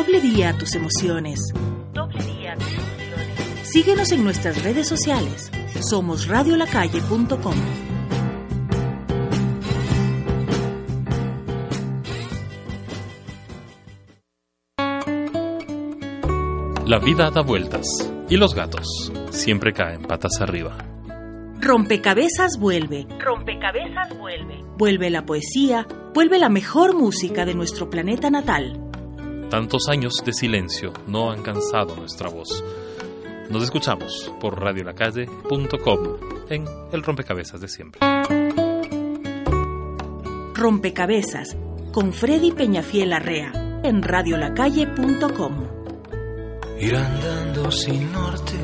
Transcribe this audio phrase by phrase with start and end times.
[0.00, 1.52] Doble día a tus emociones.
[1.92, 3.68] Doble día a tus emociones.
[3.68, 5.52] Síguenos en nuestras redes sociales.
[5.86, 7.54] Somos radiolacalle.com.
[16.86, 17.86] La vida da vueltas
[18.30, 20.78] y los gatos siempre caen patas arriba.
[21.60, 23.06] Rompecabezas vuelve.
[23.18, 24.64] Rompecabezas vuelve.
[24.78, 28.89] Vuelve la poesía, vuelve la mejor música de nuestro planeta natal.
[29.50, 32.62] Tantos años de silencio no han cansado nuestra voz.
[33.50, 35.98] Nos escuchamos por radiolacalle.com
[36.48, 38.00] en el rompecabezas de siempre.
[40.54, 41.56] Rompecabezas
[41.92, 45.66] con Freddy Peñafiel Arrea en radiolacalle.com.
[46.78, 48.54] Ir andando sin norte,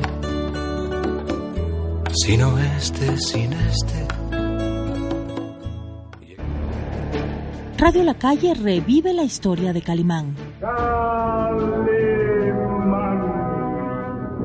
[2.13, 4.07] sin oeste, sin este.
[7.77, 10.46] Radio La Calle revive la historia de Calimán.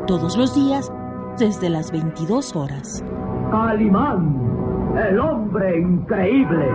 [0.06, 0.92] Todos los días
[1.38, 3.03] desde las 22 horas.
[3.50, 6.69] Calimán, el hombre increíble.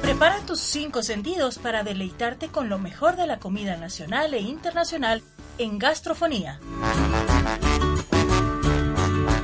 [0.00, 5.22] Prepara tus cinco sentidos para deleitarte con lo mejor de la comida nacional e internacional
[5.58, 6.60] en gastrofonía.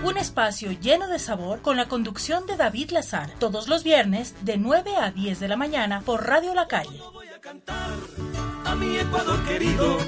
[0.04, 4.56] Un espacio lleno de sabor con la conducción de David Lazar, todos los viernes de
[4.56, 7.00] 9 a 10 de la mañana por Radio La Calle.
[8.64, 9.98] a mi Ecuador querido,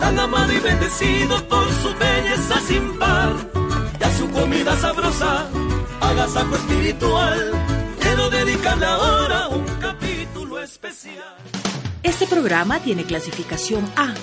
[0.00, 3.32] tan amado y bendecido por su belleza sin par,
[4.00, 5.46] y a su comida sabrosa,
[6.00, 7.52] agasajo espiritual,
[8.00, 11.36] quiero dedicarle ahora un capítulo especial.
[12.02, 14.14] Este programa tiene clasificación A,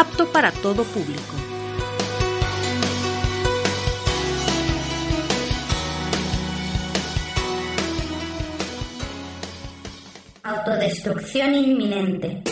[0.00, 1.41] apto para todo público.
[10.52, 12.42] Autodestrucción inminente.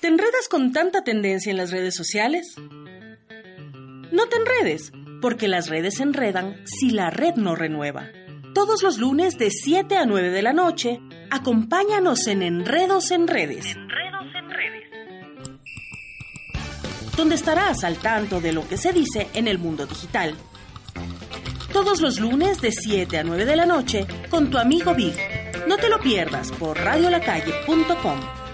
[0.00, 2.54] ¿Te enredas con tanta tendencia en las redes sociales?
[4.12, 4.92] No te enredes,
[5.22, 8.10] porque las redes se enredan si la red no renueva.
[8.54, 11.00] Todos los lunes de 7 a 9 de la noche,
[11.30, 13.64] acompáñanos en Enredos en Redes.
[13.74, 14.82] Enredos en redes.
[17.16, 20.34] donde estarás al tanto de lo que se dice en el mundo digital.
[21.72, 25.35] Todos los lunes de 7 a 9 de la noche con tu amigo Big.
[25.66, 28.45] No te lo pierdas por radiolacalle.com.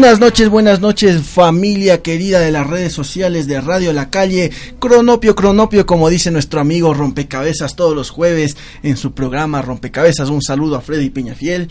[0.00, 5.36] Buenas noches, buenas noches familia querida de las redes sociales de Radio La Calle, Cronopio,
[5.36, 10.76] Cronopio como dice nuestro amigo Rompecabezas todos los jueves en su programa Rompecabezas, un saludo
[10.76, 11.68] a Freddy Peñafiel,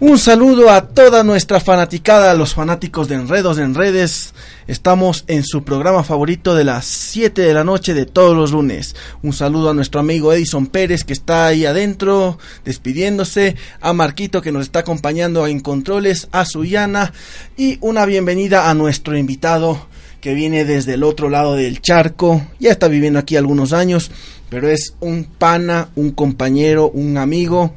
[0.00, 4.32] un saludo a toda nuestra fanaticada, a los fanáticos de Enredos en Redes.
[4.68, 8.94] Estamos en su programa favorito de las 7 de la noche de todos los lunes.
[9.22, 14.52] Un saludo a nuestro amigo Edison Pérez que está ahí adentro despidiéndose, a Marquito que
[14.52, 17.12] nos está acompañando en controles, a Suyana
[17.56, 19.88] y una bienvenida a nuestro invitado
[20.20, 22.46] que viene desde el otro lado del charco.
[22.60, 24.12] Ya está viviendo aquí algunos años,
[24.48, 27.74] pero es un pana, un compañero, un amigo,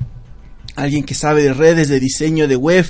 [0.76, 2.86] alguien que sabe de redes, de diseño, de web.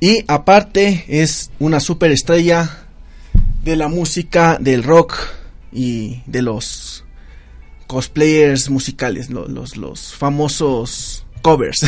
[0.00, 2.84] Y aparte es una superestrella
[3.62, 5.16] de la música, del rock
[5.72, 7.04] y de los
[7.86, 11.80] cosplayers musicales, lo- los, los famosos covers.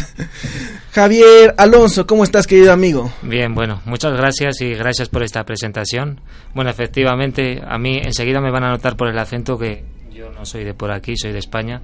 [0.93, 3.13] Javier Alonso, ¿cómo estás querido amigo?
[3.23, 6.21] Bien, bueno, muchas gracias y gracias por esta presentación.
[6.55, 10.45] Bueno, efectivamente, a mí enseguida me van a notar por el acento que yo no
[10.47, 11.81] soy de por aquí, soy de España,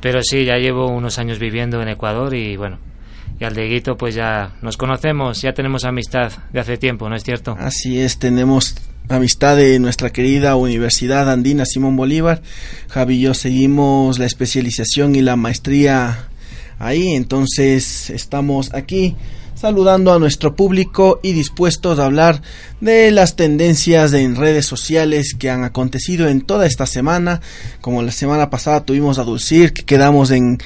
[0.00, 2.78] pero sí, ya llevo unos años viviendo en Ecuador y bueno,
[3.38, 7.22] y al Deguito pues ya nos conocemos, ya tenemos amistad de hace tiempo, ¿no es
[7.22, 7.56] cierto?
[7.58, 8.76] Así es, tenemos
[9.08, 12.42] amistad de nuestra querida Universidad Andina Simón Bolívar.
[12.88, 16.28] Javi y yo seguimos la especialización y la maestría
[16.78, 19.16] ahí, entonces estamos aquí
[19.66, 22.40] saludando a nuestro público y dispuestos a hablar
[22.80, 27.40] de las tendencias en redes sociales que han acontecido en toda esta semana.
[27.80, 30.58] Como la semana pasada tuvimos a Dulcir, que quedamos en,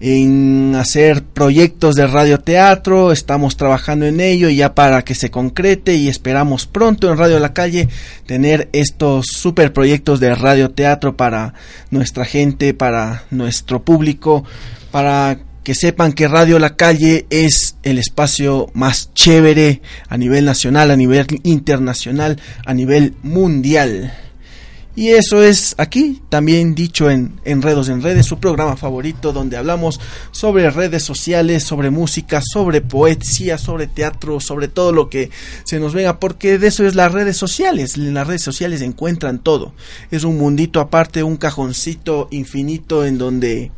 [0.00, 6.08] en hacer proyectos de radioteatro, estamos trabajando en ello ya para que se concrete y
[6.08, 7.88] esperamos pronto en Radio La Calle
[8.26, 11.54] tener estos super proyectos de radioteatro para
[11.92, 14.42] nuestra gente, para nuestro público,
[14.90, 20.90] para que sepan que Radio La Calle es el espacio más chévere a nivel nacional,
[20.90, 24.14] a nivel internacional, a nivel mundial.
[24.96, 30.00] Y eso es aquí, también dicho en Enredos en Redes, su programa favorito donde hablamos
[30.30, 35.30] sobre redes sociales, sobre música, sobre poesía, sobre teatro, sobre todo lo que
[35.64, 37.96] se nos venga, porque de eso es las redes sociales.
[37.96, 39.74] En las redes sociales encuentran todo.
[40.10, 43.70] Es un mundito aparte, un cajoncito infinito en donde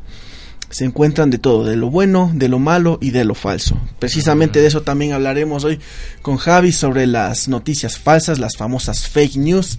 [0.70, 3.76] se encuentran de todo, de lo bueno, de lo malo y de lo falso.
[3.98, 5.80] Precisamente de eso también hablaremos hoy
[6.22, 9.78] con Javi sobre las noticias falsas, las famosas fake news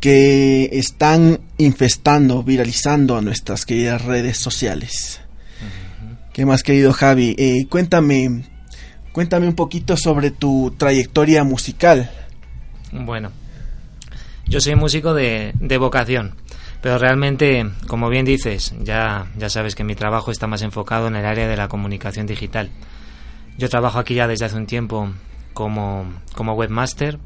[0.00, 5.20] que están infestando, viralizando a nuestras queridas redes sociales.
[6.32, 7.36] ¿Qué más querido Javi?
[7.38, 8.42] Eh, cuéntame,
[9.12, 12.10] cuéntame un poquito sobre tu trayectoria musical.
[12.92, 13.30] Bueno,
[14.46, 16.34] yo soy músico de, de vocación.
[16.84, 21.16] Pero realmente, como bien dices, ya, ya sabes que mi trabajo está más enfocado en
[21.16, 22.68] el área de la comunicación digital.
[23.56, 25.08] Yo trabajo aquí ya desde hace un tiempo
[25.54, 27.18] como, como webmaster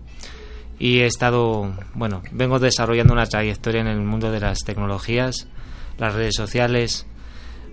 [0.78, 5.48] y he estado, bueno, vengo desarrollando una trayectoria en el mundo de las tecnologías,
[5.98, 7.08] las redes sociales.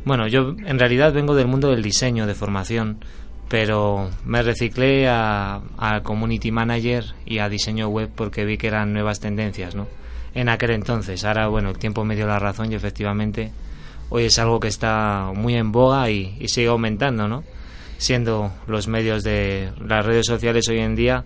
[0.06, 3.06] Bueno, yo en realidad vengo del mundo del diseño, de formación,
[3.48, 8.92] pero me reciclé a, a community manager y a diseño web porque vi que eran
[8.92, 9.86] nuevas tendencias, ¿no?
[10.36, 11.24] En aquel entonces.
[11.24, 13.52] Ahora, bueno, el tiempo me dio la razón y efectivamente
[14.10, 17.44] hoy es algo que está muy en boga y, sigue aumentando, ¿no?
[17.98, 21.24] Siendo los medios de las redes sociales hoy en día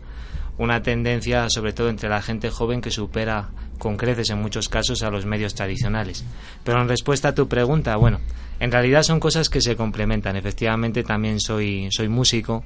[0.59, 5.01] una tendencia, sobre todo entre la gente joven, que supera con creces en muchos casos
[5.03, 6.25] a los medios tradicionales.
[6.65, 8.19] Pero en respuesta a tu pregunta, bueno,
[8.59, 10.35] en realidad son cosas que se complementan.
[10.35, 12.65] Efectivamente, también soy, soy músico,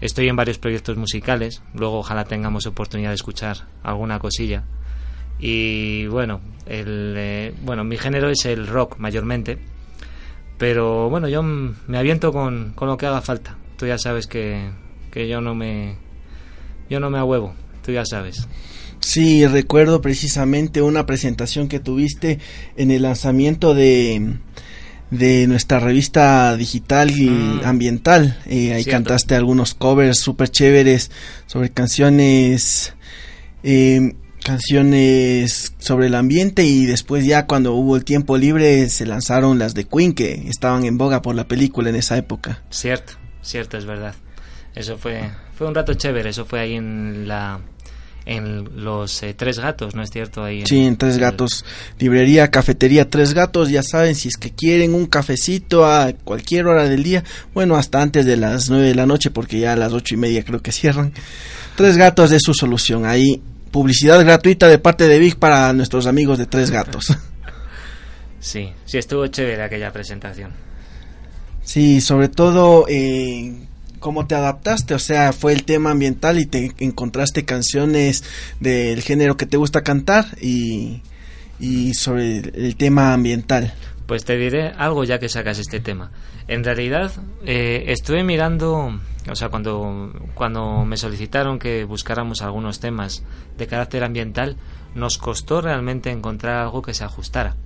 [0.00, 4.62] estoy en varios proyectos musicales, luego ojalá tengamos oportunidad de escuchar alguna cosilla
[5.38, 9.58] y bueno, el, eh, bueno, mi género es el rock mayormente,
[10.58, 13.56] pero bueno, yo me aviento con, con lo que haga falta.
[13.76, 14.70] Tú ya sabes que,
[15.10, 15.96] que yo no me
[16.88, 18.46] yo no me ahuevo, tú ya sabes.
[19.00, 22.38] Sí, recuerdo precisamente una presentación que tuviste
[22.76, 24.36] en el lanzamiento de,
[25.10, 27.60] de nuestra revista digital y mm.
[27.64, 28.38] ambiental.
[28.46, 31.10] Eh, ahí cantaste algunos covers súper chéveres
[31.46, 32.94] sobre canciones
[33.64, 39.58] eh, canciones sobre el ambiente y después ya cuando hubo el tiempo libre se lanzaron
[39.58, 42.62] las de Queen que estaban en boga por la película en esa época.
[42.70, 44.14] Cierto, cierto, es verdad.
[44.74, 47.60] Eso fue fue un rato chévere, eso fue ahí en la
[48.24, 50.44] en los eh, Tres Gatos, ¿no es cierto?
[50.44, 51.64] Ahí sí, en Tres Gatos,
[51.98, 56.88] librería, cafetería Tres Gatos, ya saben, si es que quieren un cafecito a cualquier hora
[56.88, 59.92] del día, bueno, hasta antes de las nueve de la noche, porque ya a las
[59.92, 61.12] ocho y media creo que cierran.
[61.76, 66.38] Tres Gatos es su solución, ahí publicidad gratuita de parte de Vic para nuestros amigos
[66.38, 67.06] de Tres Gatos.
[68.42, 70.50] Sí, sí estuvo chévere aquella presentación.
[71.62, 73.54] Sí, sobre todo eh,
[74.00, 78.24] cómo te adaptaste, o sea, fue el tema ambiental y te encontraste canciones
[78.58, 81.02] del género que te gusta cantar y,
[81.60, 83.72] y sobre el tema ambiental.
[84.06, 86.10] Pues te diré algo ya que sacas este tema.
[86.48, 87.12] En realidad,
[87.46, 89.00] eh, estuve mirando,
[89.30, 93.24] o sea, cuando, cuando me solicitaron que buscáramos algunos temas
[93.56, 94.56] de carácter ambiental,
[94.94, 97.56] nos costó realmente encontrar algo que se ajustara.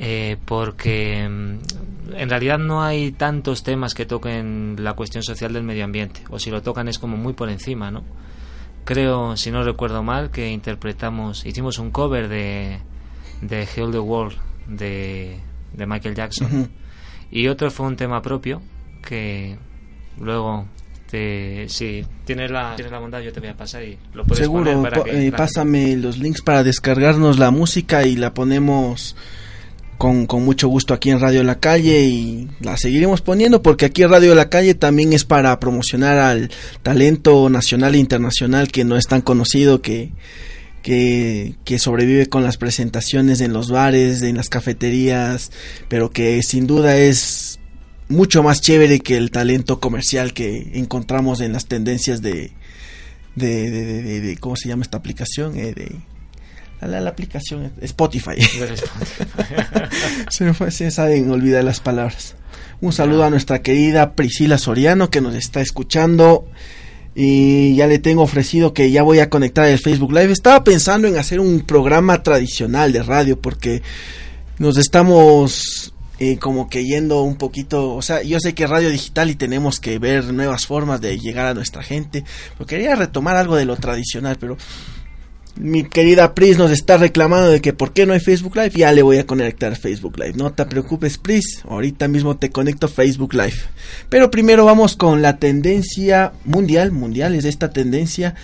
[0.00, 5.64] Eh, porque mm, en realidad no hay tantos temas que toquen la cuestión social del
[5.64, 8.04] medio ambiente, o si lo tocan es como muy por encima, ¿no?
[8.84, 12.78] Creo, si no recuerdo mal, que interpretamos, hicimos un cover de,
[13.42, 14.36] de Heal the World
[14.66, 15.40] de,
[15.74, 16.70] de Michael Jackson.
[17.30, 18.62] Y otro fue un tema propio
[19.06, 19.58] que
[20.20, 20.66] luego
[21.10, 24.44] te, si tienes la, tienes la bondad yo te voy a pasar y lo puedes
[24.44, 29.16] Seguro, poner para que, eh, pásame los links para descargarnos la música y la ponemos
[29.96, 34.02] con, con, mucho gusto aquí en Radio La Calle y la seguiremos poniendo porque aquí
[34.02, 36.50] en Radio La Calle también es para promocionar al
[36.82, 40.12] talento nacional e internacional que no es tan conocido que
[40.82, 45.50] que, que, sobrevive con las presentaciones en los bares, en las cafeterías,
[45.88, 47.57] pero que sin duda es
[48.08, 52.52] mucho más chévere que el talento comercial que encontramos en las tendencias de,
[53.34, 55.56] de, de, de, ¿cómo se llama esta aplicación?
[55.56, 55.96] Eh, de,
[56.80, 58.40] la, la, aplicación Spotify.
[60.30, 62.34] se me fue, se saben olvidar las palabras.
[62.80, 66.46] Un saludo a nuestra querida Priscila Soriano que nos está escuchando.
[67.14, 70.30] Y ya le tengo ofrecido que ya voy a conectar el Facebook Live.
[70.30, 73.82] Estaba pensando en hacer un programa tradicional de radio porque
[74.58, 75.77] nos estamos
[76.18, 79.80] eh, como que yendo un poquito, o sea, yo sé que radio digital y tenemos
[79.80, 83.76] que ver nuevas formas de llegar a nuestra gente, pero quería retomar algo de lo
[83.76, 84.56] tradicional, pero
[85.60, 88.92] mi querida Pris nos está reclamando de que por qué no hay Facebook Live, ya
[88.92, 90.34] le voy a conectar Facebook Live.
[90.36, 93.56] No te preocupes, Pris, ahorita mismo te conecto Facebook Live.
[94.08, 98.34] Pero primero vamos con la tendencia mundial, mundial es esta tendencia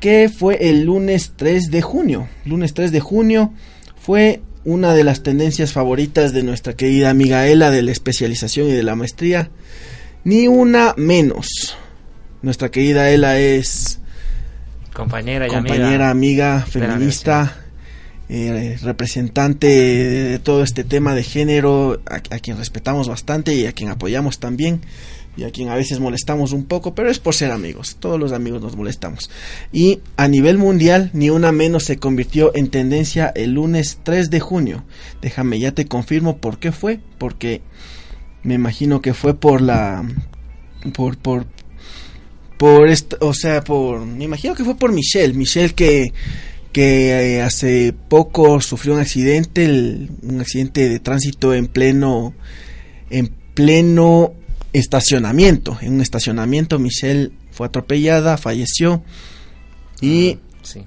[0.00, 2.28] que fue el lunes 3 de junio.
[2.46, 3.52] Lunes 3 de junio
[4.00, 8.72] fue una de las tendencias favoritas de nuestra querida amiga Ela de la especialización y
[8.72, 9.50] de la maestría.
[10.24, 11.76] Ni una menos.
[12.42, 14.00] Nuestra querida Ela es
[14.92, 17.56] compañera y compañera, amiga, feminista,
[18.28, 23.72] eh, representante de, todo este tema de género, a, a, quien respetamos bastante y a
[23.72, 24.82] quien apoyamos también
[25.40, 28.32] y a quien a veces molestamos un poco, pero es por ser amigos, todos los
[28.32, 29.30] amigos nos molestamos.
[29.72, 34.40] Y a nivel mundial, ni una menos se convirtió en tendencia el lunes 3 de
[34.40, 34.84] junio.
[35.22, 37.62] Déjame, ya te confirmo por qué fue, porque
[38.42, 40.04] me imagino que fue por la...
[40.92, 41.16] por...
[41.16, 41.46] por
[42.58, 46.12] por esto, o sea, por me imagino que fue por Michelle, Michelle que
[46.72, 49.66] que eh, hace poco sufrió un accidente,
[50.22, 52.34] un accidente de tránsito en pleno
[53.08, 54.34] en pleno
[54.72, 55.76] estacionamiento.
[55.80, 59.02] En un estacionamiento Michelle fue atropellada, falleció
[60.00, 60.84] y Sí.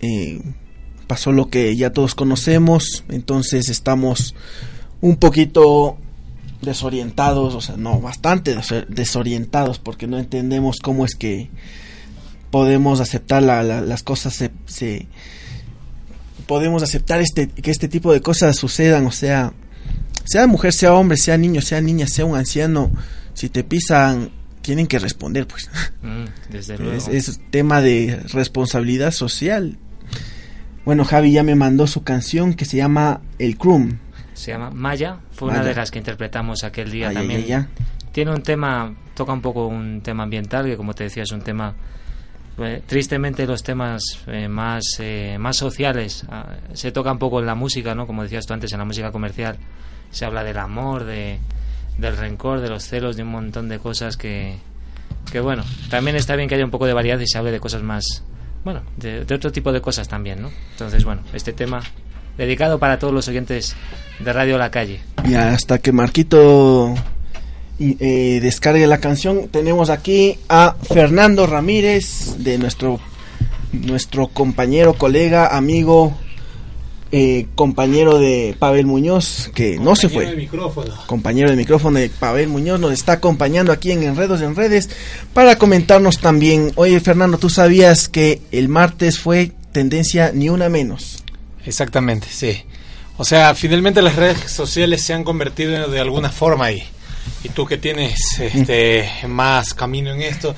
[0.00, 0.40] eh,
[1.06, 3.04] pasó lo que ya todos conocemos.
[3.08, 4.34] Entonces estamos
[5.00, 5.96] un poquito
[6.62, 11.48] desorientados, o sea, no, bastante des- desorientados porque no entendemos cómo es que
[12.50, 15.06] podemos aceptar la- la- las cosas se, se-
[16.46, 19.52] podemos aceptar este que este tipo de cosas sucedan, o sea,
[20.24, 22.90] sea mujer, sea hombre, sea niño, sea niña, sea un anciano,
[23.34, 24.30] si te pisan
[24.62, 25.70] tienen que responder, pues.
[26.02, 26.92] Mm, desde luego.
[26.92, 29.78] Es, es tema de responsabilidad social.
[30.84, 33.98] Bueno, Javi ya me mandó su canción que se llama El Crum.
[34.34, 37.68] Se llama Maya, fue una de las que interpretamos aquel día también.
[38.12, 41.42] Tiene un tema, toca un poco un tema ambiental, que como te decía es un
[41.42, 41.74] tema,
[42.62, 47.54] eh, tristemente los temas eh, más, eh, más sociales ah, se tocan poco en la
[47.54, 48.06] música, ¿no?
[48.06, 49.56] Como decías tú antes, en la música comercial
[50.10, 51.38] se habla del amor, de,
[51.98, 54.56] del rencor, de los celos, de un montón de cosas que,
[55.30, 57.60] que bueno, también está bien que haya un poco de variedad y se hable de
[57.60, 58.24] cosas más,
[58.64, 60.50] bueno, de, de otro tipo de cosas también, ¿no?
[60.72, 61.80] Entonces, bueno, este tema
[62.36, 63.76] dedicado para todos los oyentes
[64.18, 65.00] de Radio La Calle.
[65.24, 66.94] Y hasta que Marquito
[67.80, 73.00] y, eh, descargue la canción, tenemos aquí a Fernando Ramírez, de nuestro,
[73.72, 76.14] nuestro compañero, colega, amigo,
[77.10, 80.36] eh, compañero de Pavel Muñoz, que no se fue.
[80.36, 80.94] micrófono.
[81.06, 84.90] compañero de micrófono de Pavel Muñoz nos está acompañando aquí en Enredos en Redes
[85.32, 86.72] para comentarnos también.
[86.74, 91.24] Oye, Fernando, ¿tú sabías que el martes fue tendencia ni una menos?
[91.64, 92.62] Exactamente, sí.
[93.16, 96.84] O sea, finalmente las redes sociales se han convertido de alguna forma ahí.
[97.44, 100.54] Y tú que tienes este más camino en esto,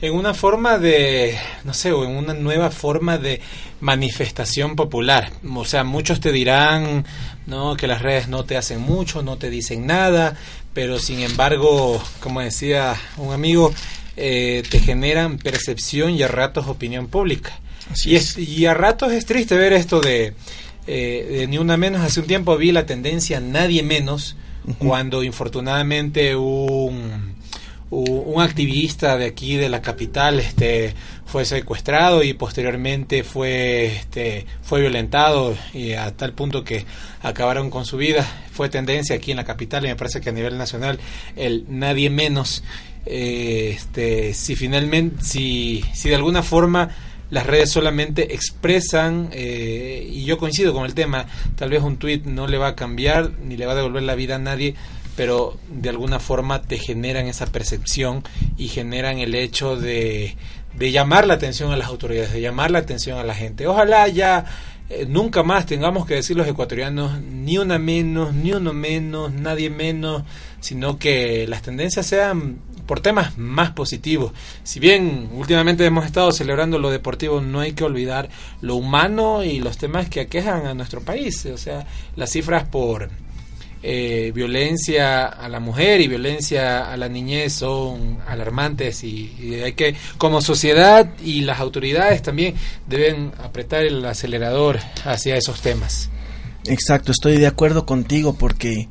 [0.00, 3.40] en una forma de, no sé, o en una nueva forma de
[3.80, 5.30] manifestación popular.
[5.54, 7.04] O sea, muchos te dirán,
[7.46, 10.36] no, que las redes no te hacen mucho, no te dicen nada,
[10.72, 13.72] pero sin embargo, como decía un amigo,
[14.16, 17.58] eh, te generan percepción y a ratos opinión pública.
[17.90, 18.38] Así Y, es.
[18.38, 20.34] es- y a ratos es triste ver esto de,
[20.86, 22.00] eh, de ni una menos.
[22.02, 24.36] Hace un tiempo vi la tendencia nadie menos
[24.78, 27.34] cuando infortunadamente un,
[27.90, 30.94] un activista de aquí de la capital este
[31.26, 36.84] fue secuestrado y posteriormente fue este fue violentado y a tal punto que
[37.22, 38.26] acabaron con su vida.
[38.52, 40.98] Fue tendencia aquí en la capital y me parece que a nivel nacional
[41.36, 42.62] el nadie menos
[43.06, 46.90] eh, este si finalmente si si de alguna forma
[47.30, 52.22] las redes solamente expresan eh, y yo coincido con el tema tal vez un tweet
[52.24, 54.74] no le va a cambiar ni le va a devolver la vida a nadie
[55.16, 58.22] pero de alguna forma te generan esa percepción
[58.56, 60.36] y generan el hecho de,
[60.74, 63.66] de llamar la atención a las autoridades, de llamar la atención a la gente.
[63.66, 64.46] Ojalá ya
[64.88, 69.70] eh, nunca más tengamos que decir los ecuatorianos ni una menos, ni uno menos, nadie
[69.70, 70.22] menos,
[70.60, 72.58] sino que las tendencias sean
[72.90, 74.32] por temas más positivos.
[74.64, 78.28] Si bien últimamente hemos estado celebrando lo deportivo, no hay que olvidar
[78.62, 81.46] lo humano y los temas que aquejan a nuestro país.
[81.46, 83.08] O sea, las cifras por
[83.84, 89.74] eh, violencia a la mujer y violencia a la niñez son alarmantes y, y hay
[89.74, 92.56] que como sociedad y las autoridades también
[92.88, 96.10] deben apretar el acelerador hacia esos temas.
[96.66, 98.88] Exacto, estoy de acuerdo contigo porque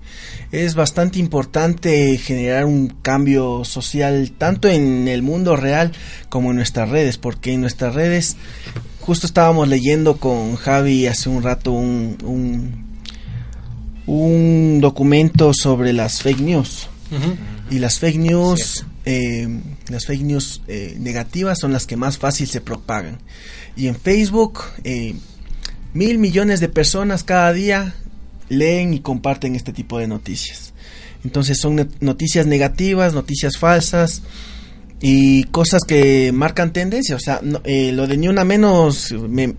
[0.51, 5.91] es bastante importante generar un cambio social tanto en el mundo real
[6.29, 8.36] como en nuestras redes, porque en nuestras redes
[9.00, 12.86] justo estábamos leyendo con Javi hace un rato un, un,
[14.08, 16.88] un documento sobre las fake news.
[17.72, 19.48] Y las fake news, eh,
[19.88, 23.18] las fake news eh, negativas son las que más fácil se propagan.
[23.75, 25.15] Y en Facebook, eh,
[25.94, 27.96] mil millones de personas cada día
[28.50, 30.74] leen y comparten este tipo de noticias.
[31.24, 34.22] Entonces son noticias negativas, noticias falsas
[35.01, 37.15] y cosas que marcan tendencia.
[37.15, 39.53] O sea, no- eh, lo de ni una menos me,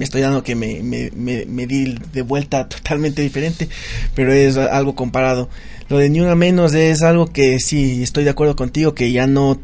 [0.00, 3.68] estoy dando que me, me, me- di de vuelta totalmente diferente,
[4.14, 5.48] pero es algo comparado.
[5.88, 9.26] Lo de ni una menos es algo que sí, estoy de acuerdo contigo que ya
[9.26, 9.58] no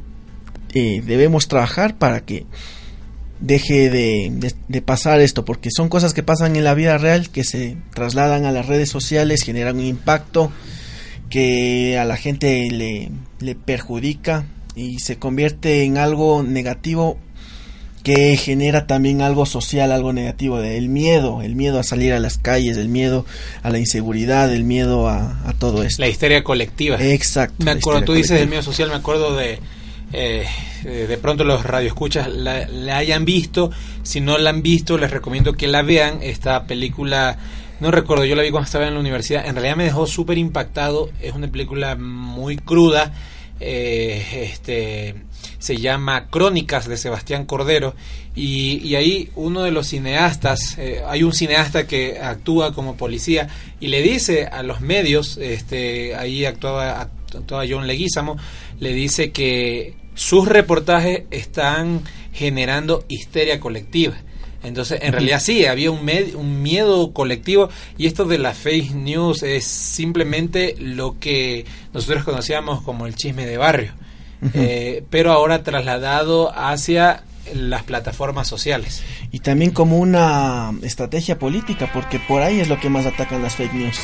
[0.74, 2.46] eh, debemos trabajar para que
[3.46, 7.28] deje de, de- de pasar esto, porque son cosas que pasan en la vida real,
[7.30, 10.50] que se trasladan a las redes sociales, generan un impacto
[11.30, 13.10] que a la gente le,
[13.40, 14.46] le perjudica
[14.76, 17.18] y se convierte en algo negativo
[18.02, 22.36] que genera también algo social, algo negativo, el miedo, el miedo a salir a las
[22.36, 23.24] calles, el miedo
[23.62, 26.02] a la inseguridad, el miedo a, a todo esto.
[26.02, 26.98] La histeria colectiva.
[27.02, 27.64] Exacto.
[27.64, 29.58] Me acuerdo, tú dices del medio social, me acuerdo de.
[30.12, 30.44] eh,
[30.84, 33.70] eh, de pronto los radioescuchas la, la hayan visto.
[34.02, 36.18] Si no la han visto, les recomiendo que la vean.
[36.22, 37.38] Esta película,
[37.80, 39.46] no recuerdo, yo la vi cuando estaba en la universidad.
[39.46, 41.10] En realidad me dejó súper impactado.
[41.20, 43.12] Es una película muy cruda.
[43.60, 45.14] eh, este
[45.64, 47.94] se llama Crónicas de Sebastián Cordero
[48.34, 53.48] y, ahí uno de los cineastas, eh, hay un cineasta que actúa como policía
[53.80, 58.36] y le dice a los medios, este, ahí actuaba, actuaba John Leguizamo,
[58.78, 64.14] le dice que sus reportajes están generando histeria colectiva.
[64.62, 68.92] Entonces, en realidad sí, había un, med- un miedo colectivo y esto de la fake
[68.92, 73.92] news es simplemente lo que nosotros conocíamos como el chisme de barrio,
[74.54, 79.02] eh, pero ahora trasladado hacia las plataformas sociales.
[79.32, 83.56] Y también como una estrategia política, porque por ahí es lo que más atacan las
[83.56, 83.98] fake news.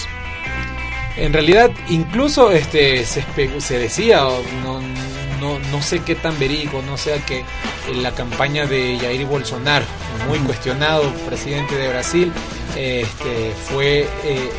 [1.17, 3.25] En realidad, incluso este se,
[3.61, 4.81] se decía, o no,
[5.41, 7.45] no, no sé qué tan verídico, no sea que
[7.89, 9.85] en la campaña de Jair Bolsonaro,
[10.29, 12.33] muy cuestionado presidente de Brasil,
[12.77, 14.51] este, fue eh,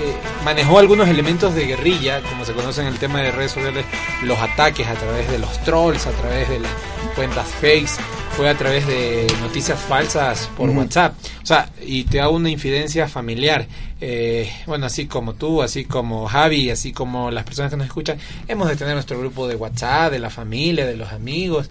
[0.00, 3.84] eh, manejó algunos elementos de guerrilla, como se conoce en el tema de redes sociales,
[4.22, 6.70] los ataques a través de los trolls, a través de las
[7.16, 8.00] cuentas fakes,
[8.38, 10.70] fue a través de noticias falsas por.
[10.70, 11.12] WhatsApp.
[11.42, 13.66] O sea, y te hago una infidencia familiar.
[14.00, 18.16] Eh, bueno, así como tú, así como Javi, así como las personas que nos escuchan,
[18.46, 21.68] hemos de tener nuestro grupo de WhatsApp, de la familia, de los amigos.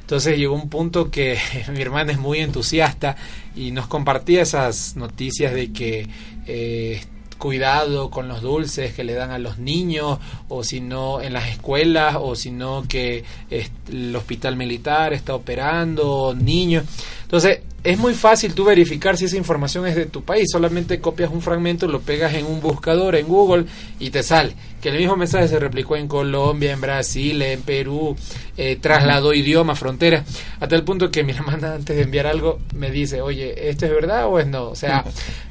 [0.00, 1.38] Entonces llegó un punto que
[1.72, 3.14] mi hermana es muy entusiasta
[3.54, 6.08] y nos compartía esas noticias de que
[6.48, 7.00] eh,
[7.38, 11.48] cuidado con los dulces que le dan a los niños o si no en las
[11.48, 16.84] escuelas o si no que el hospital militar está operando niños.
[17.28, 20.48] Entonces es muy fácil tú verificar si esa información es de tu país.
[20.50, 23.66] Solamente copias un fragmento, lo pegas en un buscador, en Google
[24.00, 24.54] y te sale.
[24.80, 28.16] Que el mismo mensaje se replicó en Colombia, en Brasil, en Perú,
[28.56, 30.24] eh, trasladó idioma, frontera,
[30.58, 33.92] a tal punto que mi hermana antes de enviar algo me dice, oye, ¿esto es
[33.92, 34.70] verdad o es no?
[34.70, 35.04] O sea,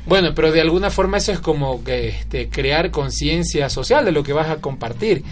[0.08, 4.24] bueno, pero de alguna forma eso es como que este, crear conciencia social de lo
[4.24, 5.24] que vas a compartir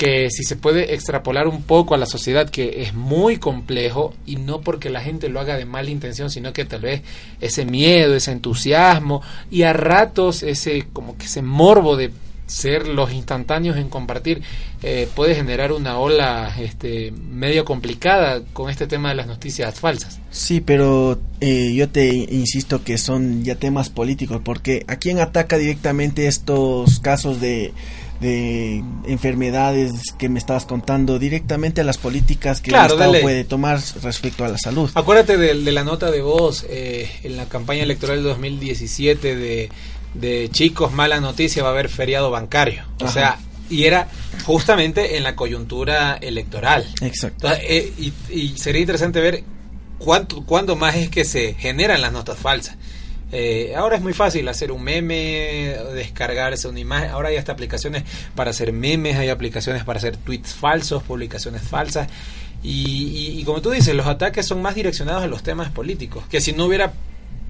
[0.00, 4.36] que si se puede extrapolar un poco a la sociedad que es muy complejo y
[4.36, 7.02] no porque la gente lo haga de mala intención sino que tal vez
[7.42, 12.12] ese miedo ese entusiasmo y a ratos ese como que ese morbo de
[12.46, 14.40] ser los instantáneos en compartir
[14.82, 20.18] eh, puede generar una ola este medio complicada con este tema de las noticias falsas.
[20.30, 25.58] Sí, pero eh, yo te insisto que son ya temas políticos, porque ¿a quién ataca
[25.58, 27.72] directamente estos casos de,
[28.20, 31.18] de enfermedades que me estabas contando?
[31.18, 33.22] Directamente a las políticas que Claro, el Estado dale.
[33.22, 34.90] puede tomar respecto a la salud.
[34.94, 39.68] Acuérdate de, de la nota de voz eh, en la campaña electoral de 2017 de,
[40.14, 42.82] de chicos, mala noticia, va a haber feriado bancario.
[43.00, 43.12] O Ajá.
[43.12, 43.38] sea,
[43.70, 44.08] y era
[44.44, 46.86] justamente en la coyuntura electoral.
[47.00, 47.46] Exacto.
[47.48, 49.44] Entonces, eh, y, y sería interesante ver
[49.98, 52.76] cuánto, cuándo más es que se generan las notas falsas.
[53.32, 57.10] Eh, ahora es muy fácil hacer un meme, descargarse una imagen.
[57.10, 58.02] Ahora hay hasta aplicaciones
[58.34, 62.08] para hacer memes, hay aplicaciones para hacer tweets falsos, publicaciones falsas.
[62.62, 66.24] Y, y- y como tú dices, los ataques son más direccionados a los temas políticos.
[66.30, 66.92] Que si no hubiera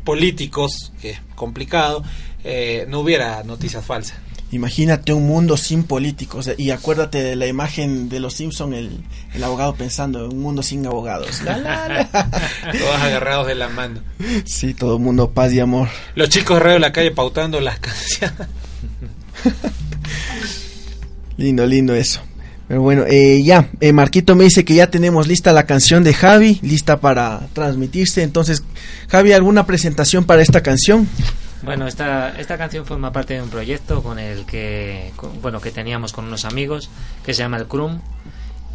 [0.04, 2.02] políticos, que es complicado,
[2.44, 4.16] eh, no hubiera noticias falsas.
[4.52, 9.00] Imagínate un mundo sin políticos y acuérdate de la imagen de los Simpson el,
[9.32, 11.42] el abogado pensando un mundo sin abogados.
[11.42, 12.04] La, la, la.
[12.78, 14.00] Todos agarrados de la mano.
[14.44, 15.88] Sí, todo el mundo paz y amor.
[16.16, 18.48] Los chicos de Radio La Calle pautando las canciones.
[21.36, 22.20] Lindo, lindo eso.
[22.68, 26.14] Pero bueno, eh, ya, eh, Marquito me dice que ya tenemos lista la canción de
[26.14, 28.22] Javi, lista para transmitirse.
[28.22, 28.62] Entonces,
[29.08, 31.08] Javi, ¿alguna presentación para esta canción?
[31.62, 35.70] Bueno, esta, esta canción forma parte de un proyecto con el que, con- bueno, que
[35.70, 36.88] teníamos con unos amigos
[37.24, 38.00] que se llama El Crum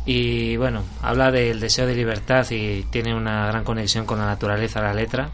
[0.05, 4.81] y bueno, habla del deseo de libertad y tiene una gran conexión con la naturaleza,
[4.81, 5.29] la letra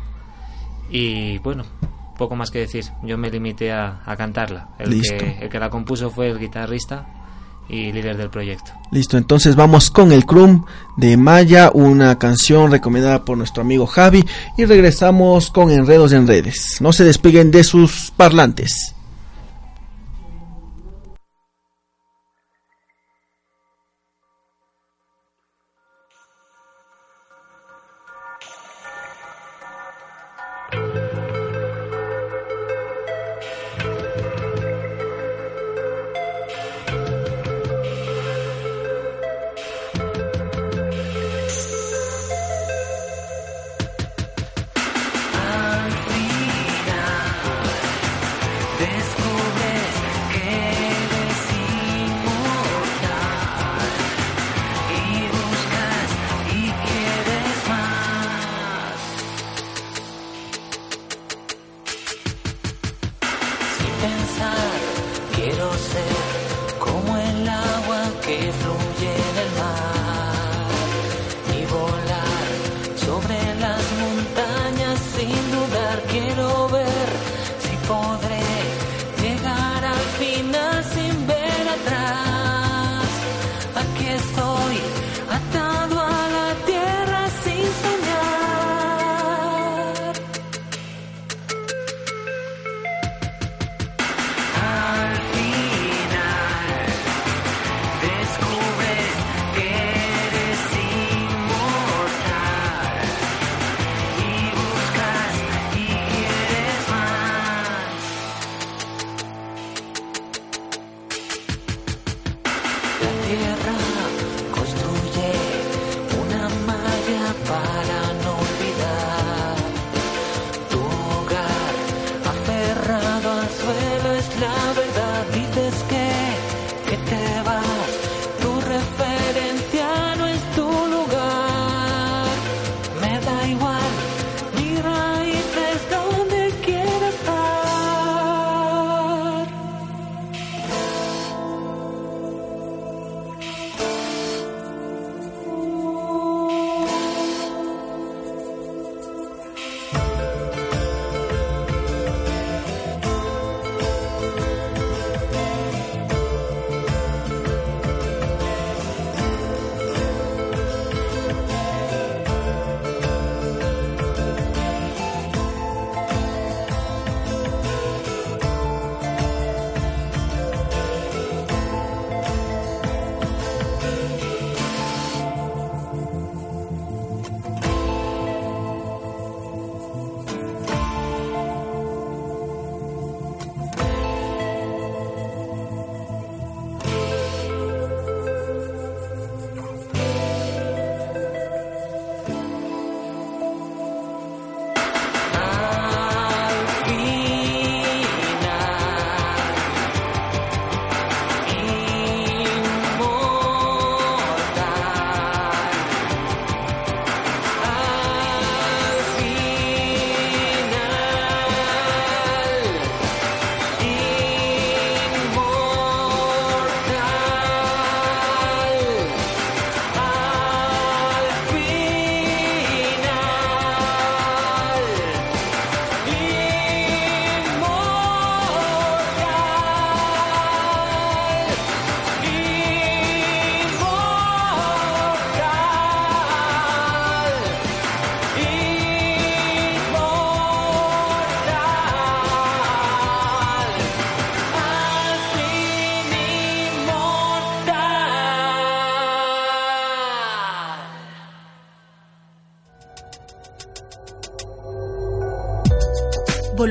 [0.90, 1.66] y bueno,
[2.18, 2.86] poco más que decir.
[3.04, 4.70] Yo me limité a, a cantarla.
[4.80, 7.06] El que, el que la compuso fue el guitarrista
[7.72, 8.72] y líder del proyecto.
[8.92, 10.66] Listo, entonces vamos con el Crum
[10.98, 14.26] de Maya, una canción recomendada por nuestro amigo Javi
[14.58, 16.78] y regresamos con Enredos en Redes.
[16.82, 18.94] No se despeguen de sus parlantes.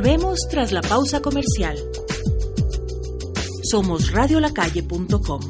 [0.02, 1.76] Volvemos tras la pausa comercial.
[3.70, 5.40] Somos radiolacalle.com.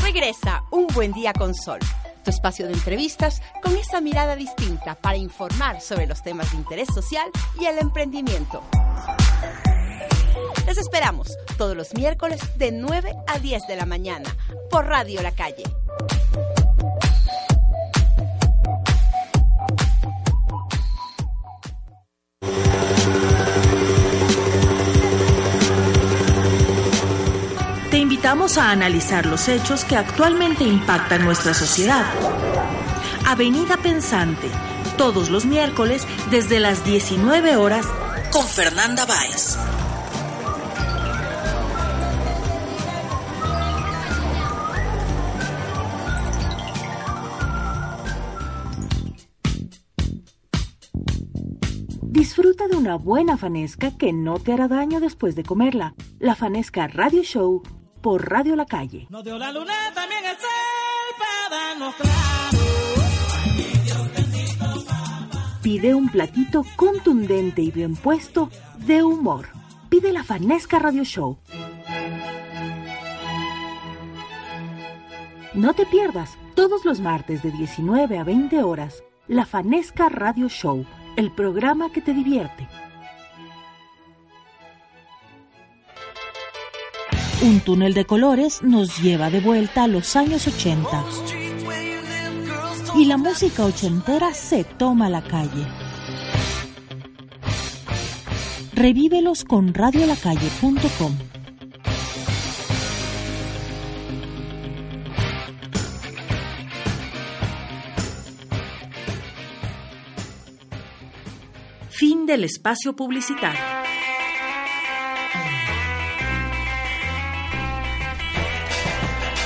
[0.00, 1.80] Regresa Un Buen Día con Sol,
[2.22, 6.86] tu espacio de entrevistas con esa mirada distinta para informar sobre los temas de interés
[6.94, 8.62] social y el emprendimiento.
[10.80, 14.34] Esperamos todos los miércoles de 9 a 10 de la mañana
[14.70, 15.62] por Radio La Calle.
[27.90, 32.06] Te invitamos a analizar los hechos que actualmente impactan nuestra sociedad.
[33.26, 34.48] Avenida Pensante,
[34.96, 37.84] todos los miércoles desde las 19 horas
[38.32, 39.58] con Fernanda Báez.
[52.90, 55.94] Una buena fanesca que no te hará daño después de comerla.
[56.18, 57.62] La Fanesca Radio Show
[58.02, 59.06] por Radio La Calle.
[59.10, 60.48] Nos dio la luna también el sol
[61.16, 62.58] para darnos claro.
[65.62, 69.50] Pide un platito contundente y bien puesto de humor.
[69.88, 71.38] Pide la Fanesca Radio Show.
[75.54, 80.84] No te pierdas todos los martes de 19 a 20 horas la Fanesca Radio Show,
[81.16, 82.66] el programa que te divierte.
[87.42, 91.04] Un túnel de colores nos lleva de vuelta a los años 80.
[92.96, 95.66] Y la música ochentera se toma la calle.
[98.74, 101.16] Revívelos con radiolacalle.com.
[111.88, 113.60] Fin del espacio publicitario.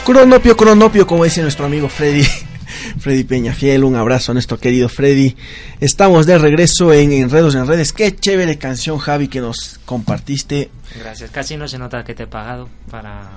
[0.05, 2.25] Cronopio, cronopio, como dice nuestro amigo Freddy.
[2.99, 5.35] Freddy Peñafiel, un abrazo a nuestro querido Freddy.
[5.81, 7.95] Estamos de regreso en Enredos en Redes.
[7.95, 10.71] Qué chévere canción, Javi, que nos compartiste.
[10.99, 11.31] Gracias.
[11.31, 13.31] Casi no se nota que te he pagado para,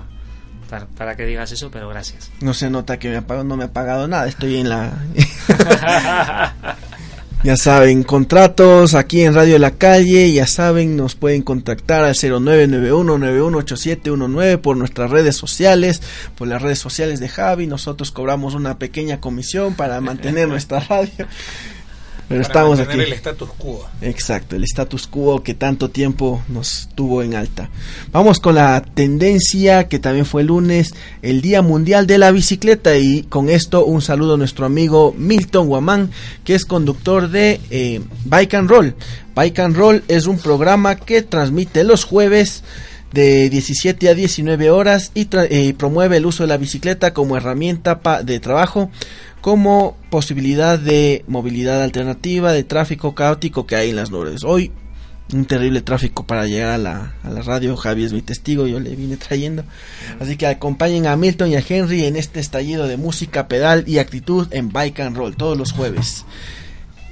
[0.70, 2.32] para, para que digas eso, pero gracias.
[2.42, 4.28] No se nota que me ha pagado, no me ha pagado nada.
[4.28, 4.92] Estoy en la.
[7.48, 14.58] Ya saben, contratos aquí en Radio La Calle, ya saben, nos pueden contactar al 0991-918719
[14.58, 16.02] por nuestras redes sociales,
[16.36, 21.26] por las redes sociales de Javi, nosotros cobramos una pequeña comisión para mantener nuestra radio.
[22.28, 23.12] Pero Para estamos mantener aquí.
[23.12, 23.88] el status quo.
[24.02, 27.70] Exacto, el status quo que tanto tiempo nos tuvo en alta.
[28.12, 32.98] Vamos con la tendencia que también fue el lunes, el Día Mundial de la Bicicleta
[32.98, 36.12] y con esto un saludo a nuestro amigo Milton Guamán,
[36.44, 38.96] que es conductor de eh, Bike and Roll.
[39.34, 42.64] Bike and Roll es un programa que transmite los jueves
[43.14, 48.00] de 17 a 19 horas y eh, promueve el uso de la bicicleta como herramienta
[48.02, 48.90] pa- de trabajo
[49.42, 54.44] como posibilidad de movilidad alternativa, de tráfico caótico que hay en las nubes.
[54.44, 54.72] Hoy
[55.34, 58.80] un terrible tráfico para llegar a la, a la radio, Javi es mi testigo, yo
[58.80, 59.64] le vine trayendo.
[60.20, 64.00] Así que acompañen a Milton y a Henry en este estallido de música, pedal y
[64.00, 66.26] actitud en Bike and Roll todos los jueves.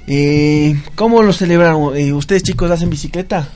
[0.06, 1.96] Eh, ¿Cómo lo celebraron?
[1.96, 3.48] Eh, ¿Ustedes chicos hacen bicicleta?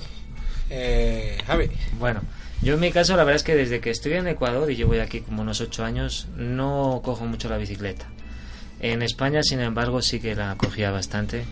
[0.70, 1.70] Eh, Javi.
[1.98, 2.22] Bueno,
[2.62, 4.94] yo en mi caso la verdad es que desde que estoy en Ecuador y llevo
[4.94, 8.06] ya aquí como unos ocho años no cojo mucho la bicicleta.
[8.80, 11.44] En España, sin embargo, sí que la cogía bastante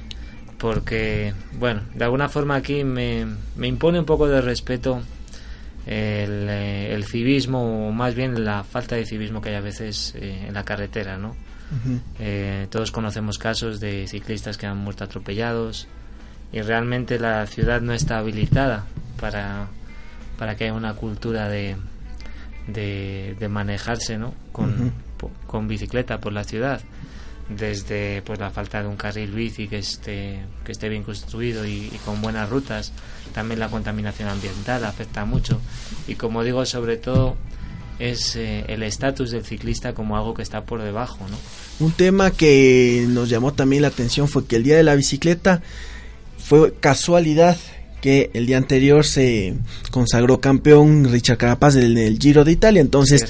[0.58, 3.26] porque, bueno, de alguna forma aquí me,
[3.56, 5.02] me impone un poco de respeto
[5.86, 10.14] el, eh, el civismo o más bien la falta de civismo que hay a veces
[10.16, 11.36] eh, en la carretera, ¿no?
[12.18, 15.86] Eh, todos conocemos casos de ciclistas que han muerto atropellados
[16.50, 18.86] y realmente la ciudad no está habilitada
[19.20, 19.68] para,
[20.38, 21.76] para que haya una cultura de,
[22.66, 24.34] de, de manejarse ¿no?
[24.52, 24.90] con, Ujú.
[25.18, 26.80] po- con bicicleta por la ciudad
[27.48, 31.86] desde pues la falta de un carril bici que esté que esté bien construido y,
[31.90, 32.92] y con buenas rutas
[33.32, 35.58] también la contaminación ambiental afecta mucho
[36.06, 37.36] y como digo sobre todo
[37.98, 42.32] es eh, el estatus del ciclista como algo que está por debajo no Un tema
[42.32, 45.62] que nos llamó también la atención fue que el día de la bicicleta
[46.36, 47.56] fue casualidad
[48.00, 49.54] que el día anterior se
[49.90, 53.26] consagró campeón Richard Carapaz en el Giro de Italia, entonces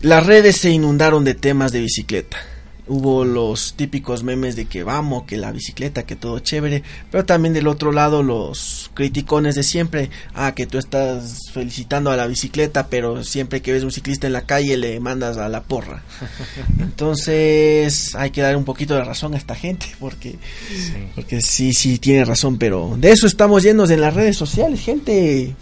[0.00, 2.38] las redes se inundaron de temas de bicicleta
[2.86, 7.54] hubo los típicos memes de que vamos, que la bicicleta, que todo chévere, pero también
[7.54, 12.88] del otro lado los criticones de siempre, ah, que tú estás felicitando a la bicicleta,
[12.88, 16.02] pero siempre que ves un ciclista en la calle le mandas a la porra.
[16.80, 20.36] Entonces hay que dar un poquito de razón a esta gente, porque
[20.68, 24.80] sí, porque sí, sí tiene razón, pero de eso estamos llenos en las redes sociales,
[24.80, 25.54] gente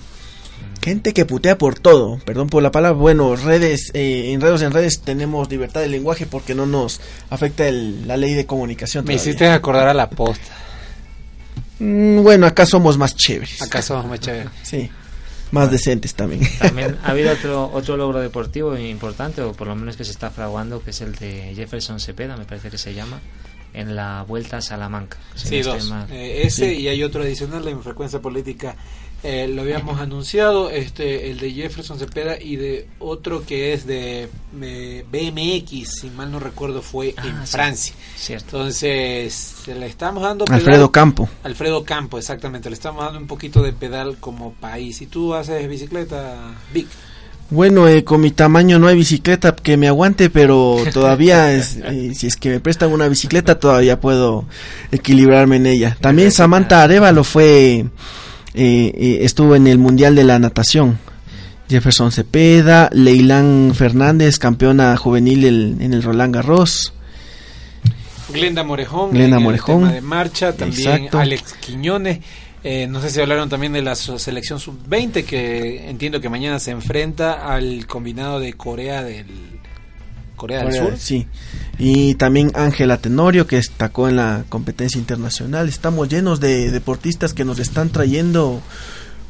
[0.82, 5.00] gente que putea por todo, perdón por la palabra, bueno, redes, eh, enredos en redes
[5.02, 9.04] tenemos libertad de lenguaje porque no nos afecta el- la ley de comunicación.
[9.04, 9.22] Me todavía.
[9.30, 10.52] hiciste acordar a la posta.
[11.78, 13.60] Mm, bueno, acá somos más chéveres.
[13.62, 14.50] Acá somos más chéveres.
[14.62, 14.90] Sí,
[15.50, 16.42] más decentes también.
[16.58, 20.30] También ha habido otro, otro logro deportivo importante, o por lo menos que se está
[20.30, 23.20] fraguando, que es el de Jefferson Cepeda, me parece que se llama,
[23.72, 25.16] en la Vuelta a Salamanca.
[25.34, 25.90] Sí, dos.
[26.10, 26.80] Eh, ese Sí.
[26.82, 28.74] y hay otro adicional en frecuencia política.
[29.22, 34.28] Eh, lo habíamos anunciado, este, el de Jefferson Cepeda y de otro que es de
[34.62, 37.52] eh, BMX, si mal no recuerdo, fue en Ah, sí.
[37.52, 37.94] Francia.
[38.16, 38.56] Cierto.
[38.56, 41.28] Entonces, se le estamos dando pedal- Alfredo Campo.
[41.42, 42.70] Alfredo Campo, exactamente.
[42.70, 45.00] Le estamos dando un poquito de pedal como país.
[45.02, 46.36] ¿Y tú haces bicicleta,
[46.72, 46.86] Vic?
[47.52, 52.12] Bueno, eh, con mi tamaño no hay bicicleta que me aguante, pero todavía, es, eh,
[52.14, 54.44] si es que me prestan una bicicleta, todavía puedo
[54.92, 55.96] equilibrarme en ella.
[56.00, 57.86] También Samantha Arevalo fue,
[58.54, 60.98] eh, eh, estuvo en el Mundial de la Natación.
[61.68, 66.92] Jefferson Cepeda, Leilán Fernández, campeona juvenil el- en el Roland Garros.
[68.32, 69.80] Glenda Morejón, Glenda en el Morejón.
[69.82, 71.18] tema de marcha, también Exacto.
[71.18, 72.20] Alex Quiñones.
[72.62, 76.72] Eh, no sé si hablaron también de la selección sub-20, que entiendo que mañana se
[76.72, 79.24] enfrenta al combinado de Corea del
[80.40, 80.94] Corea del Sur.
[80.98, 81.26] Sí.
[81.78, 85.68] Y también Ángela Tenorio, que destacó en la competencia internacional.
[85.68, 88.62] Estamos llenos de deportistas que nos están trayendo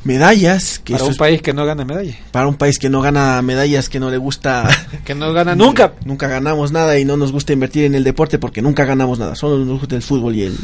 [0.05, 0.79] medallas.
[0.85, 2.17] Que Para un es- país que no gana medalla.
[2.31, 4.69] para un país que no gana medallas, que no le gusta...
[5.05, 5.95] Que no gana nunca.
[6.05, 9.35] Nunca ganamos nada y no nos gusta invertir en el deporte porque nunca ganamos nada.
[9.35, 10.57] Solo nos gusta el fútbol y el,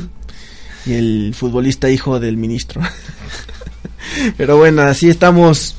[0.87, 2.81] y el futbolista hijo del ministro.
[4.37, 5.75] Pero bueno, así estamos...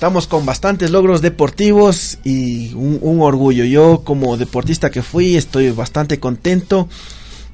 [0.00, 3.66] Estamos con bastantes logros deportivos y un, orgullo.
[3.66, 6.88] Yo como deportista que fui estoy bastante contento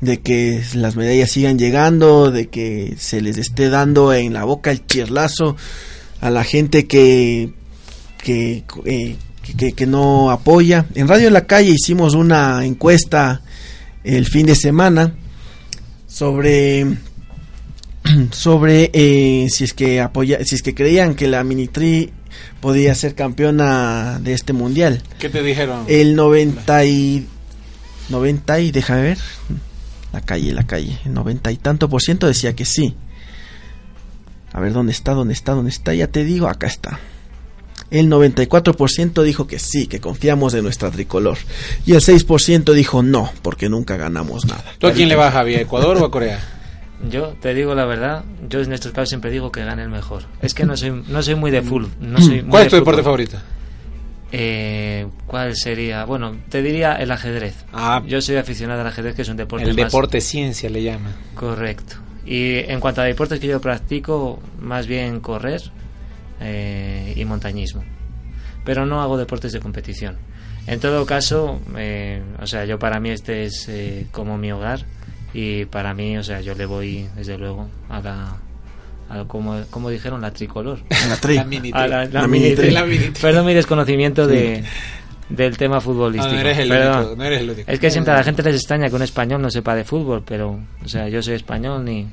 [0.00, 4.70] de que las medallas sigan llegando, de que se les esté dando en la boca
[4.70, 5.56] el chirlazo
[6.20, 7.52] a la gente que
[8.18, 9.16] que, eh,
[9.59, 10.87] que, que no apoya.
[10.94, 13.42] En Radio en la Calle hicimos una encuesta
[14.04, 15.16] el fin de semana
[16.06, 16.96] sobre
[18.30, 22.12] sobre eh, si es que apoya si es que creían que la Minitri
[22.61, 25.03] podía ser campeona de este mundial.
[25.18, 25.85] ¿Qué te dijeron?
[25.88, 27.27] El 90 y
[28.09, 29.18] 90 y déjame ver
[30.12, 32.94] la calle, la calle, el 90 y tanto por ciento decía que sí.
[34.53, 36.99] A ver dónde está, dónde está, dónde está, ya te digo, acá está.
[37.90, 41.38] El 94% dijo que sí, que confiamos en nuestra tricolor.
[41.85, 44.64] Y el 6% dijo no, porque nunca ganamos nada.
[44.79, 45.61] ¿Tú a quién le vas, Javier?
[45.61, 46.40] ¿A Ecuador o a Corea?
[47.11, 50.22] Yo te digo la verdad, yo en estos casos siempre digo que gane el mejor.
[50.40, 51.85] Es que no soy, no soy muy de full.
[52.00, 53.37] No soy muy ¿Cuál es tu deporte favorito?
[54.32, 56.04] Eh, ¿Cuál sería?
[56.04, 57.64] Bueno, te diría el ajedrez.
[57.72, 58.02] Ah.
[58.06, 61.14] Yo soy aficionado al ajedrez, que es un deporte El más- deporte ciencia le llaman.
[61.35, 61.96] Correcto.
[62.24, 65.62] Y en cuanto a deportes que yo practico, más bien correr
[66.40, 67.85] eh, y montañismo.
[68.64, 70.16] Pero no hago deportes de competición.
[70.66, 74.80] En todo caso, eh, o sea, yo para mí este es eh, como mi hogar
[75.38, 78.37] y para mí, o sea, yo le voy desde luego a la,
[79.27, 80.79] como, como dijeron, la tricolor.
[81.11, 81.35] La tri.
[81.35, 82.64] La mini A la, la La mini mini tri.
[82.64, 82.75] tri.
[82.75, 83.20] La mini tri.
[83.20, 84.64] Perdón mi desconocimiento de,
[85.29, 86.35] del tema futbolístico.
[86.35, 87.70] No, no eres el único, no eres el único.
[87.70, 90.22] Es que siempre a la gente les extraña que un español no sepa de fútbol,
[90.27, 92.07] pero, o sea, yo soy español, ni,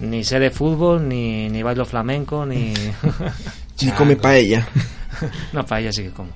[0.00, 2.74] ni sé de fútbol, ni, ni bailo flamenco, ni.
[3.80, 4.66] Y come paella,
[5.52, 6.30] no, para ella sí que como.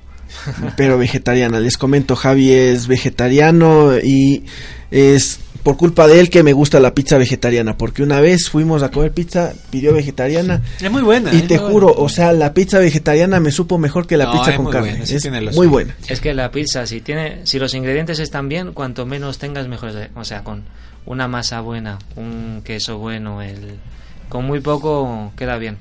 [0.77, 1.59] pero vegetariana.
[1.59, 4.45] Les comento, Javi es vegetariano y
[4.91, 8.83] es por culpa de él que me gusta la pizza vegetariana, porque una vez fuimos
[8.83, 11.33] a comer pizza, pidió vegetariana Es muy buena.
[11.33, 11.41] y ¿eh?
[11.47, 12.01] te juro, buena.
[12.01, 14.89] o sea, la pizza vegetariana me supo mejor que la No, pizza con muy carne.
[14.91, 15.69] buena, sí es muy suyo.
[15.69, 15.95] buena.
[16.07, 19.91] Es que la pizza, si tiene, si los ingredientes están bien, cuanto menos tengas, mejor.
[20.15, 20.63] O sea, con
[21.05, 23.75] una masa buena, un queso bueno, el,
[24.29, 25.77] con muy poco queda bien.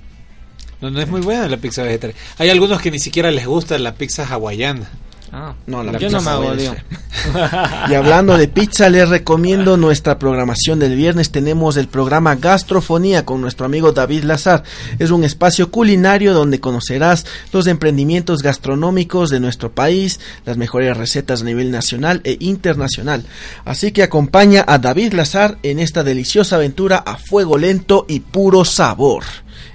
[0.80, 2.18] No, no es muy buena la pizza vegetariana.
[2.38, 4.88] Hay algunos que ni siquiera les gusta la pizza hawaiana.
[5.32, 6.54] Ah, No, la yo pizza no me hago.
[7.88, 11.30] Y hablando de pizza, les recomiendo nuestra programación del viernes.
[11.30, 14.64] Tenemos el programa Gastrofonía con nuestro amigo David Lazar.
[14.98, 21.42] Es un espacio culinario donde conocerás los emprendimientos gastronómicos de nuestro país, las mejores recetas
[21.42, 23.24] a nivel nacional e internacional.
[23.64, 28.64] Así que acompaña a David Lazar en esta deliciosa aventura a fuego lento y puro
[28.64, 29.24] sabor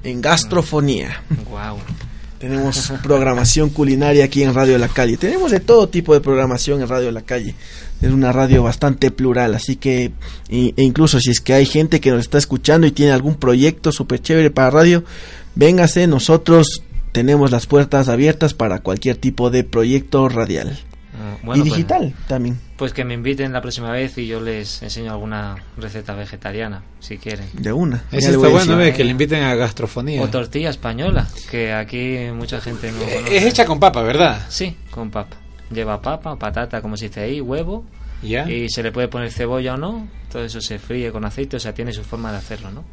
[0.03, 1.21] en Gastrofonía.
[1.49, 1.77] Wow.
[2.45, 5.17] Tenemos programación culinaria aquí en Radio La Calle.
[5.17, 7.55] Tenemos de todo tipo de programación en Radio La Calle.
[8.03, 10.11] Es una radio bastante plural, así que
[10.49, 13.91] e incluso si es que hay gente que nos está escuchando y tiene algún proyecto
[13.91, 15.03] súper chévere para radio,
[15.55, 16.83] véngase, nosotros
[17.13, 20.77] tenemos las puertas abiertas para cualquier tipo de proyecto radial.
[21.18, 22.59] Ah, bueno, y pues- digital también.
[22.78, 27.18] Pues que me inviten la próxima vez y yo les enseño alguna receta vegetariana, si
[27.18, 27.47] quieren.
[27.53, 28.03] De una.
[28.11, 30.22] Eso está bueno, ve, que le inviten a gastrofonía.
[30.22, 33.38] O tortilla española, que aquí mucha gente no Eh, conoce.
[33.38, 34.45] Es hecha con papa, ¿verdad?
[34.49, 35.38] Sí, con papa.
[35.72, 37.86] Lleva papa, patata, como se dice ahí, huevo.
[38.22, 38.49] Ya.
[38.49, 40.07] Y se le puede poner cebolla o no.
[40.32, 42.84] Todo eso se fríe con aceite, o sea, tiene su forma de hacerlo, ¿no?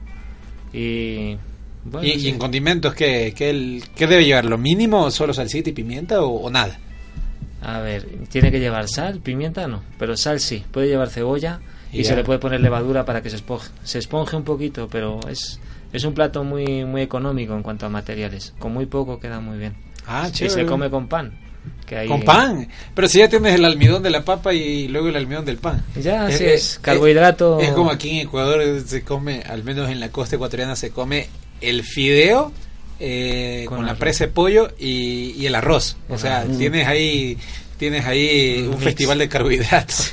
[0.72, 1.36] Y.
[1.84, 2.28] Bueno, ¿Y, y sí.
[2.28, 4.44] en condimentos qué, qué, el- qué debe llevar?
[4.44, 5.10] ¿Lo mínimo?
[5.10, 6.78] ¿Solo salsita y pimienta o, o nada?
[7.62, 10.64] A ver, tiene que llevar sal, pimienta no, pero sal sí.
[10.70, 11.60] Puede llevar cebolla
[11.92, 15.20] y se le puede poner levadura para que se esponje, se esponje un poquito, pero
[15.28, 15.60] es,
[15.92, 18.52] es un plato muy, muy económico en cuanto a materiales.
[18.58, 19.74] Con muy poco queda muy bien.
[20.06, 20.62] Ah, y chévere.
[20.62, 21.32] se come con pan.
[21.86, 22.66] Que Con pan.
[22.94, 25.84] Pero si ya tienes el almidón de la papa y luego el almidón del pan.
[25.94, 26.78] Ya, Eh, así eh, es.
[26.82, 27.60] Carbohidrato.
[27.60, 30.90] Es como aquí en Ecuador eh, se come, al menos en la costa ecuatoriana, se
[30.90, 31.28] come
[31.60, 32.50] el fideo
[33.04, 35.96] eh, con, Con la presa de pollo y, y el arroz.
[36.08, 36.58] O sea, Mm.
[36.58, 37.36] tienes ahí
[37.78, 38.84] tienes ahí un, mix.
[38.84, 40.12] festival de carbohidratos.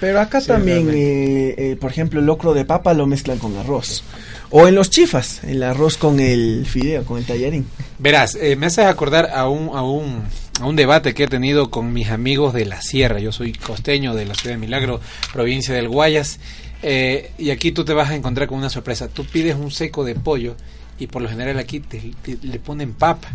[0.00, 3.54] Pero acá Sí, también, eh, eh, por ejemplo, el locro de papa lo mezclan con
[3.58, 4.02] arroz.
[4.50, 7.66] O en los chifas, el arroz con el fideo, con el tallarín.
[7.98, 10.22] Verás, eh, me haces acordar a un, a, un,
[10.60, 13.18] a un debate que he tenido con mis amigos de la sierra.
[13.20, 14.98] Yo soy costeño de la ciudad de Milagro,
[15.32, 16.38] provincia del Guayas.
[16.82, 19.08] eh, y aquí tú te vas a encontrar con una sorpresa.
[19.08, 20.56] Tú pides un seco de pollo
[20.98, 23.28] y por lo general aquí te, te- le ponen papa.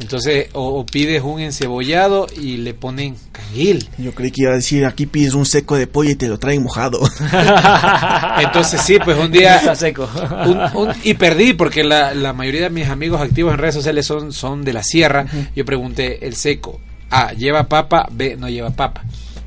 [0.00, 3.88] Entonces, o, o pides un encebollado y le ponen canguil.
[3.96, 6.36] Yo creí que iba a decir, aquí pides un seco de pollo y te lo
[6.36, 6.98] traen mojado.
[8.40, 9.56] Entonces sí, pues un día...
[9.58, 10.08] Está seco.
[10.46, 14.04] un- un- y perdí porque la, la mayoría de mis amigos activos en redes sociales
[14.06, 15.26] son, son de la sierra.
[15.54, 16.80] Yo pregunté, el seco,
[17.10, 19.04] A, lleva papa, B, no lleva papa.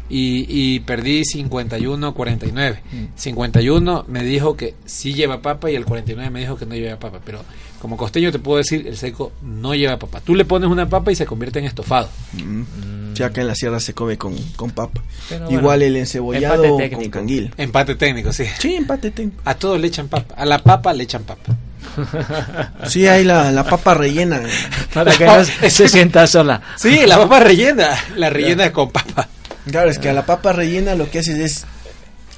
[0.09, 2.77] Y, y perdí 51-49.
[3.15, 6.97] 51 me dijo que sí lleva papa y el 49 me dijo que no lleva
[6.99, 7.19] papa.
[7.25, 7.43] Pero
[7.81, 10.21] como costeño te puedo decir, el seco no lleva papa.
[10.21, 12.09] Tú le pones una papa y se convierte en estofado.
[12.33, 13.13] Mm.
[13.13, 15.01] Ya acá en la sierra se come con, con papa.
[15.29, 17.11] Pero bueno, Igual el encebollado con técnico.
[17.11, 17.51] canguil.
[17.57, 18.45] Empate técnico, sí.
[18.59, 19.41] Sí, empate técnico.
[19.45, 20.35] A todos le echan papa.
[20.35, 21.55] A la papa le echan papa.
[22.87, 24.41] Sí, hay la, la papa rellena.
[24.93, 26.61] Para que no se sienta sola.
[26.75, 27.89] Sí, la papa rellena.
[28.15, 29.27] La rellena con papa.
[29.69, 31.65] Claro, es que a la papa rellena lo que haces es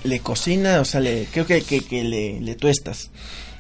[0.04, 3.10] le cocina, o sea, le, creo que, que, que le, le tuestas.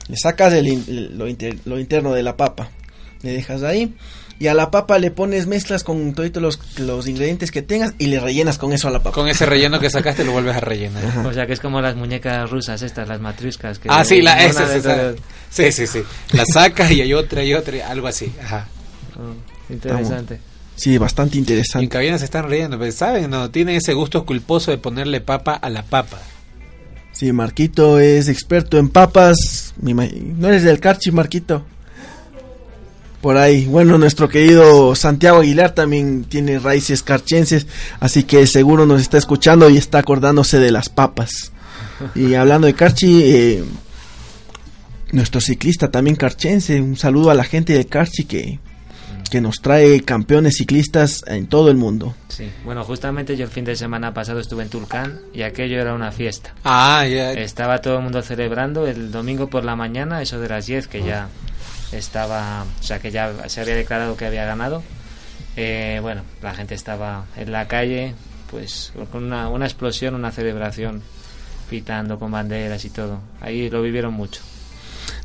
[0.07, 2.69] Le sacas el lo, inter- lo interno de la papa,
[3.21, 3.93] le dejas ahí
[4.39, 8.07] y a la papa le pones mezclas con todos los, los ingredientes que tengas y
[8.07, 9.11] le rellenas con eso a la papa.
[9.13, 11.03] Con ese relleno que sacaste lo vuelves a rellenar.
[11.27, 13.77] O sea que es como las muñecas rusas estas, las matriuscas.
[13.79, 15.15] Que Ah, sí, la, esa, esa, de-
[15.49, 16.01] sí, sí, sí.
[16.31, 18.31] La sacas y hay otra y otra, algo así.
[18.41, 18.65] Ajá.
[19.17, 20.39] Oh, interesante.
[20.79, 21.89] Sí, bastante Y en interesante.
[21.89, 25.69] cabina se están riendo, pero saben, no, tienen ese gusto culposo de ponerle papa a
[25.69, 26.19] la papa.
[27.11, 29.73] Sí, Marquito es experto en papas.
[29.81, 31.65] ¿No eres del Carchi, Marquito?
[33.19, 33.65] Por ahí.
[33.65, 37.67] Bueno, nuestro querido Santiago Aguilar también tiene raíces carchenses,
[37.99, 41.51] así que seguro nos está escuchando y está acordándose de las papas.
[42.15, 43.63] Y hablando de Carchi, eh,
[45.11, 48.59] nuestro ciclista también carchense, un saludo a la gente del Carchi que,
[49.29, 52.15] que nos trae campeones ciclistas en todo el mundo.
[52.27, 52.49] Sí.
[52.63, 56.11] Bueno, justamente yo el fin de semana pasado estuve en Tulcán y aquello era una
[56.11, 56.53] fiesta.
[56.63, 57.33] Ah, ya.
[57.33, 61.03] Estaba todo el mundo celebrando el domingo por la mañana, eso de las 10, que
[61.03, 61.29] ya
[61.91, 64.83] estaba, o sea, que ya se había declarado que había ganado.
[65.55, 68.13] Eh, bueno, la gente estaba en la calle,
[68.49, 71.01] pues con una, una explosión, una celebración,
[71.69, 73.19] pitando con banderas y todo.
[73.41, 74.41] Ahí lo vivieron mucho.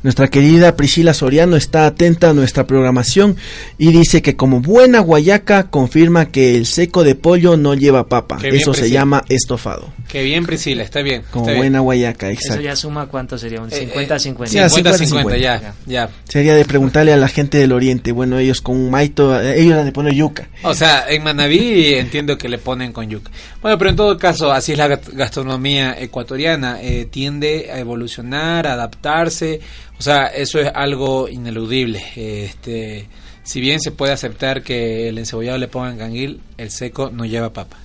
[0.05, 3.37] Nuestra querida Priscila Soriano está atenta a nuestra programación
[3.79, 8.37] y dice que como buena guayaca confirma que el seco de pollo no lleva papa.
[8.39, 9.91] Qué bien, Eso se llama estofado.
[10.07, 11.23] Qué bien, Priscila, está bien.
[11.31, 11.61] Como está bien.
[11.63, 12.61] buena guayaca, Eso exacto.
[12.61, 14.45] ya suma cuánto sería, un Eh, eh, 50-50.
[14.47, 16.09] sí, así 50-50, ya, ya.
[16.29, 18.11] Sería de preguntarle a la gente del oriente.
[18.11, 20.49] Bueno, ellos con un maito, ellos han de poner yuca.
[20.61, 23.31] O sea, en Manabí entiendo que le ponen con yuca.
[23.59, 26.79] Bueno, pero en todo caso, así es la gastronomía ecuatoriana.
[26.79, 29.61] eh, tiende a evolucionar, a adaptarse.
[29.97, 32.03] O sea, eso es algo ineludible.
[32.15, 33.07] Este,
[33.43, 37.53] si bien se puede aceptar que el encebollado le pongan canguil, el seco no lleva
[37.53, 37.77] papa.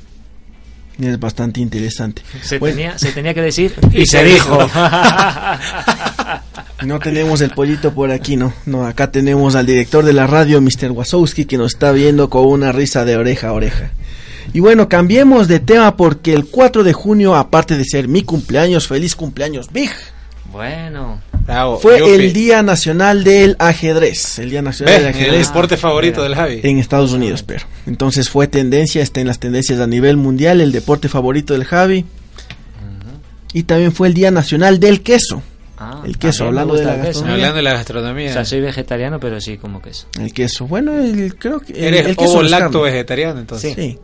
[0.99, 2.23] Es bastante interesante.
[2.43, 4.59] Se, Bueno, tenía, se tenía que decir Y y se se dijo.
[6.85, 8.55] No tenemos el pollito por aquí, no.
[8.65, 10.93] No, acá tenemos al director de la radio, Mr.
[10.93, 13.91] Wasowski, que nos está viendo con una risa de oreja a oreja.
[14.55, 18.89] Y bueno, cambiemos de tema porque el 4 de junio, aparte de ser mi cumpleaños,
[18.89, 19.91] feliz cumpleaños, Big.
[20.53, 21.21] Bueno.
[21.47, 21.79] Bravo.
[21.79, 22.11] Fue Yupi.
[22.13, 24.39] el Día Nacional del Ajedrez.
[24.39, 26.61] El Día Nacional del El Ajedrez deporte favorito del Javi.
[26.63, 27.65] en Estados Unidos, pero.
[27.87, 32.05] Entonces fue tendencia, está en las tendencias a nivel mundial, el deporte favorito del Javi.
[33.53, 35.43] Y también fue el Día Nacional del Queso.
[35.83, 37.07] Ah, El queso, hablando de la el queso.
[37.07, 37.35] gastronomía.
[37.37, 38.33] Hablando de la O gastronomía.
[38.35, 40.07] sea, soy vegetariano, pero sí como queso.
[40.21, 40.67] El queso.
[40.67, 41.73] Bueno, el- creo que.
[41.73, 42.93] el- Eres el queso ovo lacto carne.
[42.93, 43.75] vegetariano, entonces.
[43.75, 43.99] Sí.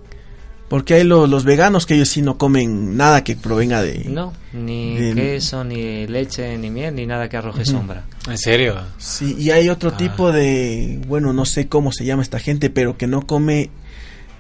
[0.69, 4.05] Porque hay lo- los veganos que ellos sí no comen nada que provenga de.
[4.09, 8.03] No, ni de- queso, ni leche, ni miel, ni nada que arroje sombra.
[8.29, 8.75] ¿En serio?
[8.99, 9.97] Sí, y hay otro Ah.
[9.97, 11.01] tipo de.
[11.07, 13.71] Bueno, no sé cómo se llama esta gente, pero que no come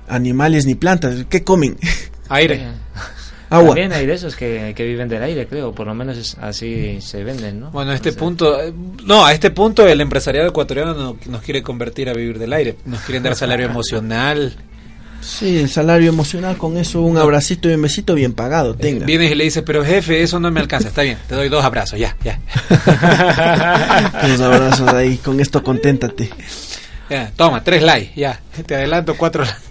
[0.08, 1.26] animales ni plantas.
[1.28, 1.76] ¿Qué comen?
[2.28, 2.56] Aire.
[2.56, 2.66] Eh,
[3.50, 3.68] Agua.
[3.68, 5.72] También hay de esos que, que viven del aire, creo.
[5.72, 7.70] Por lo menos es- así se venden, ¿no?
[7.70, 8.72] Bueno, a este O sea, punto, eh,
[9.04, 12.74] no, a este punto el empresariado ecuatoriano no- nos quiere convertir a vivir del aire,
[12.84, 14.56] nos quieren dar salario emocional.
[15.20, 19.04] Sí, el salario emocional con eso, un abracito y un besito bien pagado, tenga.
[19.04, 21.64] Vienes y le dices, pero jefe, eso no me alcanza, está bien, te doy dos
[21.64, 22.38] abrazos, ya, ya.
[24.28, 26.30] Los abrazos ahí, con esto conténtate.
[27.10, 29.66] Ya, toma, tres likes, ya, te adelanto cuatro likes.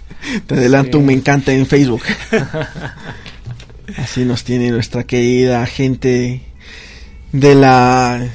[0.46, 2.02] Te adelanto un me encanta en Facebook.
[3.96, 6.42] Así nos tiene nuestra querida gente
[7.32, 8.28] de la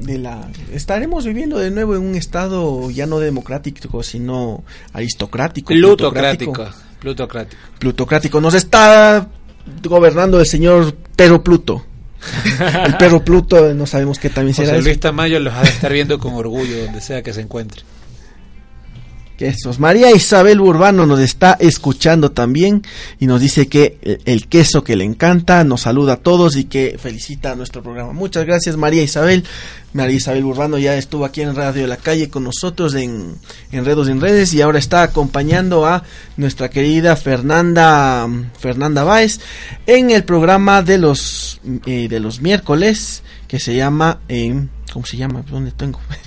[0.00, 6.68] de la estaremos viviendo de nuevo en un estado ya no democrático, sino aristocrático, Plutocrático,
[7.00, 7.60] plutocrático.
[7.78, 8.40] plutocrático.
[8.40, 9.28] Nos está
[9.82, 11.84] gobernando el señor Perro Pluto.
[12.86, 14.82] El perro Pluto, no sabemos qué también será José.
[14.82, 17.82] Luis Tamayo los ha de estar viendo con orgullo donde sea que se encuentre.
[19.36, 19.54] Que.
[19.78, 22.82] María Isabel Urbano nos está escuchando también
[23.18, 26.64] y nos dice que el, el queso que le encanta, nos saluda a todos y
[26.64, 28.12] que felicita a nuestro programa.
[28.12, 29.44] Muchas gracias María Isabel.
[29.94, 33.36] María Isabel Urbano ya estuvo aquí en Radio de la Calle con nosotros en
[33.70, 36.02] Enredos en Redes y ahora está acompañando a
[36.36, 38.28] nuestra querida Fernanda
[38.58, 39.38] Fernanda Báez
[39.86, 45.16] en el programa de los eh, de los miércoles que se llama eh, ¿cómo se
[45.16, 45.44] llama?
[45.48, 46.00] ¿Dónde tengo?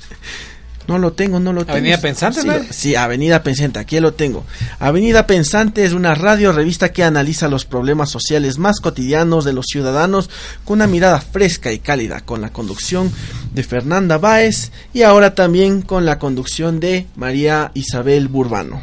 [0.88, 1.74] No lo tengo, no lo tengo.
[1.74, 2.54] Avenida Pensante, sí, ¿no?
[2.70, 4.46] sí, Avenida Pensante, aquí lo tengo.
[4.80, 9.66] Avenida Pensante es una radio revista que analiza los problemas sociales más cotidianos de los
[9.68, 10.30] ciudadanos
[10.64, 13.12] con una mirada fresca y cálida, con la conducción
[13.54, 18.82] de Fernanda Báez y ahora también con la conducción de María Isabel Burbano.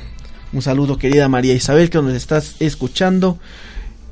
[0.52, 3.38] Un saludo querida María Isabel que nos estás escuchando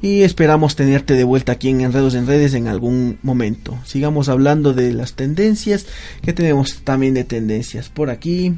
[0.03, 3.79] y esperamos tenerte de vuelta aquí en Enredos en Redes en algún momento.
[3.87, 5.87] Sigamos hablando de las tendencias,
[6.23, 8.55] que tenemos también de tendencias por aquí.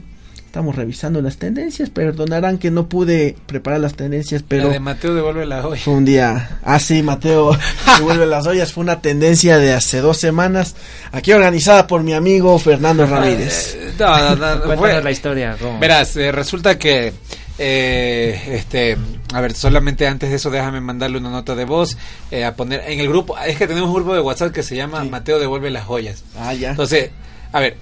[0.47, 5.13] Estamos revisando las tendencias, perdonarán que no pude preparar las tendencias, pero La de Mateo
[5.13, 5.81] devuelve la olla.
[5.83, 6.61] fue un día.
[6.63, 7.59] Ah, sí, Mateo
[7.99, 8.73] devuelve las ollas.
[8.73, 10.77] Fue una tendencia de hace dos semanas,
[11.11, 13.75] aquí organizada por mi amigo Fernando Ramírez.
[13.75, 15.57] Eh, no, no, no, Cuéntanos fue- la historia.
[15.61, 15.81] ¿cómo?
[15.81, 17.13] Verás, eh, resulta que,
[17.59, 18.97] eh, este,
[19.33, 21.97] a ver, solamente antes de eso déjame mandarle una nota de voz
[22.31, 23.39] eh, a poner en el grupo.
[23.39, 26.25] Es que tenemos un grupo de WhatsApp que se llama Mateo devuelve las joyas.
[26.37, 26.71] Ah, ya.
[26.71, 27.11] Entonces,
[27.53, 27.77] a ver,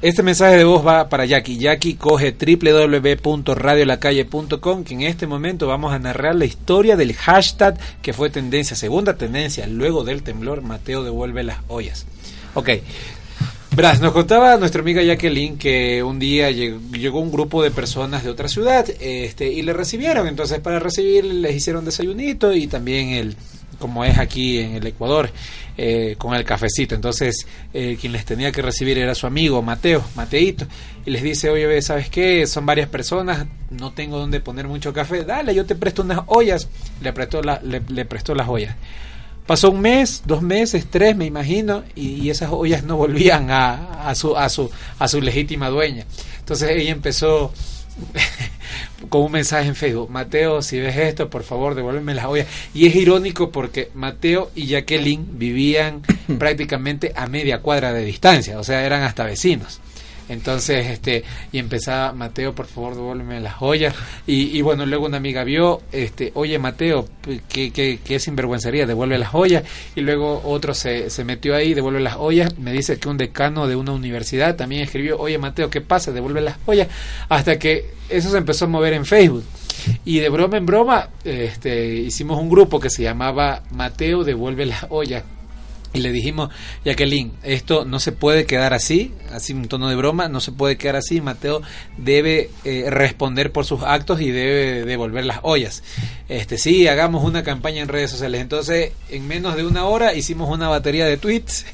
[0.00, 1.58] este mensaje de voz va para Jackie.
[1.58, 8.12] Jackie coge www.radiolacalle.com que en este momento vamos a narrar la historia del hashtag que
[8.12, 12.06] fue tendencia, segunda tendencia, luego del temblor, Mateo devuelve las ollas.
[12.54, 12.70] Ok.
[13.78, 18.30] Verás, nos contaba nuestra amiga Jacqueline que un día llegó, un grupo de personas de
[18.30, 20.26] otra ciudad este, y le recibieron.
[20.26, 23.36] Entonces, para recibir les hicieron desayunito y también el,
[23.78, 25.30] como es aquí en el Ecuador,
[25.76, 26.96] eh, con el cafecito.
[26.96, 30.66] Entonces, eh, quien les tenía que recibir era su amigo Mateo, Mateito.
[31.06, 32.48] Y les dice, oye, ¿sabes qué?
[32.48, 35.22] Son varias personas, no tengo donde poner mucho café.
[35.22, 36.66] Dale, yo te presto unas ollas.
[37.00, 38.74] Le prestó, la, le, le prestó las ollas.
[39.48, 44.06] Pasó un mes, dos meses, tres, me imagino, y, y esas ollas no volvían a,
[44.06, 46.04] a, su, a, su, a su legítima dueña.
[46.40, 47.50] Entonces ella empezó
[49.08, 52.46] con un mensaje en Facebook, Mateo, si ves esto, por favor, devuélveme las ollas.
[52.74, 56.02] Y es irónico porque Mateo y Jacqueline vivían
[56.38, 59.80] prácticamente a media cuadra de distancia, o sea, eran hasta vecinos.
[60.28, 63.94] Entonces, este, y empezaba, Mateo, por favor, devuélveme las joyas.
[64.26, 67.08] Y, y bueno, luego una amiga vio, este, oye, Mateo,
[67.48, 69.64] qué, qué, qué sinvergüencería, devuelve las joyas.
[69.94, 72.58] Y luego otro se, se metió ahí, devuelve las ollas.
[72.58, 76.12] Me dice que un decano de una universidad también escribió, oye, Mateo, ¿qué pasa?
[76.12, 76.88] Devuelve las joyas.
[77.28, 79.44] Hasta que eso se empezó a mover en Facebook.
[80.04, 84.86] Y de broma en broma, este, hicimos un grupo que se llamaba Mateo devuelve las
[84.90, 85.22] ollas.
[85.94, 86.50] Y le dijimos,
[86.84, 90.76] Jacqueline, esto no se puede quedar así, así un tono de broma, no se puede
[90.76, 91.20] quedar así.
[91.20, 91.62] Mateo
[91.96, 95.82] debe eh, responder por sus actos y debe devolver las ollas.
[96.28, 98.42] Este, sí, hagamos una campaña en redes sociales.
[98.42, 101.64] Entonces, en menos de una hora hicimos una batería de tweets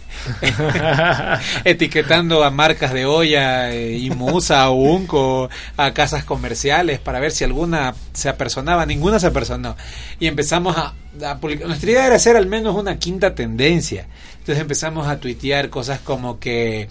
[1.64, 7.94] etiquetando a marcas de olla, eh, Imusa, Unco, a casas comerciales para ver si alguna
[8.12, 9.76] se apersonaba, ninguna se apersonó.
[10.20, 10.94] Y empezamos a,
[11.26, 11.68] a publicar.
[11.68, 14.06] Nuestra idea era hacer al menos una quinta tendencia.
[14.38, 16.88] Entonces empezamos a tuitear cosas como que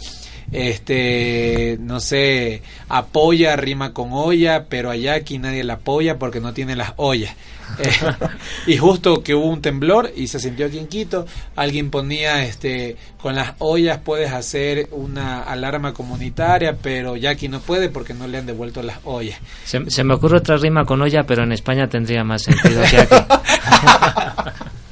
[0.53, 6.53] este no sé apoya rima con olla pero allá aquí nadie la apoya porque no
[6.53, 7.35] tiene las ollas
[7.79, 7.89] Eh,
[8.67, 11.25] y justo que hubo un temblor y se sintió aquí en Quito
[11.55, 17.61] alguien ponía este con las ollas puedes hacer una alarma comunitaria pero ya aquí no
[17.61, 21.01] puede porque no le han devuelto las ollas Se, se me ocurre otra rima con
[21.01, 23.15] olla, pero en España tendría más sentido que aquí.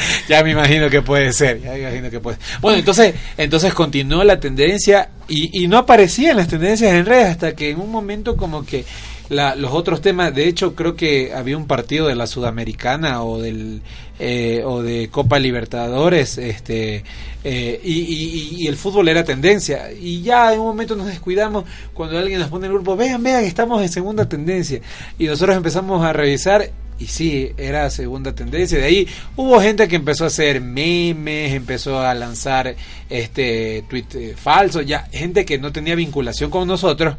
[0.28, 2.38] ya me imagino que puede ser, ya me imagino que puede.
[2.60, 7.54] Bueno, entonces, entonces continuó la tendencia y, y no aparecían las tendencias en redes hasta
[7.54, 8.84] que en un momento como que
[9.28, 13.40] la, los otros temas, de hecho creo que había un partido de la Sudamericana o
[13.40, 13.82] del
[14.18, 17.04] eh, o de Copa Libertadores, este
[17.44, 21.64] eh, y, el fútbol era tendencia y ya en un momento nos descuidamos
[21.94, 24.80] cuando alguien nos pone en el grupo, vean, vean, estamos en segunda tendencia
[25.18, 28.78] y nosotros empezamos a revisar y sí, era segunda tendencia.
[28.78, 32.74] De ahí hubo gente que empezó a hacer memes, empezó a lanzar
[33.08, 37.16] este tweet eh, falso, ya gente que no tenía vinculación con nosotros,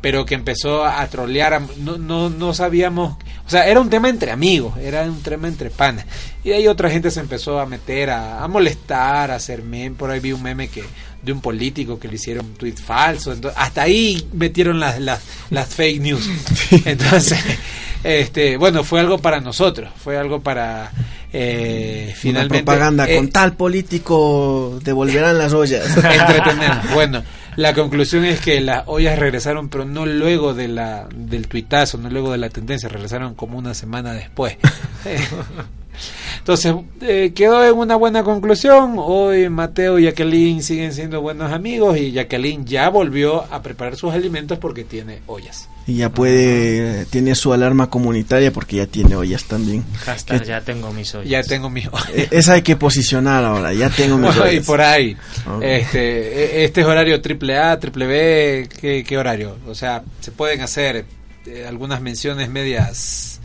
[0.00, 3.18] pero que empezó a trolear, no, no, no sabíamos,
[3.50, 6.06] o sea, era un tema entre amigos, era un tema entre panas.
[6.44, 9.98] Y de ahí otra gente se empezó a meter, a, a molestar, a hacer memes,
[9.98, 10.84] por ahí vi un meme que
[11.20, 15.20] de un político que le hicieron un tweet falso, entonces, hasta ahí metieron las, las,
[15.50, 16.30] las fake news.
[16.84, 17.40] Entonces,
[18.04, 20.92] este, bueno, fue algo para nosotros, fue algo para
[21.32, 25.88] eh, Una finalmente propaganda eh, con tal político devolverán las ollas.
[25.96, 26.94] entretenernos.
[26.94, 27.24] Bueno,
[27.56, 32.10] la conclusión es que las ollas regresaron, pero no luego de la del tuitazo, no
[32.10, 34.56] luego de la tendencia, regresaron como una semana después.
[36.38, 38.94] Entonces, eh, quedó en una buena conclusión.
[38.98, 44.12] Hoy Mateo y Jacqueline siguen siendo buenos amigos y Jacqueline ya volvió a preparar sus
[44.12, 45.68] alimentos porque tiene ollas.
[45.86, 49.84] Y ya puede, tiene su alarma comunitaria porque ya tiene ollas también.
[50.04, 51.28] Hashtag Que- ya tengo mis ollas.
[51.28, 54.66] Ya tengo mis Eh, Esa hay que posicionar ahora, ya tengo mis Bueno, y ollas.
[54.66, 55.16] por ahí.
[55.62, 59.56] Este, e- este es horario triple A, triple B, ¿qué, qué horario?
[59.66, 61.04] O sea, se pueden hacer
[61.46, 63.40] eh, algunas menciones medias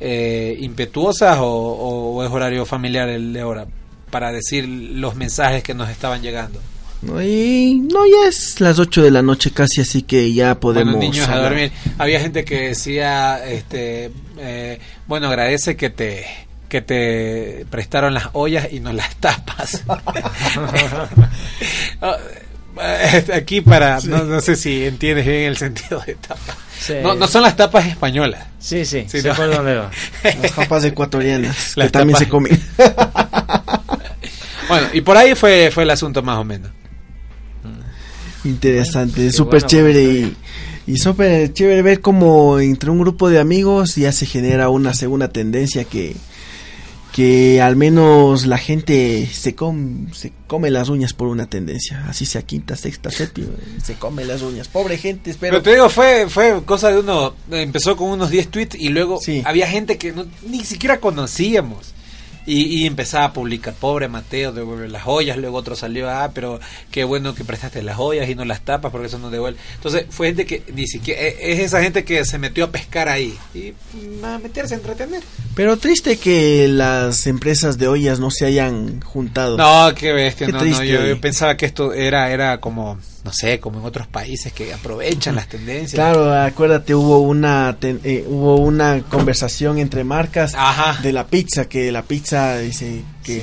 [0.00, 3.66] eh, impetuosas o, o- o es horario familiar el de ahora
[4.10, 6.60] para decir los mensajes que nos estaban llegando.
[7.02, 10.94] No, y no, ya es las 8 de la noche casi, así que ya podemos...
[10.94, 11.72] bueno, niños a dormir.
[11.98, 16.26] Había gente que decía, este, eh, bueno, agradece que te
[16.68, 19.82] que te prestaron las ollas y no las tapas.
[22.00, 22.16] Ah,
[22.80, 26.56] eh, Aquí para, no, no sé si entiendes bien el sentido de tapa.
[26.80, 26.94] Sí.
[27.02, 28.46] No, no son las tapas españolas.
[28.58, 29.34] Sí, sí, Sí, no.
[29.34, 29.90] por dónde va.
[30.42, 32.24] Las papas ecuatorianas, que también tapas.
[32.24, 32.60] se comen.
[34.68, 36.70] Bueno, y por ahí fue, fue el asunto más o menos.
[38.44, 40.36] Interesante, qué súper bueno, chévere y,
[40.86, 45.28] y súper chévere ver cómo entre un grupo de amigos ya se genera una segunda
[45.28, 46.16] tendencia que
[47.12, 52.24] que al menos la gente se, com- se come las uñas por una tendencia, así
[52.24, 53.48] sea quinta, sexta, séptima,
[53.84, 54.68] se come las uñas.
[54.68, 55.52] Pobre gente, espero.
[55.52, 59.20] Pero te digo, fue, fue cosa de uno, empezó con unos 10 tweets y luego
[59.20, 59.42] Sí.
[59.44, 61.92] había gente que no, ni siquiera conocíamos.
[62.46, 66.60] Y, y empezaba a publicar, pobre Mateo, devuelve las joyas, luego otro salió, ah, pero
[66.90, 69.58] qué bueno que prestaste las joyas y no las tapas porque eso no devuelve.
[69.74, 73.08] Entonces fue gente que ni siquiera, eh, es esa gente que se metió a pescar
[73.08, 75.22] ahí y mm, a meterse a entretener.
[75.54, 79.56] Pero triste que las empresas de ollas no se hayan juntado.
[79.56, 83.32] No, qué bestia, Qué no, no, yo, yo pensaba que esto era, era como, no
[83.32, 85.94] sé, como en otros países que aprovechan las tendencias.
[85.94, 91.00] Claro, acuérdate, hubo una ten- eh, hubo una conversación entre marcas Ajá.
[91.02, 93.42] de la pizza, que la pizza dice que...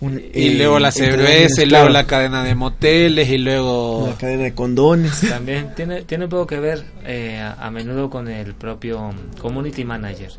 [0.00, 4.06] un- Y eh, luego la cerveza, y claro, luego la cadena de moteles, y luego...
[4.10, 5.20] la cadena de condones.
[5.28, 9.10] También tiene, tiene un poco que ver eh, a, a menudo con el propio
[9.40, 10.30] community manager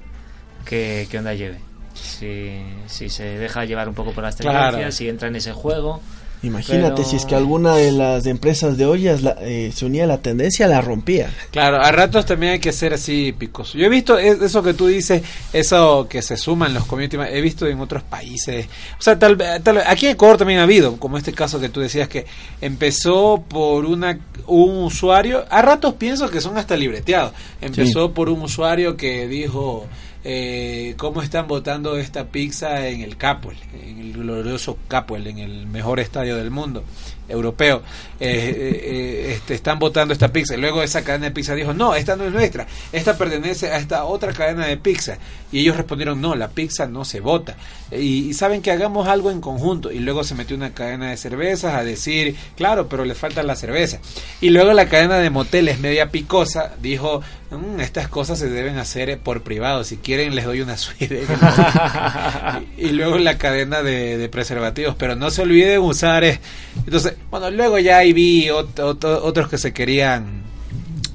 [0.66, 1.60] que, que onda lleve.
[1.94, 4.72] Si, si se deja llevar un poco por las Claro.
[4.72, 6.02] tendencias, si entra en ese juego.
[6.42, 10.06] Imagínate Pero- si es que alguna de las empresas de ollas la- eh, se unía
[10.06, 11.30] a la tendencia, la rompía.
[11.52, 13.78] Claro, a ratos también hay que ser así picoso.
[13.78, 15.22] Yo he visto es- eso que tú dices,
[15.52, 18.68] eso que se suman los community, he visto en otros países.
[18.98, 21.60] O sea, tal, vez- tal vez- aquí en Ecuador también ha habido, como este caso
[21.60, 22.26] que tú decías que
[22.62, 27.34] empezó por una un usuario, a ratos pienso que son hasta libreteados.
[27.62, 29.86] Empezó por un usuario que dijo
[30.24, 35.68] eh, cómo están votando esta pizza en el Capel, en el glorioso Capel, en el
[35.68, 36.84] mejor estadio del mundo
[37.30, 37.82] europeo.
[38.22, 40.56] Eh, eh, eh, este, están votando esta pizza.
[40.56, 43.78] Y luego esa cadena de pizza dijo, no, esta no es nuestra, esta pertenece a
[43.78, 45.18] esta otra cadena de pizza.
[45.52, 47.56] Y ellos respondieron, no, la pizza no se vota.
[47.92, 49.92] Y, saben que hagamos algo en conjunto.
[49.92, 53.56] Y luego se metió una cadena de cervezas a decir, claro, pero le falta la
[53.56, 54.00] cerveza.
[54.42, 57.22] Y luego la cadena de moteles media picosa dijo,
[57.52, 61.24] "Mm, estas cosas se deben hacer por privado, si quieren les doy una suite.
[62.78, 66.24] y, luego la cadena de, de preservativos, pero no se olviden usar...
[66.24, 66.40] eh,
[66.86, 70.40] Entonces, bueno, luego ya ahí vi ot- ot- otros que se querían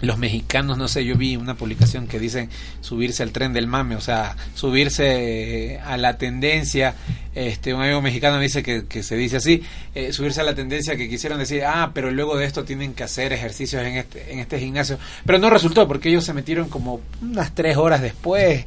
[0.00, 2.50] los mexicanos, no sé, yo vi una publicación que dicen
[2.82, 6.94] subirse al tren del mame, o sea, subirse eh, a la tendencia,
[7.34, 9.62] este, un amigo mexicano me dice que, que se dice así,
[9.94, 13.02] eh, subirse a la tendencia que quisieron decir, ah, pero luego de esto tienen que
[13.02, 17.00] hacer ejercicios en este, en este gimnasio, pero no resultó porque ellos se metieron como
[17.22, 18.66] unas tres horas después,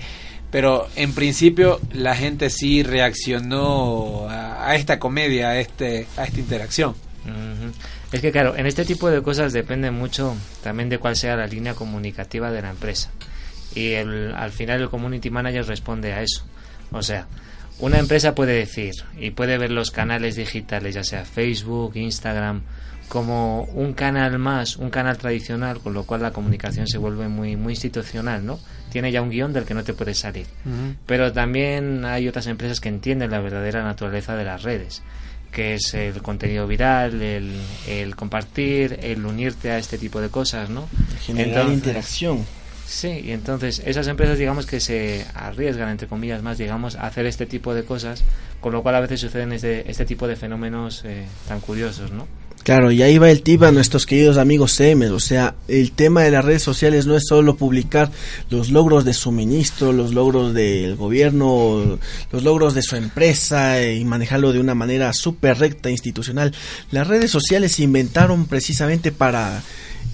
[0.49, 6.39] pero en principio la gente sí reaccionó a, a esta comedia, a, este, a esta
[6.39, 6.95] interacción.
[8.11, 11.47] Es que claro, en este tipo de cosas depende mucho también de cuál sea la
[11.47, 13.09] línea comunicativa de la empresa.
[13.75, 16.43] Y el- al final el community manager responde a eso.
[16.91, 17.27] O sea,
[17.79, 22.61] una empresa puede decir y puede ver los canales digitales, ya sea Facebook, Instagram,
[23.09, 27.55] como un canal más, un canal tradicional, con lo cual la comunicación se vuelve muy,
[27.55, 28.59] muy institucional, ¿no?
[28.91, 30.45] Tiene ya un guion del que no te puedes salir.
[31.05, 35.03] Pero también hay otras empresas que entienden la verdadera naturaleza de las redes,
[35.51, 40.69] que es el contenido viral, el, el compartir, el unirte a este tipo de cosas,
[40.69, 40.87] ¿no?
[41.25, 42.45] Generar interacción.
[42.87, 47.25] Sí, y entonces esas empresas, digamos que se arriesgan, entre comillas, más, digamos, a hacer
[47.25, 48.23] este tipo de cosas,
[48.61, 52.27] con lo cual a veces suceden este, este tipo de fenómenos eh, tan curiosos, ¿no?
[52.67, 56.23] Claro, y ahí va el tip a nuestros queridos amigos CM, o sea, el tema
[56.23, 58.11] de las redes sociales no es solo publicar
[58.49, 61.97] los logros de suministro, los logros del gobierno,
[62.29, 66.53] los logros de su empresa y manejarlo de una manera súper recta, institucional.
[66.91, 69.63] Las redes sociales se inventaron precisamente para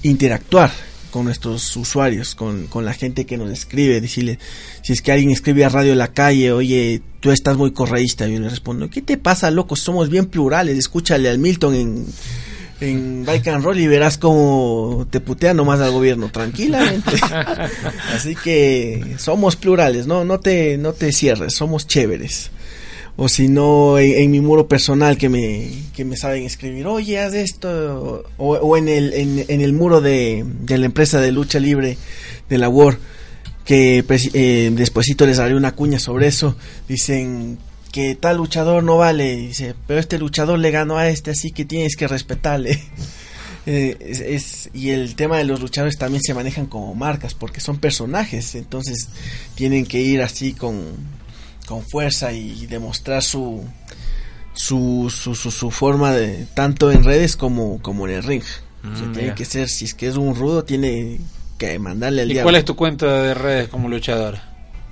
[0.03, 0.69] interactuar
[1.09, 4.37] con nuestros usuarios, con, con la gente que nos escribe, decirle,
[4.83, 8.39] si es que alguien escribe a Radio La Calle, oye, tú estás muy correísta, yo
[8.39, 9.75] le respondo, ¿qué te pasa, loco?
[9.75, 12.05] Somos bien plurales, escúchale al Milton en,
[12.81, 17.11] en Bike and Roll y verás cómo te putea nomás al gobierno, tranquilamente.
[18.15, 22.51] Así que somos plurales, no, no te, no te cierres, somos chéveres.
[23.15, 27.19] O si no, en, en mi muro personal que me, que me saben escribir, oye,
[27.19, 28.25] haz esto.
[28.37, 31.95] O, o en, el, en, en el muro de, de la empresa de lucha libre
[32.49, 32.97] de la War,
[33.65, 36.55] que presi- eh, despuesito les haré una cuña sobre eso.
[36.89, 37.59] Dicen
[37.93, 39.37] que tal luchador no vale.
[39.37, 42.77] Dice, pero este luchador le ganó a este, así que tienes que respetarle.
[43.65, 47.61] Eh, es, es- y el tema de los luchadores también se manejan como marcas porque
[47.61, 49.07] son personajes, entonces
[49.55, 50.81] tienen que ir así con,
[51.65, 53.63] con fuerza y demostrar su
[54.53, 58.43] su, su, su, su forma de tanto en redes como, como en el ring.
[58.43, 61.21] O sea, Mm, tiene que ser, si es que es un rudo, tiene
[61.57, 62.47] que mandarle al ¿Y diablo.
[62.47, 64.39] cuál es tu cuenta de redes como luchador?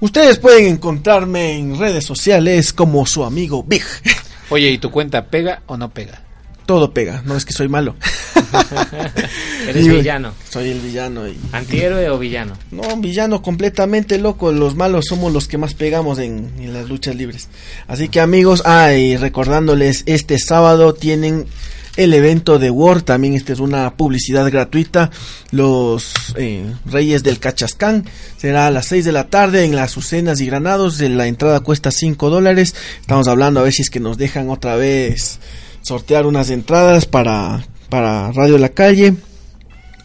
[0.01, 3.83] Ustedes pueden encontrarme en redes sociales como su amigo Big.
[4.49, 6.21] Oye, ¿y tu cuenta pega o no pega?
[6.65, 7.95] Todo pega, no es que soy malo.
[9.67, 10.33] Eres Y- villano.
[10.49, 11.27] Soy el villano.
[11.27, 11.37] Y...
[11.51, 12.53] ¿Antihéroe o villano?
[12.71, 14.51] No, un villano completamente loco.
[14.51, 17.49] Los malos somos los que más pegamos en, en las luchas libres.
[17.87, 21.45] Así que amigos, ah, y recordándoles, este sábado tienen
[21.95, 23.01] el evento de War.
[23.01, 25.11] También esta es una publicidad gratuita.
[25.51, 28.05] Los eh, Reyes del Cachascán.
[28.37, 30.99] Será a las 6 de la tarde en las Azucenas y Granados.
[30.99, 32.75] La entrada cuesta 5 dólares.
[32.99, 35.39] Estamos hablando a ver si es que nos dejan otra vez
[35.81, 39.15] sortear unas entradas para, para Radio La Calle.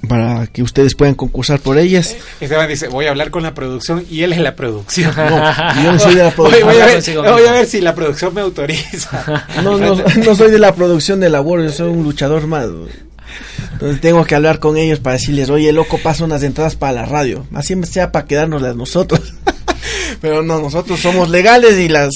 [0.08, 2.16] Para que ustedes puedan concursar por ellas.
[2.40, 5.12] Esteban dice, voy a hablar con la producción y él es la producción.
[5.16, 6.68] No, yo no soy de la producción.
[6.68, 7.52] Voy, a ver, Consigo voy a mismo.
[7.52, 9.46] ver si la producción me autoriza.
[9.64, 12.66] No, no, no soy de la producción de labor, yo soy un luchador más.
[13.72, 17.06] Entonces tengo que hablar con ellos para decirles, oye, loco, pasa unas entradas para la
[17.06, 17.46] radio.
[17.54, 19.34] Así sea para quedárnoslas nosotros.
[20.20, 22.10] Pero no, nosotros somos legales y las...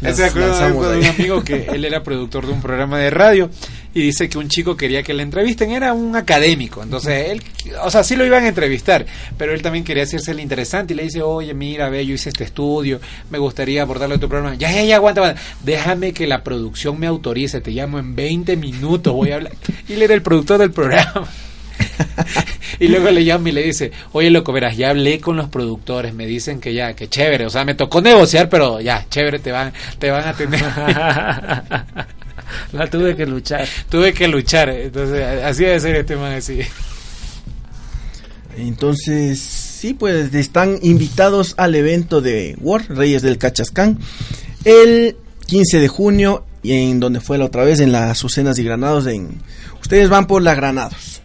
[0.00, 3.10] las Se acuerda lanzamos de un amigo que él era productor de un programa de
[3.10, 3.50] radio
[3.94, 7.42] y dice que un chico quería que le entrevisten, era un académico, entonces él,
[7.82, 9.06] o sea, sí lo iban a entrevistar,
[9.38, 12.30] pero él también quería hacerse el interesante y le dice, oye, mira, ve, yo hice
[12.30, 16.26] este estudio, me gustaría abordarlo a tu programa, ya, ya, ya, aguanta, aguanta, déjame que
[16.26, 19.52] la producción me autorice, te llamo en 20 minutos, voy a hablar,
[19.88, 21.28] y él era el productor del programa.
[22.80, 26.14] y luego le llama y le dice, oye loco, verás, ya hablé con los productores,
[26.14, 29.52] me dicen que ya, que chévere, o sea, me tocó negociar, pero ya, chévere, te
[29.52, 30.64] van, te van a tener.
[32.72, 33.66] La tuve que luchar.
[33.88, 36.60] Tuve que luchar, entonces así debe ser este man así.
[38.56, 43.98] Entonces, sí, pues están invitados al evento de War, Reyes del Cachascán,
[44.64, 48.64] el 15 de junio, y en donde fue la otra vez, en las Azucenas y
[48.64, 49.06] Granados.
[49.06, 49.42] En,
[49.80, 51.22] ustedes van por la Granados.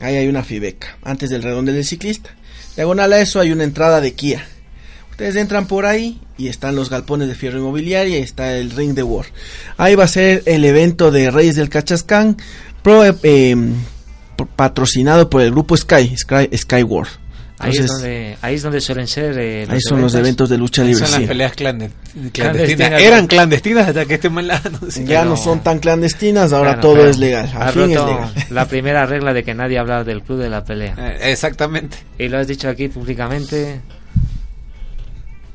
[0.00, 2.30] Ahí hay una Fibeca, antes del redondel del ciclista.
[2.76, 4.46] Diagonal a eso hay una entrada de Kia.
[5.14, 8.94] Ustedes entran por ahí y están los galpones de fierro inmobiliaria y está el ring
[8.94, 9.26] de War.
[9.76, 12.36] Ahí va a ser el evento de Reyes del Cachascán,
[12.82, 13.56] pro- eh,
[14.34, 17.06] por- patrocinado por el grupo Sky, Sky, Sky War.
[17.60, 19.38] Ahí, es Entonces- donde, ahí es donde suelen ser.
[19.38, 21.04] eh, Ahí son los eventos de lucha libre.
[21.06, 21.26] Son las sí.
[21.28, 21.92] peleas clandest-
[22.32, 22.32] Clandestinas.
[22.32, 23.02] clandestinas.
[23.02, 25.04] Eran clandestinas hasta que este la anunció.
[25.06, 27.10] Ya no son tan clandestinas, ahora Claro, todo claro.
[27.10, 27.48] es legal.
[27.54, 28.34] Al fin es legal.
[28.50, 30.96] la primera regla de que nadie habla del club de la pelea.
[30.98, 31.98] Eh, exactamente.
[32.18, 33.80] Y lo has dicho aquí públicamente.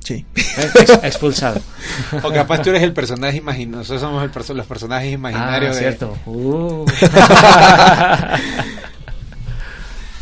[0.10, 0.26] Sí.
[0.36, 1.62] Ex- expulsado.
[2.24, 3.78] O capaz tú eres el personaje imaginario.
[3.78, 5.72] Nosotros somos el perso- los personajes imaginarios.
[5.76, 6.18] Ah, de- cierto.
[6.26, 6.86] Uh.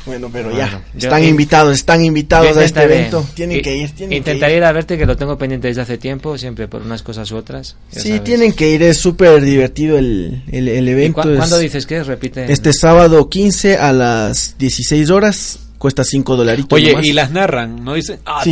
[0.06, 3.28] Bueno, pero Bueno, ya, yo- están y- invitados, están invitados Yo a este evento.
[3.34, 4.58] Tienen i- que ir, tienen Intentaré que ir.
[4.60, 7.36] ir a verte, que lo tengo pendiente desde hace tiempo, siempre por unas cosas u
[7.36, 7.76] otras.
[7.92, 8.24] Sí, sabes.
[8.24, 11.22] tienen que ir, es súper divertido el, el, el ¿Y evento.
[11.24, 12.08] cu- es ¿Cuándo dices que es?
[12.08, 12.50] Repite.
[12.50, 16.75] Este sábado 15 a las 16 horas, cuesta 5 dolaritos.
[16.75, 17.05] Oye, nomás.
[17.05, 18.19] y las narran, ¿no dicen?
[18.25, 18.51] ¡Ah, Sí.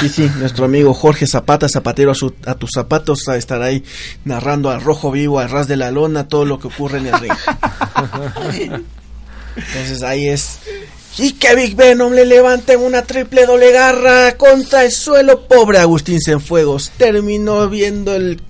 [0.00, 3.84] Sí, sí, nuestro amigo Jorge Zapata, zapatero a, su- a tus zapatos, a estar ahí
[4.24, 7.20] narrando al rojo vivo, al ras de la lona, todo lo que ocurre en el
[7.20, 7.32] ring.
[9.56, 10.58] Entonces ahí es.
[11.16, 15.46] Y que Big Venom le levanten una triple doble garra contra el suelo.
[15.46, 16.90] Pobre Agustín Cienfuegos.
[16.96, 18.40] Terminó viendo el.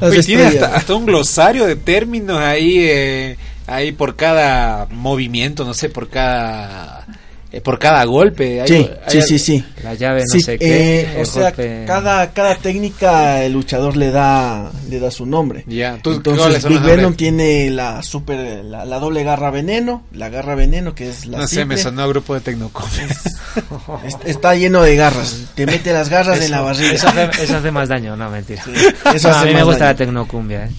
[0.00, 5.72] Oye, tiene hasta, hasta un glosario de términos ahí, eh, ahí por cada movimiento, no
[5.74, 7.06] sé, por cada
[7.60, 8.60] por cada golpe.
[8.62, 9.64] Hay- Sí, hay sí, sí, sí.
[9.82, 11.00] La llave no Sí, sé qué.
[11.00, 11.52] eh, o el sea,
[11.86, 15.64] cada, cada técnica el luchador le da le da su nombre.
[15.66, 16.80] Ya, ¿tú- Entonces Big?
[16.80, 21.38] Venom tiene la super la, la doble garra veneno, la garra veneno que es la
[21.38, 21.78] No sé, me simple.
[21.78, 22.88] sonó a grupo de Tecnocom.
[24.04, 25.36] Es- está lleno de garras.
[25.54, 26.92] Te mete las garras en la barriga.
[26.92, 28.62] Eso hace, eso hace más daño, no, mentira.
[29.14, 29.92] eso No, a mí me gusta daño.
[29.92, 30.70] la tecnocumbia, ¿eh?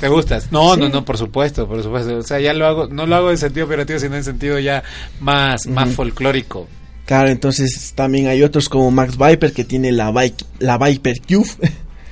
[0.00, 0.50] ¿Te gustas?
[0.50, 0.80] No, Sí.
[0.80, 2.16] no, no, por supuesto, por supuesto.
[2.16, 4.82] O sea, ya lo hago, no lo hago en sentido operativo, sino en sentido ya
[5.20, 6.66] más, más folclórico.
[7.04, 11.50] Claro, entonces también hay otros como Max Viper que tiene la Viper Cube.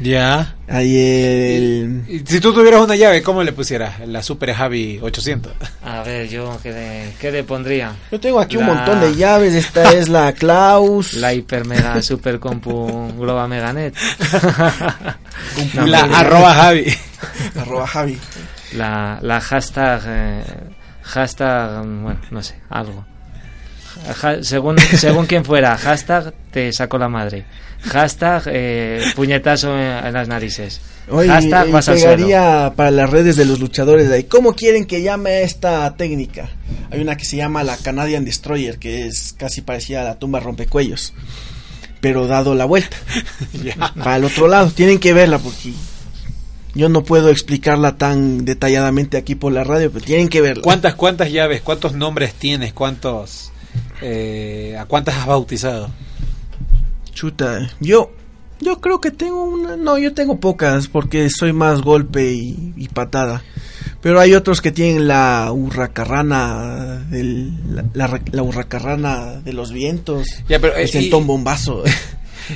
[0.00, 0.54] Ya.
[0.68, 2.04] Hay el...
[2.08, 4.06] Y Si tú tuvieras una llave, ¿cómo le pusieras?
[4.06, 5.52] La Super Javi 800.
[5.84, 7.92] A ver, yo, ¿qué le, qué le pondría?
[8.12, 9.54] Yo tengo aquí un montón de llaves.
[9.54, 11.14] Esta es la Klaus.
[11.14, 13.94] La hiper mega super compu Globa Meganet.
[15.74, 16.92] No, la arroba Javi.
[17.56, 18.18] Arroba Javi.
[18.74, 20.02] La, la hashtag.
[20.06, 20.44] eh,
[21.02, 21.84] hashtag.
[21.84, 23.04] mm, Bueno, no sé, algo.
[24.20, 27.44] Ja- según, según quien fuera, hashtag te saco la madre.
[27.82, 30.80] Hashtag eh, puñetazo en, en las narices.
[31.10, 32.16] Oye, hashtag vas al suelo.
[32.16, 34.24] pegaría para las redes de los luchadores de ahí.
[34.24, 36.50] ¿Cómo quieren que llame esta técnica?
[36.90, 40.40] Hay una que se llama la Canadian Destroyer, que es casi parecida a la tumba
[40.40, 41.12] rompecuellos,
[42.00, 42.96] pero dado la vuelta.
[43.96, 45.72] Para el otro lado, tienen que verla porque
[46.74, 50.62] yo no puedo explicarla tan detalladamente aquí por la radio, pero tienen que verla.
[50.62, 52.72] ¿Cuántas, cuántas llaves, cuántos nombres tienes?
[52.72, 53.50] ¿Cuántos,
[54.02, 55.90] eh, ¿A cuántas has bautizado?
[57.12, 58.12] Chuta, yo
[58.60, 62.88] yo creo que tengo una, no, yo tengo pocas porque soy más golpe y, y
[62.88, 63.42] patada.
[64.00, 70.26] Pero hay otros que tienen la hurracarrana del, la, la, la hurracarrana de los vientos,
[70.48, 71.82] Ya, pero, eh, el centón bombazo.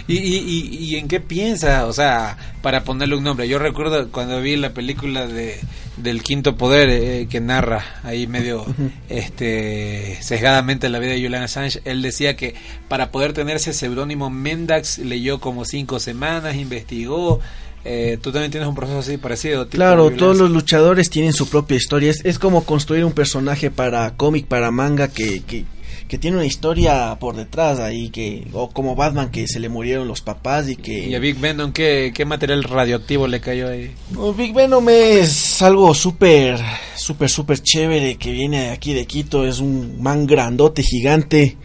[0.09, 1.86] ¿Y, y, y, en qué piensa?
[1.86, 3.49] O sea, para ponerle un nombre.
[3.49, 5.61] Yo recuerdo cuando vi la película de
[5.97, 8.64] del Quinto Poder eh, que narra ahí medio
[9.09, 12.55] este sesgadamente la vida de Julian Assange, él decía que
[12.88, 17.40] para poder tener ese seudónimo Mendax leyó como cinco semanas, investigó.
[17.84, 19.68] Eh, Tú también tienes un proceso así parecido.
[19.68, 22.12] Claro, todos los luchadores tienen su propia historia.
[22.12, 25.64] Es, es como construir un personaje para cómic, para manga, que, que,
[26.12, 30.06] que tiene una historia por detrás ahí, que o como Batman, que se le murieron
[30.06, 31.08] los papás y que...
[31.08, 33.94] Y a Big Venom, ¿qué, ¿qué material radioactivo le cayó ahí?
[34.36, 36.60] Big Venom es algo súper,
[36.96, 39.46] súper, súper chévere que viene de aquí de Quito.
[39.46, 41.56] Es un man grandote, gigante.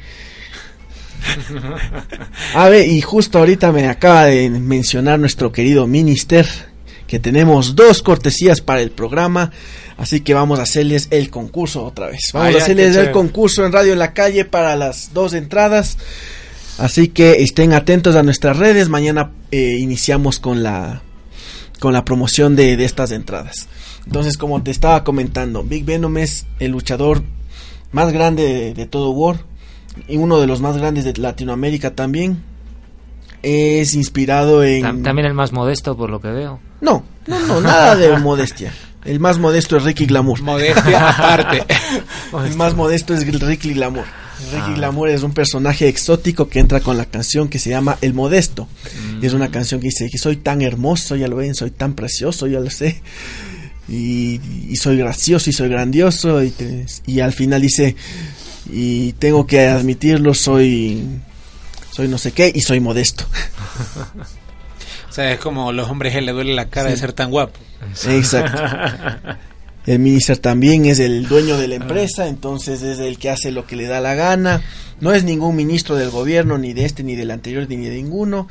[2.56, 6.48] A ver, y justo ahorita me acaba de mencionar nuestro querido Minister
[7.08, 9.52] que tenemos dos cortesías para el programa.
[9.98, 12.20] Así que vamos a hacerles el concurso otra vez.
[12.34, 15.98] Vamos a hacerles el concurso en Radio en la Calle para las dos entradas.
[16.78, 18.90] Así que estén atentos a nuestras redes.
[18.90, 21.02] Mañana eh, iniciamos con la
[21.80, 23.68] con la promoción de, de estas entradas.
[24.06, 27.24] Entonces, como te estaba comentando, Big Venom es el luchador
[27.92, 29.38] más grande de, de todo War
[30.08, 32.44] y uno de los más grandes de Latinoamérica también.
[33.44, 36.60] Es inspirado en Tam- También el más modesto, por lo que veo.
[36.82, 38.74] no, no, no, nada de modestia.
[39.06, 40.42] El más modesto es Ricky Glamour.
[40.42, 41.64] Modestia aparte.
[42.46, 44.04] El más modesto es Ricky Glamour.
[44.52, 44.74] Ricky Ah.
[44.76, 48.68] Glamour es un personaje exótico que entra con la canción que se llama El Modesto.
[49.22, 51.94] Y es una canción que dice que soy tan hermoso, ya lo ven, soy tan
[51.94, 53.02] precioso, ya lo sé.
[53.88, 56.44] Y, y soy gracioso y soy grandioso.
[56.44, 57.96] Y, te- y al final dice,
[58.70, 61.02] y tengo que admitirlo, soy,
[61.98, 63.26] soy no sé qué y soy modesto.
[65.10, 66.94] O sea, es como los hombres que le duele la cara Sí.
[66.94, 67.58] de ser tan guapo.
[68.08, 68.62] Exacto.
[69.88, 73.66] El minister también es el dueño de la empresa, entonces es el que hace lo
[73.66, 74.62] que le da la gana.
[75.02, 78.48] No es ningún ministro del gobierno, ni de este, ni del anterior, ni de ninguno.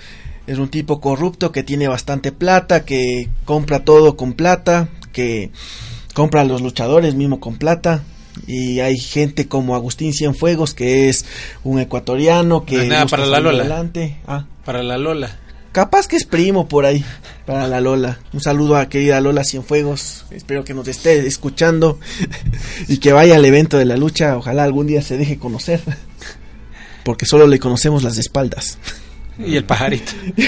[0.48, 5.52] Es un tipo corrupto que tiene bastante plata, que compra todo con plata, que
[6.14, 8.02] compra a los luchadores mismo con plata.
[8.46, 11.24] Y hay gente como Agustín Cienfuegos, que es
[11.64, 12.76] un ecuatoriano que...
[12.78, 13.60] No nada para la Lola.
[13.60, 14.18] adelante.
[14.26, 15.38] Ah, Para la Lola.
[15.72, 17.04] Capaz que es primo por ahí,
[17.44, 18.18] para la Lola.
[18.32, 20.24] Un saludo a querida Lola Cienfuegos.
[20.30, 21.98] Espero que nos esté escuchando
[22.88, 24.36] y que vaya al evento de la lucha.
[24.38, 25.82] Ojalá algún día se deje conocer.
[27.04, 28.78] Porque solo le conocemos las espaldas.
[29.38, 30.12] Y el pajarito.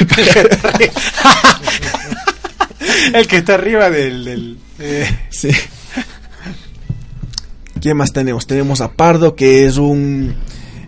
[3.12, 4.24] el que está arriba del...
[4.24, 5.51] del eh, Sí.
[7.81, 8.47] ¿Quién más tenemos?
[8.47, 10.35] Tenemos a Pardo, que es un...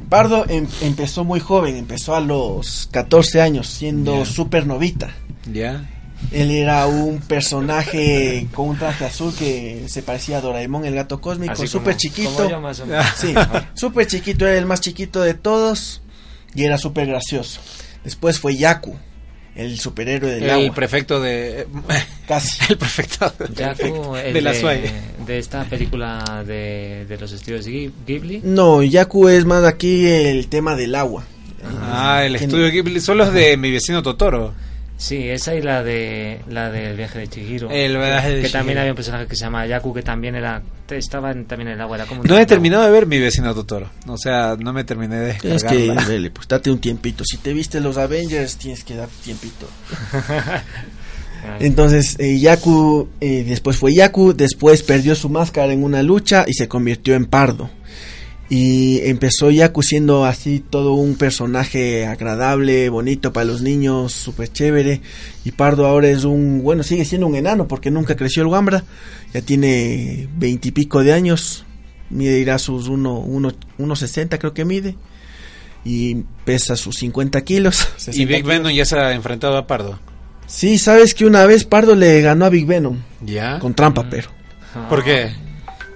[0.09, 4.25] Pardo em- empezó muy joven, empezó a los 14 años, siendo Ya.
[4.25, 5.11] supernovita.
[5.53, 5.89] ya.
[6.33, 11.19] Él era un personaje con un traje azul que se parecía a Doraemon, el gato
[11.19, 12.47] cósmico, súper chiquito.
[13.17, 13.33] Sí,
[13.75, 16.03] súper chiquito, era el más chiquito de todos
[16.55, 17.61] y era súper gracioso.
[18.05, 18.97] Después fue Yaku,
[19.57, 20.75] el superhéroe del El agua.
[20.75, 21.67] prefecto de...
[22.29, 22.59] Casi.
[22.73, 24.91] El prefecto Yaku, el de la de, SUAE.
[25.27, 28.41] de esta película de, de los estudios Ghib- Ghibli.
[28.45, 31.25] No, Yaku es más aquí el tema del agua.
[31.83, 33.01] Ah, el ¿Quién- estudio Ghibli.
[33.01, 34.55] Son los de mi vecino Totoro.
[35.03, 37.71] Sí, esa y la de la del viaje de Chihiro.
[37.71, 38.53] El viaje de que Chihiro.
[38.59, 41.75] también había un personaje que se llama Yaku que también era estaba en- también en
[41.77, 43.89] el agua, era como No he terminado de ver mi vecino Totoro.
[44.09, 47.25] O sea, no me terminé de Tienes que, vele, pues date un tiempito.
[47.25, 49.67] Si te viste los Avengers, tienes que dar tiempito.
[51.61, 56.53] Entonces, eh, Yaku, eh, después fue Yaku, después perdió su máscara en una lucha y
[56.53, 57.71] se convirtió en Pardo.
[58.53, 65.03] Y empezó Yaku siendo así todo un personaje agradable, bonito para los niños, súper chévere.
[65.45, 68.83] Y Pardo ahora es un, bueno, sigue siendo un enano porque nunca creció el Wambra.
[69.33, 71.65] Ya tiene veintipico de años.
[72.11, 72.93] Mide irá sus 1.60
[73.29, 73.95] uno, uno,
[74.41, 74.97] creo que mide.
[75.85, 77.89] Y pesa sus 50 kilos.
[77.99, 78.49] Y 60 Big kilos.
[78.49, 80.01] Venom ya se ha enfrentado a Pardo.
[80.49, 82.99] Sí, sabes que una vez Pardo le ganó a Big Venom.
[83.25, 83.61] ¿Ya?
[83.61, 84.29] Con trampa, pero.
[84.89, 85.31] ¿Por qué?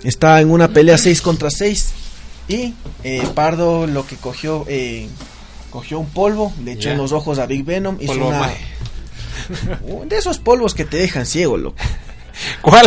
[0.04, 2.03] Estaba en una pelea 6 contra 6.
[2.48, 4.64] Y eh, Pardo lo que cogió.
[4.68, 5.08] eh,
[5.70, 7.96] cogió un polvo, le echó en los ojos a Big Venom.
[8.00, 8.48] Hizo Polvo una-
[10.06, 11.76] de esos polvos que te dejan ciego, loco.
[12.60, 12.86] ¿Cuál?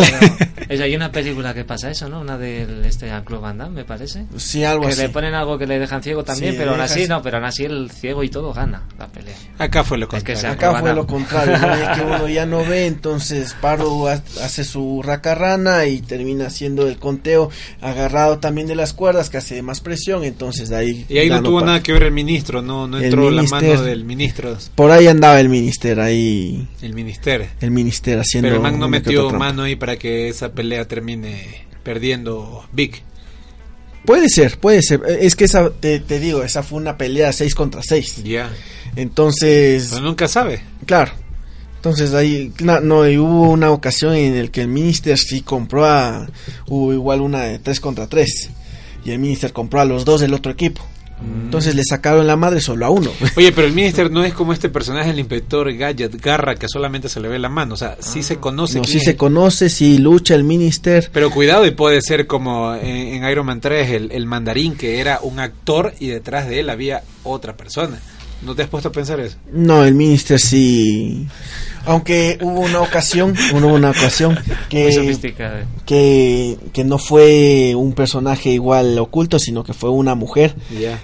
[0.70, 2.20] Es, hay una película que pasa eso, ¿no?
[2.22, 4.26] Una del este Jean-Claude Van Damme, me parece.
[4.36, 5.02] Sí, algo que así.
[5.04, 7.46] le ponen algo que le dejan ciego también, Sí, pero aún así no, pero aún
[7.46, 9.36] así el ciego y todo gana la pelea.
[9.58, 10.42] Acá fue lo Es que contrario.
[10.42, 11.96] se Acá fue lo contrario, ¿no?
[11.96, 16.98] Que uno ya no ve, entonces Pardo ha- hace su racarrana y termina haciendo el
[16.98, 17.50] conteo
[17.82, 21.06] agarrado también de las cuerdas que hace más presión, entonces de ahí...
[21.08, 23.62] Y ahí no tuvo nada que ver el ministro, no, no entró la minister.
[23.70, 27.48] mano del ministro, Por ahí andaba el minister, ahí el ministerio.
[27.62, 28.48] el minister haciendo...
[28.48, 29.37] Pero el man no que metió.
[29.38, 33.04] Mano ahí para que esa pelea termine perdiendo Big.
[34.06, 35.02] Puede ser, puede ser.
[35.08, 38.24] Eh, Es que esa, te, te digo, esa fue una pelea 6 contra 6.
[38.24, 38.52] Ya.
[38.96, 40.62] Entonces, Pero nunca sabe.
[40.86, 41.12] claro.
[41.76, 46.28] Entonces ahí, no, y hubo una ocasión en el que el minister sí compró a,
[46.68, 48.50] hubo igual una de 3 contra 3.
[49.06, 50.82] Y el minister compró a los dos del otro equipo.
[51.22, 51.46] Mm.
[51.46, 53.12] Entonces le sacaron la madre solo a uno.
[53.36, 57.10] Oye, pero el minister no es como este personaje, el inspector Gadget Garra, que solamente
[57.10, 57.74] se le ve la mano.
[57.74, 58.80] O sea, sí se conoce.
[58.80, 59.04] No, sí es.
[59.04, 61.10] se conoce, sí lucha el minister.
[61.12, 65.00] Pero cuidado, y puede ser como en, en Iron Man 3, el, el mandarín, que
[65.00, 68.00] era un actor y detrás de él había otra persona.
[68.42, 69.36] ¿No te has puesto a pensar eso?
[69.52, 71.28] No, el minister sí.
[71.86, 74.38] Aunque hubo una ocasión, hubo una ocasión
[74.70, 75.18] que
[75.86, 80.54] que, que no fue un personaje igual oculto, sino que fue una mujer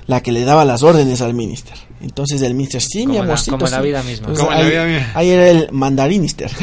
[0.07, 1.73] la que le daba las órdenes al minister.
[2.01, 3.51] Entonces el minister, sí, mi Como la- amorcito.
[3.57, 3.83] como en la sí".
[3.87, 4.27] vida misma.
[4.27, 5.11] Entonces, Como la ahí, vida misma.
[5.15, 6.51] ahí era el mandarinister.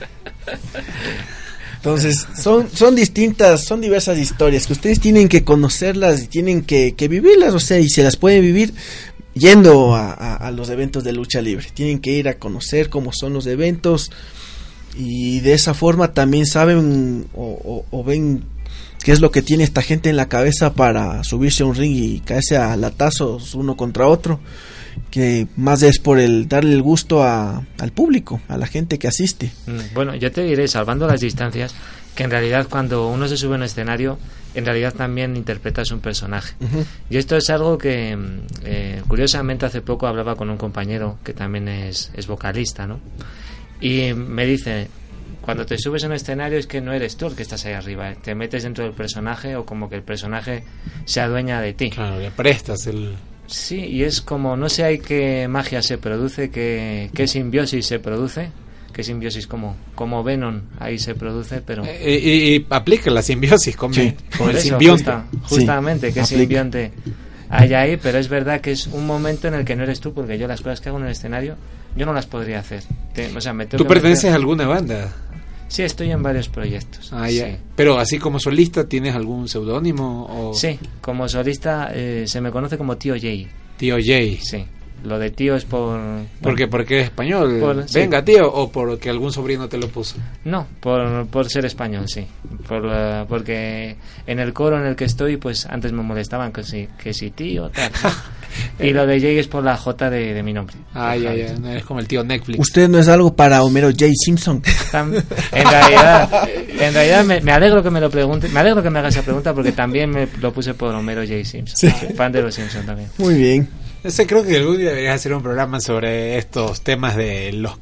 [1.82, 6.94] Entonces, son, son distintas, son diversas historias que ustedes tienen que conocerlas y tienen que,
[6.94, 8.72] que vivirlas, o sea, y se las pueden vivir
[9.34, 11.66] yendo a, a- a los eventos de lucha libre.
[11.74, 14.10] Tienen que ir a conocer cómo son los eventos
[14.96, 18.44] y de esa forma también saben o, o- o ven
[19.02, 21.96] qué es lo que tiene esta gente en la cabeza para subirse a un ring
[21.96, 24.38] y caerse a latazos uno contra otro.
[25.12, 29.06] Que más es por el darle el gusto a, al público, a la gente que
[29.08, 29.52] asiste.
[29.66, 31.74] Mm, Bueno, yo te diré, salvando las distancias,
[32.14, 34.18] que en realidad cuando uno se sube a un escenario,
[34.54, 36.54] en realidad también interpretas un personaje.
[36.60, 36.84] Ujú.
[37.10, 41.34] Y esto es algo que, mm, eh, curiosamente, hace poco hablaba con un compañero que
[41.34, 42.98] también es, es vocalista, ¿no?
[43.82, 44.88] Y me dice,
[45.42, 47.74] cuando te subes a un escenario es que no eres tú el que estás ahí
[47.74, 50.64] arriba, eh, te metes dentro del personaje o como que el personaje
[51.04, 51.90] se adueña de ti.
[51.90, 53.14] Claro, le prestas el...
[53.46, 57.98] Sí, y es como, no sé hay qué magia se produce, qué, qué simbiosis se
[57.98, 58.50] produce,
[58.92, 61.84] qué simbiosis como, como Venom ahí se produce, pero...
[61.84, 64.14] Eh, y, y aplica la simbiosis con, Sí.
[64.38, 65.04] con el eso, simbionte.
[65.04, 66.38] justa- justamente, Sí, que aplica.
[66.38, 66.92] simbionte
[67.50, 70.14] hay ahí, pero es verdad que es un momento en el que no eres tú,
[70.14, 71.56] porque yo las cosas que hago en el escenario,
[71.94, 72.82] yo no las podría hacer.
[73.12, 75.12] Te- o sea, me tengo ¿Tú que perteneces meter- a alguna banda?
[75.72, 77.10] Sí, estoy en varios proyectos.
[77.14, 77.46] Ah, ya.
[77.46, 77.56] sí.
[77.74, 80.26] Pero así como solista, ¿tienes algún seudónimo?
[80.50, 80.52] O...
[80.54, 83.48] Sí, como solista eh, se me conoce como Tío Jay.
[83.78, 84.36] Tío Jay.
[84.42, 84.66] Sí,
[85.04, 85.98] lo de tío es por...
[86.42, 86.68] ¿Por qué?
[86.68, 87.56] ¿Porque eres español?
[87.58, 87.98] Por- sí.
[88.00, 90.16] Venga, tío, o porque algún sobrino te lo puso.
[90.44, 92.26] No, por, por ser español, sí.
[92.68, 93.96] Por, la- porque
[94.26, 97.30] en el coro en el que estoy, pues antes me molestaban que si, que si
[97.30, 97.90] tío, tal.
[98.04, 98.10] ¿no?
[98.78, 100.76] y lo de Jay es por la J de, de mi nombre.
[100.94, 101.54] Ah, ya, ya.
[101.54, 102.58] No eres como el tío Netflix.
[102.58, 104.06] Usted no es algo para Homero J.
[104.14, 104.62] Simpson.
[104.92, 108.98] En realidad, en realidad me, me alegro que me lo pregunte, me alegro que me
[108.98, 111.44] haga esa pregunta porque también me lo puse por Homero J.
[111.44, 111.90] Simpson.
[111.90, 113.08] Soy fan de los Simpson también.
[113.18, 113.68] Muy bien.
[114.04, 117.78] Ese creo que algún día deberías hacer un programa sobre estos temas de los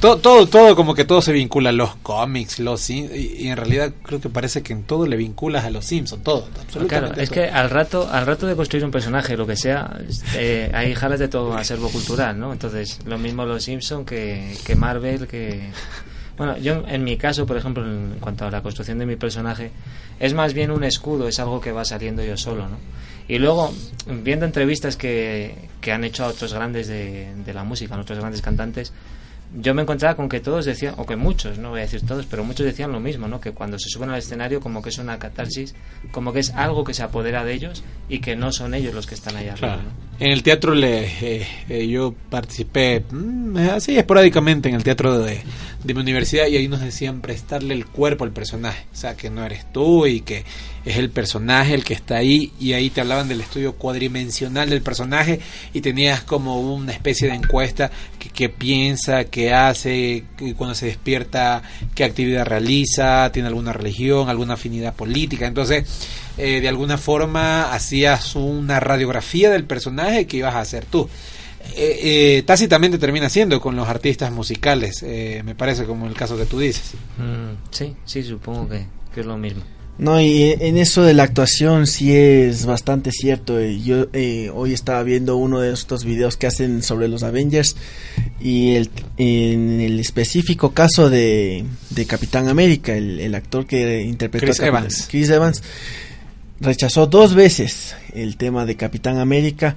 [0.00, 3.06] todo todo, todo como que todo se vincula los cómics, los y,
[3.38, 6.48] y en realidad creo que parece que en todo le vinculas a los Simpsons, todo,
[6.60, 7.34] absolutamente Claro, es todo.
[7.34, 9.96] que al rato, al rato de construir un personaje, lo que sea,
[10.34, 12.52] eh, hay jalas de todo acervo cultural, ¿no?
[12.52, 15.70] Entonces, lo mismo los Simpson que, que Marvel, que...
[16.36, 19.70] Bueno, yo en mi caso, por ejemplo, en cuanto a la construcción de mi personaje,
[20.18, 22.78] es más bien un escudo, es algo que va saliendo yo solo, ¿no?
[23.30, 23.72] Y luego,
[24.24, 28.18] viendo entrevistas que, que han hecho a otros grandes de, de la música, a otros
[28.18, 28.92] grandes cantantes,
[29.54, 32.26] yo me encontraba con que todos decían, o que muchos, no voy a decir todos,
[32.26, 33.40] pero muchos decían lo mismo, ¿no?
[33.40, 35.76] Que cuando se suben al escenario como que es una catarsis,
[36.10, 39.06] como que es algo que se apodera de ellos y que no son ellos los
[39.06, 39.76] que están allá arriba.
[39.76, 40.24] ¿no?
[40.24, 45.40] En el teatro le, eh, eh, yo participé mm, así esporádicamente en el teatro de,
[45.82, 49.30] de mi universidad y ahí nos decían prestarle el cuerpo al personaje, o sea que
[49.30, 50.44] no eres tú y que
[50.84, 52.52] es el personaje el que está ahí.
[52.58, 55.40] Y ahí te hablaban del estudio cuadrimensional del personaje
[55.72, 60.24] y tenías como una especie de encuesta que, que piensa, qué hace,
[60.56, 61.62] cuando se despierta,
[61.94, 65.84] qué actividad realiza, tiene alguna religión, alguna afinidad política, entonces
[66.36, 71.08] eh, de alguna forma hacías una radiografía del personaje que ibas a hacer tú.
[71.76, 76.36] Eh, eh, tácitamente termina siendo con los artistas musicales, eh, me parece como el caso
[76.36, 76.92] que tú dices.
[77.18, 79.62] Mm, sí, sí, supongo que, que es lo mismo.
[79.98, 83.60] No, y en eso de la actuación sí es bastante cierto.
[83.60, 87.76] Eh, Yo eh, hoy estaba viendo uno de estos videos que hacen sobre los Avengers
[88.40, 88.88] y el,
[89.18, 94.62] en el específico caso de, de Capitán América, el, el actor que interpretó Chris a
[94.64, 95.06] Capitán- Evans.
[95.10, 95.62] Chris Evans,
[96.60, 99.76] rechazó dos veces el tema de Capitán América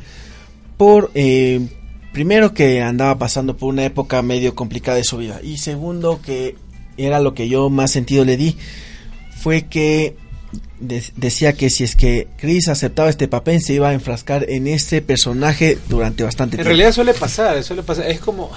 [0.77, 1.59] por eh,
[2.11, 6.55] primero que andaba pasando por una época medio complicada de su vida y segundo que
[6.97, 8.55] era lo que yo más sentido le di
[9.35, 10.15] fue que
[10.79, 14.67] de- decía que si es que Chris aceptaba este papel se iba a enfrascar en
[14.67, 16.67] este personaje durante bastante En tiempo.
[16.69, 18.51] realidad suele pasar, suele pasar, es como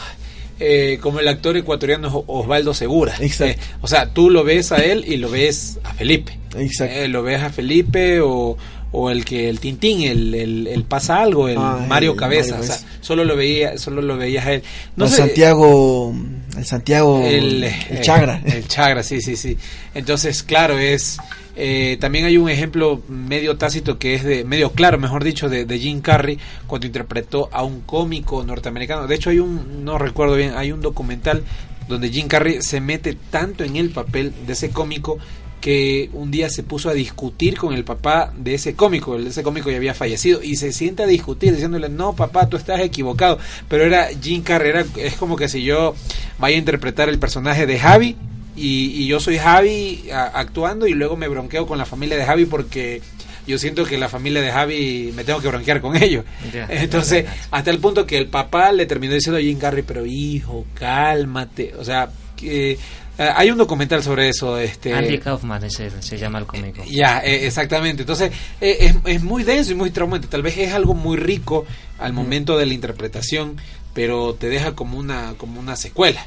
[0.59, 3.15] eh, como el actor ecuatoriano Os- Osvaldo Segura.
[3.21, 3.61] Exacto.
[3.61, 6.39] Eh, o sea, tú lo ves a él y lo ves a Felipe.
[6.59, 6.95] Exacto.
[6.95, 8.57] Eh, lo ves a Felipe o,
[8.93, 12.57] o el que el Tintín, el, el, el pasa algo, el Ah, Mario el Cabeza,
[12.57, 14.63] Mario o sea, solo lo veía, solo lo veías a él.
[14.97, 16.15] No el sé, Santiago
[16.57, 18.41] el Santiago el, el eh, Chagra.
[18.45, 19.57] El Chagra, sí, sí, sí.
[19.95, 21.19] Entonces, claro, es.
[21.55, 24.45] eh, también hay un ejemplo medio tácito que es de.
[24.45, 29.07] medio claro, mejor dicho, de, de Jim Carrey cuando interpretó a un cómico norteamericano.
[29.07, 29.85] De hecho, hay un.
[29.85, 31.43] no recuerdo bien, hay un documental
[31.89, 35.19] donde Jim Carrey se mete tanto en el papel de ese cómico
[35.67, 39.43] que un día se puso a discutir con el papá de ese cómico, el- ese
[39.43, 43.41] cómico ya había fallecido y se sienta a discutir diciéndole, no papá, tú estás equivocado,
[43.69, 45.97] pero era Jim Carrey, era- es como que si yo
[46.39, 48.15] vaya a interpretar el personaje de Javi
[48.55, 52.25] y, y yo soy Javi a- actuando y luego me bronqueo con la familia de
[52.25, 53.03] Javi porque
[53.49, 56.25] yo siento que la familia de Javi me tengo que bronquear con ellos.
[56.69, 60.65] Entonces, hasta el punto que el papá le terminó diciendo a Jim Carrey, pero hijo,
[60.75, 61.75] cálmate.
[61.77, 62.79] O sea, que,
[63.19, 64.59] hay un documental sobre eso.
[64.59, 66.83] Este, Andy Kaufman es el- se llama el cómico.
[66.89, 68.03] ya, eh, exactamente.
[68.03, 68.31] Entonces,
[68.61, 70.27] eh, es, es muy denso y muy traumante.
[70.29, 71.65] Tal vez es algo muy rico
[71.99, 73.57] al momento de la interpretación,
[73.95, 76.27] pero te deja como una, como una secuela.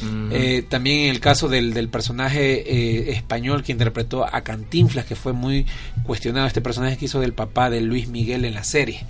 [0.00, 0.28] Mm.
[0.32, 5.16] Eh, también en el caso del, del personaje eh, español que interpretó a Cantinflas, que
[5.16, 5.66] fue muy
[6.04, 9.04] cuestionado, este personaje que hizo del papá de Luis Miguel en la serie.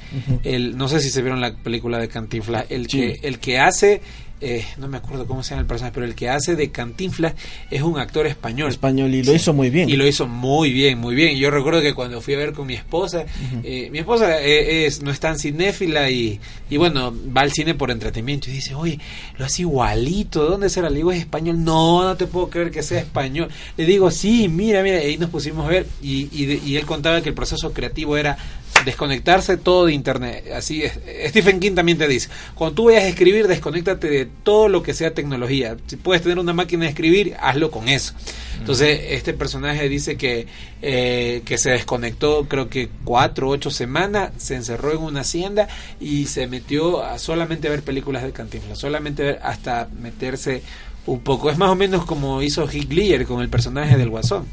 [0.45, 2.99] El, no sé si se vieron la película de Cantinflas, el, Sí.
[3.01, 4.01] que, el que hace,
[4.40, 7.35] eh, no me acuerdo cómo se llama el personaje, pero el que hace de Cantinflas
[7.70, 8.70] es un actor español.
[8.70, 9.89] español y lo hizo muy bien.
[9.89, 11.36] Y lo hizo muy bien, muy bien.
[11.39, 13.24] Yo recuerdo que cuando fui a ver con mi esposa,
[13.65, 16.39] eh, mi esposa eh, es, no es tan cinéfila y,
[16.70, 18.98] y bueno, va al cine por entretenimiento y dice, oye,
[19.39, 20.90] lo hace igualito, ¿de dónde será?
[20.90, 21.62] Le digo, es español.
[21.65, 23.48] No, no te puedo creer que sea español.
[23.77, 26.77] Le digo, sí, mira, mira, y ahí nos pusimos a ver y, y, de- y
[26.77, 28.36] él contaba que el proceso creativo era
[28.85, 30.45] desconectarse todo de internet.
[30.55, 30.99] Así es.
[31.29, 34.95] Stephen King también te dice, cuando tú vayas a escribir, desconéctate de todo lo que
[34.95, 35.77] sea tecnología.
[35.87, 38.15] Si puedes tener una máquina de escribir, hazlo con eso.
[38.59, 40.47] Entonces, este personaje dice que,
[40.83, 45.69] eh, que se desconectó creo que cuatro o ocho semanas, se encerró en una hacienda
[46.01, 50.63] y se metió a solamente ver películas de Cantinflas, solamente ver hasta meterse
[51.07, 51.51] un poco.
[51.51, 54.47] Es más o menos como hizo Heath Ledger con el personaje del Guasón.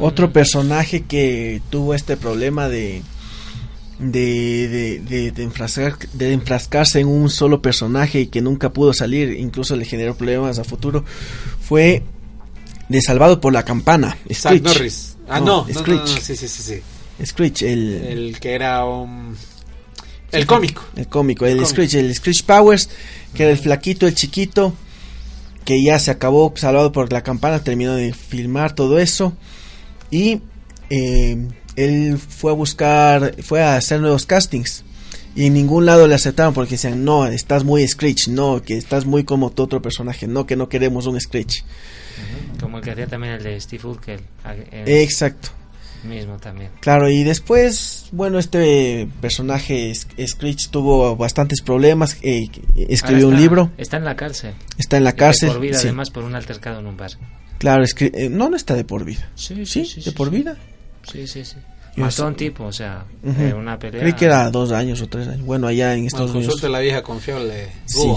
[0.00, 3.02] Otro personaje que tuvo este problema de
[3.98, 9.32] de, de, de, enfrascar- de enfrascarse en un solo personaje y que nunca pudo salir,
[9.38, 11.04] incluso le generó problemas a futuro,
[11.60, 12.02] fue
[12.88, 14.62] de Salvado por la Campana, Screech.
[14.62, 15.16] Norris.
[15.28, 16.00] Ah, no, Screech.
[16.00, 16.80] no, sí, sí, sí, sí.
[17.26, 19.36] Screech, el, El que era un...
[20.30, 20.82] El cómico.
[20.94, 21.68] el cómico, el cómico.
[21.70, 22.88] Screech, el Screech Powers,
[23.34, 24.74] que era el flaquito, el chiquito,
[25.64, 29.34] que ya se acabó Salvado por la Campana, terminó de filmar todo eso
[30.10, 30.40] y
[30.90, 31.48] eh,
[31.84, 34.84] él fue a buscar, fue a hacer nuevos castings
[35.36, 39.06] y en ningún lado le aceptaron porque decían, no, estás muy Screech, no, que estás
[39.06, 41.64] muy como tu otro personaje, no, que no queremos un Screech.
[42.60, 44.20] Como el que hacía también el de Steve Urkel.
[44.86, 45.50] Exacto.
[46.04, 46.70] Mismo también.
[46.80, 52.46] Claro, y después, bueno, este personaje Screech tuvo bastantes problemas, eh,
[52.88, 54.54] escribió Ahora un está- libro, Está en la cárcel.
[54.78, 55.48] está en la de cárcel.
[55.50, 55.88] Por vida, sí.
[55.88, 57.10] además, por un altercado en un bar.
[57.58, 59.28] Claro, eh, no, no está de por vida.
[59.34, 60.56] Sí, Sí, sí, sí, de sí, por vida.
[61.10, 61.56] Sí, sí, sí.
[61.96, 63.42] Mató a un tipo, o sea, Ujú.
[63.42, 64.00] de una pelea.
[64.00, 65.44] Creí que era dos años o tres años.
[65.44, 66.46] Bueno, allá en Bueno, Estados Unidos.
[66.54, 67.68] consulte la vieja confiable.
[67.86, 68.08] Sí.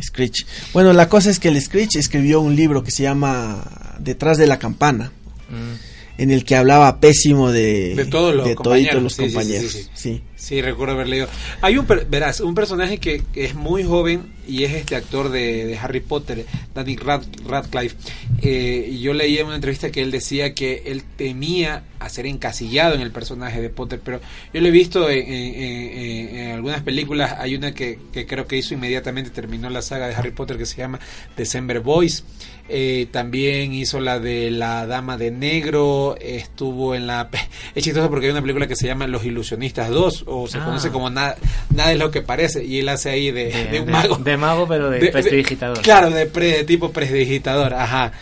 [0.00, 0.46] Screech.
[0.72, 4.46] Bueno, la cosa es que el Screech escribió un libro que se llama Detrás de
[4.46, 5.10] la campana,
[5.50, 6.20] Mm.
[6.22, 8.92] en el que hablaba pésimo de, De todos los de compañeros.
[8.92, 9.72] toditos los Sí, sí, sí, compañeros.
[9.72, 9.88] sí, sí.
[9.94, 10.22] Sí.
[10.36, 11.26] Sí, recuerdo haber leído.
[11.62, 15.66] Hay un, verás, un personaje que, que es muy joven y es este actor de,
[15.66, 16.44] de Harry Potter,
[16.74, 17.96] Danny Rad- Radcliffe.
[18.42, 22.94] Eh, yo leí en una entrevista que él decía que él temía a ser encasillado
[22.94, 24.20] en el personaje de Potter, pero
[24.54, 27.34] yo lo he visto en, en- en- en algunas películas.
[27.38, 30.66] Hay una que, que creo que hizo inmediatamente, terminó la saga de Harry Potter que
[30.66, 31.00] se llama
[31.36, 32.24] December Boys.
[32.70, 37.30] Eh, también hizo la de la Dama de Negro, estuvo en la...
[37.74, 40.64] Es chistoso porque hay una película que se llama Los Ilusionistas 2, o se Ah.
[40.66, 41.36] conoce como Nada,
[41.74, 44.16] Nada es lo que parece, y él hace ahí de, De, de un mago.
[44.16, 45.82] de mago, pero de, De- prestidigitador.
[45.82, 48.12] Claro, de, pre- de tipo prestidigitador, ajá.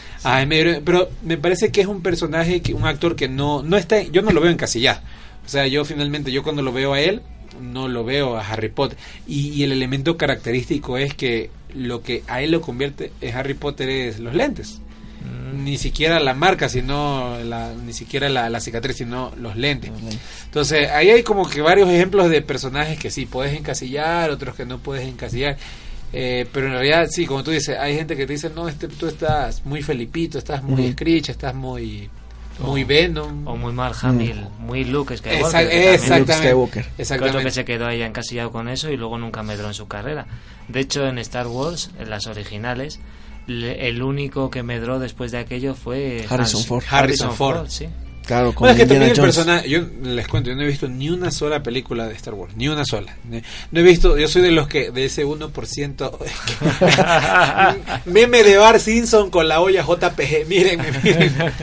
[0.85, 4.23] Pero me parece que es un personaje, que, un actor que no, no está, yo
[4.23, 5.01] no lo veo encasillado.
[5.45, 7.23] O sea, yo finalmente, yo cuando lo veo a él,
[7.61, 8.99] no lo veo a Harry Potter.
[9.29, 13.55] Y, y el elemento característico es que lo que a él lo convierte en Harry
[13.55, 14.81] Potter es los lentes.
[15.55, 19.91] Ni siquiera la marca, sino la, ni siquiera la, la cicatriz, sino los lentes.
[20.45, 24.67] Entonces, ahí hay como que varios ejemplos de personajes que sí puedes encasillar, otros que
[24.67, 25.57] no puedes encasillar.
[26.19, 28.89] Eh, pero en realidad, sí, como tú dices, hay gente que te dice, no, este,
[28.89, 30.93] tú estás muy Felipito, estás muy Ujú.
[30.93, 32.09] Screech, estás muy,
[32.59, 33.47] muy O- Venom.
[33.47, 35.45] O muy Mark Hamill, muy Luke Skywalker.
[35.47, 36.19] Exact- exactamente.
[36.19, 36.33] Luke
[37.05, 37.29] Skywalker.
[37.29, 40.27] Otro que se quedó ahí encasillado con eso y luego nunca medró en su carrera.
[40.69, 42.99] De hecho, en Star Wars, en las originales,
[43.47, 46.85] le- el único que medró después de aquello fue Harrison Hans- Ford.
[46.89, 47.67] Harrison Ford.
[47.69, 47.89] sí.
[48.27, 49.37] Claro, con Bueno, es que Indiana también el Jones.
[49.37, 52.57] personaje, yo les cuento, yo no he visto ni una sola película de Star Wars,
[52.57, 53.15] ni una sola.
[53.71, 56.13] No he visto, yo soy de los que, de ese 1%,
[58.07, 61.53] meme de Bar Simpson con la olla JPG, mírenme, mírenme.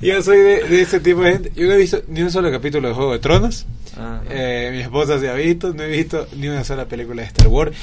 [0.00, 2.48] yo soy de, de ese tipo de gente, yo no he visto ni un solo
[2.52, 3.66] capítulo de Juego de Tronos.
[3.96, 4.22] Ajá.
[4.30, 7.48] Eh, mi esposa se ha visto, no he visto ni una sola película de Star
[7.48, 7.74] Wars.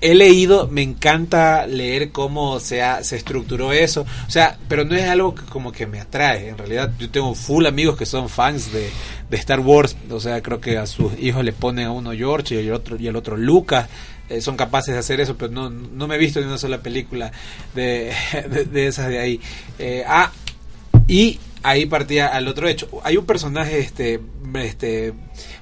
[0.00, 4.94] He leído, me encanta leer cómo se, ha- se estructuró eso, o sea, pero no
[4.94, 6.48] es algo que como que me atrae.
[6.50, 8.88] En realidad, yo tengo full amigos que son fans de,
[9.28, 12.54] de Star Wars, o sea, creo que a sus hijos le ponen a uno George
[12.54, 13.88] y al otro, y al otro Lucas.
[14.28, 16.78] eh, son capaces de hacer eso, pero no, no me he visto ni una sola
[16.80, 17.32] película
[17.74, 18.12] de,
[18.50, 19.40] de, de esas de ahí.
[19.80, 20.30] Eh, ah,
[21.08, 22.88] y ahí partía al otro hecho.
[23.02, 24.20] Hay un personaje, este,
[24.54, 25.12] este,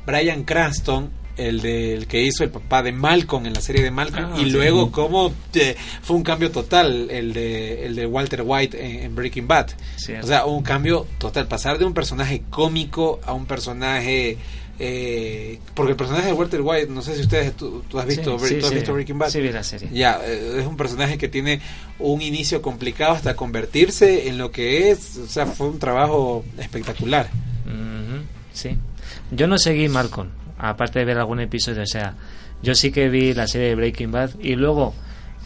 [0.07, 1.11] Brian Cranston,
[1.49, 4.45] el del que hizo el papá de Malcolm en la serie de Malcolm, Ah, y
[4.45, 4.51] sí.
[4.51, 9.15] luego cómo eh, fue un cambio total el de, el de Walter White en, en
[9.15, 9.69] Breaking Bad.
[9.97, 10.27] Cierto.
[10.27, 14.37] O sea, un cambio total, pasar de un personaje cómico a un personaje...
[14.79, 18.39] eh, porque el personaje de Walter White, no sé si ustedes, tú, tú has visto,
[18.39, 18.75] Sí, sí, tú has sí.
[18.77, 19.31] visto Breaking Bad.
[19.31, 19.89] Sí, vi la serie.
[19.93, 21.61] Ya, eh, es un personaje que tiene
[21.99, 25.17] un inicio complicado hasta convertirse en lo que es.
[25.19, 27.29] O sea, fue un trabajo espectacular.
[28.53, 28.77] Sí.
[29.31, 30.29] Yo no seguí Malcolm,
[30.61, 32.15] aparte de ver algún episodio, o sea,
[32.63, 34.95] yo sí que vi la serie de Breaking Bad y luego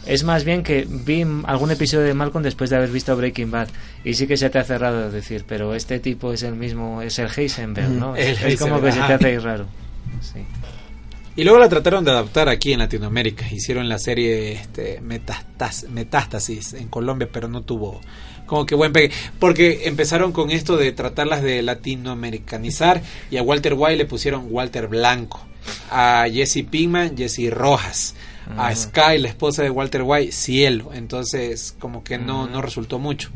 [0.05, 3.69] es más bien que vi algún episodio de Malcolm después de haber visto Breaking Bad
[4.03, 7.17] y sí que se te hace raro decir, pero este tipo es el mismo, es
[7.19, 8.15] el Heisenberg, ¿no?
[8.15, 9.65] El es como que se te hace raro.
[10.21, 10.41] Sí.
[11.37, 13.45] Y luego la trataron de adaptar aquí en Latinoamérica.
[13.51, 17.99] Hicieron la serie este, Metastas- Metástasis en Colombia, pero no tuvo
[18.45, 19.11] como que buen pegue.
[19.39, 23.01] Porque empezaron con esto de tratarlas de latinoamericanizar
[23.31, 25.45] y a Walter White le pusieron Walter Blanco.
[25.89, 28.15] A Jesse Pinkman, Jesse Rojas.
[28.57, 28.75] A Ah.
[28.75, 30.91] Sky, la esposa de Walter White, Cielo.
[30.93, 32.51] Entonces, como que no, Mm.
[32.51, 33.31] no resultó mucho.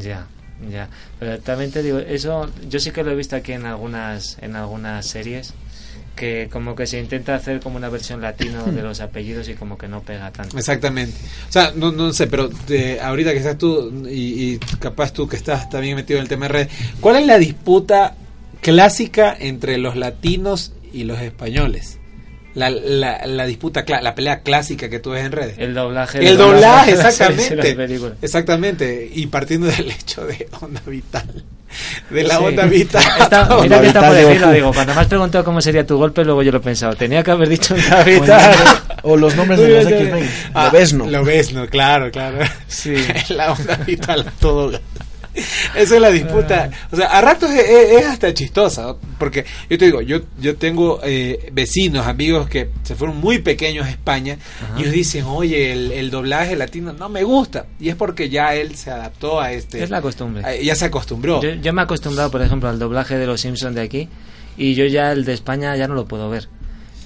[0.00, 0.26] Ya,
[0.68, 0.88] ya.
[1.20, 4.56] Pero también te digo, eso yo sí que lo he visto aquí en algunas, en
[4.56, 5.54] algunas series,
[6.14, 9.76] que como que se intenta hacer como una versión latino de los apellidos y como
[9.76, 10.56] que no pega tanto.
[10.56, 11.16] Exactamente.
[11.48, 12.50] O sea, no, no sé, pero
[13.02, 16.46] ahorita que estás tú y, y capaz tú que estás también metido en el tema
[16.46, 16.68] de redes,
[17.00, 18.14] ¿cuál es la disputa
[18.60, 21.98] clásica entre los latinos y los españoles?
[22.54, 25.56] La, la, la disputa, la pelea clásica que tú ves en redes.
[25.58, 26.24] El doblaje.
[26.24, 28.14] El doblaje, series y las exactamente.
[28.22, 29.10] Exactamente.
[29.12, 31.44] Y partiendo del hecho de onda vital.
[32.10, 32.44] De la Sí.
[32.44, 33.02] onda vital.
[33.20, 36.24] Está- mira que está por decirlo, digo, cuando me has preguntado cómo sería tu golpe,
[36.24, 36.94] luego yo lo he pensado.
[36.94, 38.54] Tenía que haber dicho onda vital.
[39.02, 40.30] O los nombres de los X-Men.
[40.54, 41.06] Ah, Lo ves, ¿no?
[41.06, 42.38] Lo ves, no, claro, claro.
[42.66, 42.94] Sí.
[43.28, 44.80] la onda vital a todo.
[45.74, 46.70] Esa es la disputa.
[46.92, 48.94] O sea, a ratos es, hasta chistosa.
[49.18, 53.86] Porque yo te digo, yo, yo tengo eh, vecinos, amigos que se fueron muy pequeños
[53.86, 54.38] a España
[54.76, 57.66] y ellos dicen, oye, el, el doblaje latino no me gusta.
[57.80, 59.82] Y es porque ya él se adaptó a este.
[59.82, 60.44] Es la costumbre.
[60.44, 61.42] a- ya se acostumbró.
[61.42, 64.08] Yo, yo me he acostumbrado, por ejemplo, al doblaje de los Simpsons de aquí
[64.56, 66.48] y yo ya el de España ya no lo puedo ver.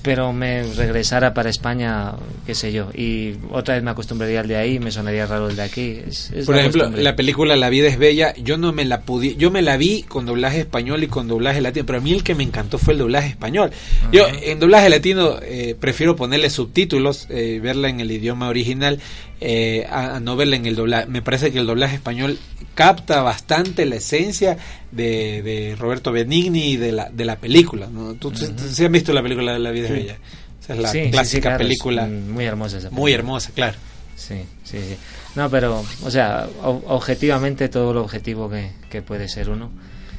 [0.08, 2.12] Pero me regresara para España,
[2.46, 5.56] qué sé yo, y otra vez me acostumbraría al de ahí, me sonaría raro el
[5.56, 6.00] de aquí.
[6.08, 7.02] Es- es Por la ejemplo, costumbre.
[7.02, 10.04] la película La vida es bella, yo no me la pude, yo me la vi
[10.04, 12.94] con doblaje español y con doblaje latino, pero a mí el que me encantó fue
[12.94, 13.70] el doblaje español.
[14.10, 19.00] Yo en doblaje latino eh, prefiero ponerle subtítulos, eh, verla en el idioma original,
[19.40, 21.06] eh, a, a no verla en el doblaje.
[21.06, 22.38] Me parece que el doblaje español
[22.74, 24.56] capta bastante la esencia
[24.92, 27.88] de, de Roberto Benigni y de la, de la película.
[27.90, 28.14] ¿no?
[28.14, 29.98] ¿Tú sí- sí has visto la película La vida es Sí.
[30.00, 30.16] bella?
[30.62, 32.06] Esa es la Sí, clásica claro, es, película.
[32.06, 33.14] muy hermosa esa Muy película.
[33.14, 33.76] hermosa, claro.
[34.16, 34.34] Sí,
[34.64, 34.96] sí, sí.
[35.36, 39.70] No, pero, o sea, o- objetivamente todo lo objetivo que, que puede ser uno.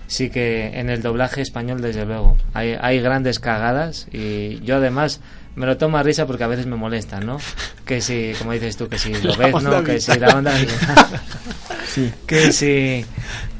[0.07, 5.19] Sí que en el doblaje español, desde luego, hay, hay grandes cagadas y yo además
[5.59, 7.37] me lo tomo a risa porque a veces me molesta, ¿no?
[7.85, 9.83] Que si, como dices tú, que si lo ves, ¿no?
[9.83, 10.53] Que si la onda...
[11.93, 12.11] Sí.
[12.27, 13.03] que si...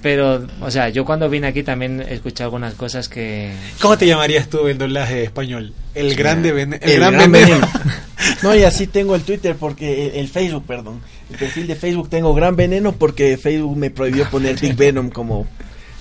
[0.03, 3.51] Pero, o sea, yo cuando vine aquí también escuché algunas cosas que...
[3.81, 5.73] ¿Cómo te llamarías tú el doblaje español?
[5.95, 7.67] El grande el, El gran, gran veneno.
[8.43, 11.01] No, y así tengo el Twitter porque el, el Facebook, perdón.
[11.31, 15.47] El perfil de Facebook tengo Gran Veneno porque Facebook me prohibió poner Big Venom como,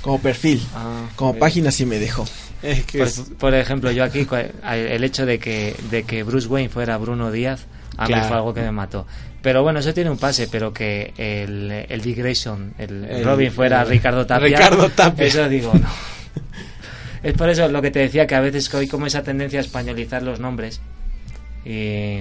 [0.03, 0.61] como perfil.
[0.75, 2.27] Ah, Como página sí me dejó.
[2.63, 4.27] Es que Por, es- por ejemplo, yo aquí,
[4.73, 7.67] el hecho de que, de que Bruce Wayne fuera Bruno Díaz,
[7.97, 9.07] a mí fue algo que me mató.
[9.43, 13.53] Pero bueno, eso tiene un pase, pero que el, el Dick Grayson, el, El- Robin
[13.53, 14.47] fuera el- Ricardo Tapia.
[14.49, 15.27] Ricardo Tapia.
[15.27, 15.89] Eso digo, no.
[17.23, 19.63] es por eso lo que te decía, que a veces hay como esa tendencia a
[19.63, 20.81] españolizar los nombres.
[21.65, 22.19] Y,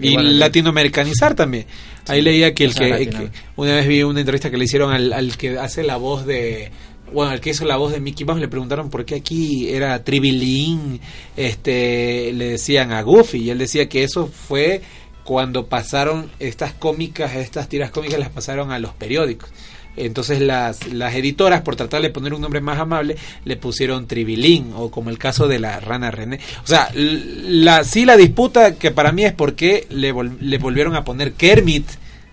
[0.00, 1.66] y bueno, latinoamericanizar también.
[2.08, 5.12] Ahí leía que el sea, que, una vez vi una entrevista que le hicieron al,
[5.12, 6.70] al que hace la voz de
[7.12, 10.02] bueno, al que hizo la voz de Mickey Mouse le preguntaron por qué aquí era
[10.04, 11.00] Tribilín,
[11.36, 14.82] este le decían a Goofy y él decía que eso fue
[15.24, 19.50] cuando pasaron estas cómicas, estas tiras cómicas las pasaron a los periódicos.
[19.96, 24.72] Entonces las, las editoras, por tratar de poner un nombre más amable, le pusieron Tribilín,
[24.74, 26.38] o como el caso de la rana René.
[26.64, 30.58] O sea, la, sí la disputa que para mí es por qué le, vol- le
[30.58, 31.86] volvieron a poner Kermit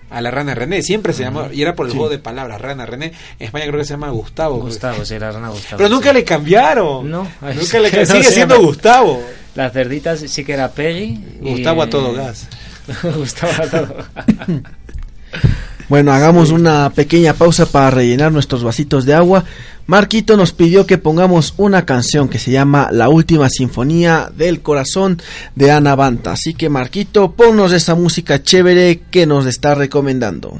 [0.10, 0.82] a la rana René.
[0.82, 1.98] Siempre se llamó, y era por el Sí.
[1.98, 3.14] juego de palabras, rana René.
[3.40, 4.58] En España creo que se llama Gustavo.
[4.60, 5.78] Gustavo, sí, la rana Gustavo.
[5.78, 6.16] Pero nunca sí.
[6.16, 7.10] le cambiaron.
[7.10, 8.68] No, nunca le no Sigue siendo llama.
[8.68, 9.22] Gustavo.
[9.56, 11.04] Las cerditas sí que era Peggy.
[11.42, 12.48] y- Gustavo a todo gas.
[13.16, 14.28] Gustavo a todo gas.
[15.90, 19.46] Bueno, hagamos una pequeña pausa para rellenar nuestros vasitos de agua.
[19.88, 25.22] Marquito nos pidió que pongamos una canción que se llama La Última Sinfonía del Corazón
[25.56, 26.34] de Ana Banta.
[26.34, 30.60] Así que Marquito, ponnos esa música chévere que nos está recomendando.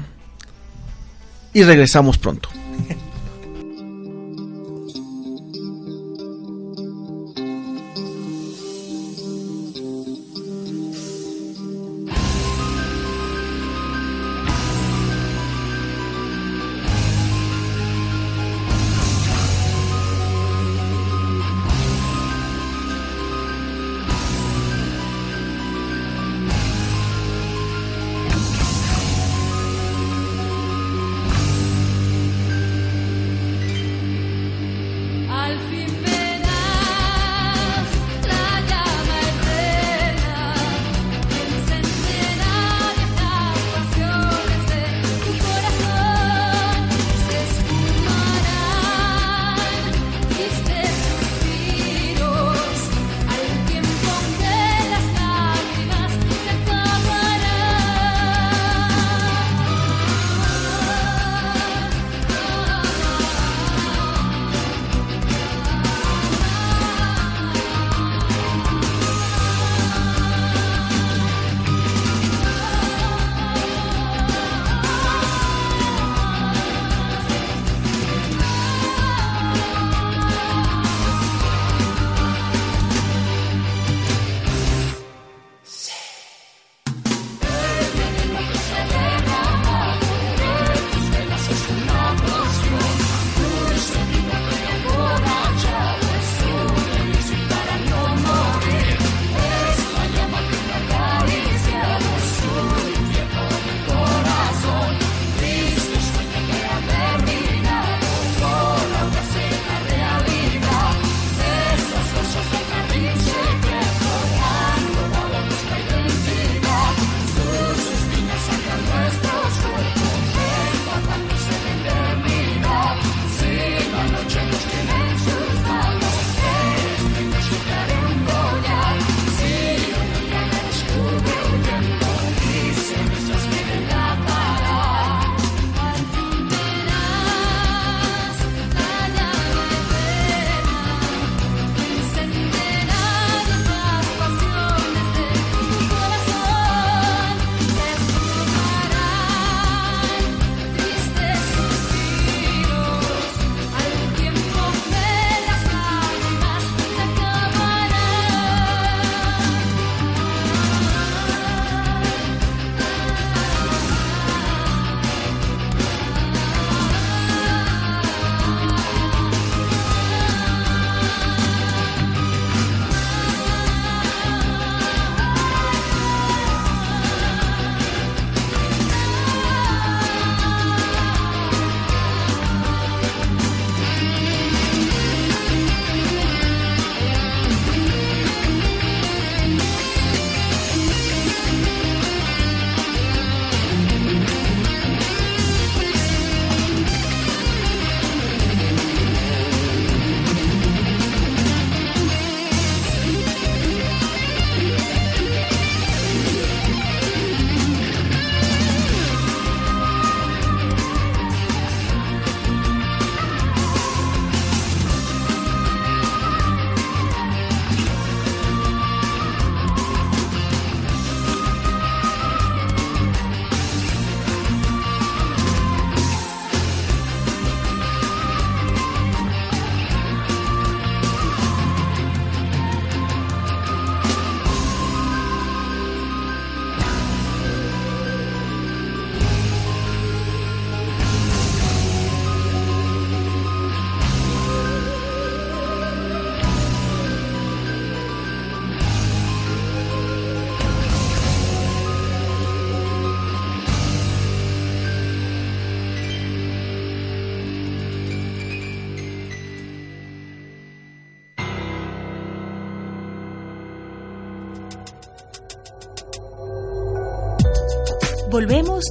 [1.52, 2.48] Y regresamos pronto.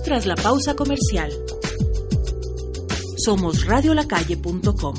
[0.03, 1.31] Tras la pausa comercial.
[3.23, 4.95] Somos radiolacalle.com.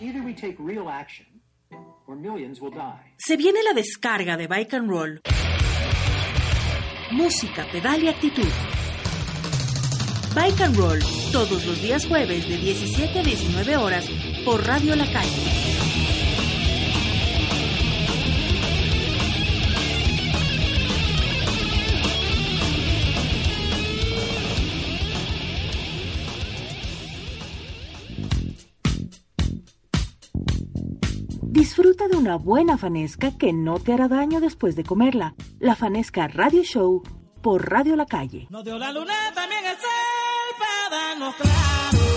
[0.00, 1.26] Either we take real action
[2.08, 3.14] or millions will die.
[3.18, 5.20] Se viene la descarga de Bike and Roll.
[7.12, 8.48] Música, pedal y actitud.
[10.34, 11.00] Bike and Roll,
[11.32, 14.08] todos los días jueves de 17 a 19 horas
[14.44, 15.60] por Radio La Calle.
[31.42, 35.34] Disfruta de una buena fanesca que no te hará daño después de comerla.
[35.58, 37.02] La Fanesca Radio Show
[37.42, 38.46] por Radio La Calle.
[38.50, 42.09] Nos dio la luna también el sol para darnos claro.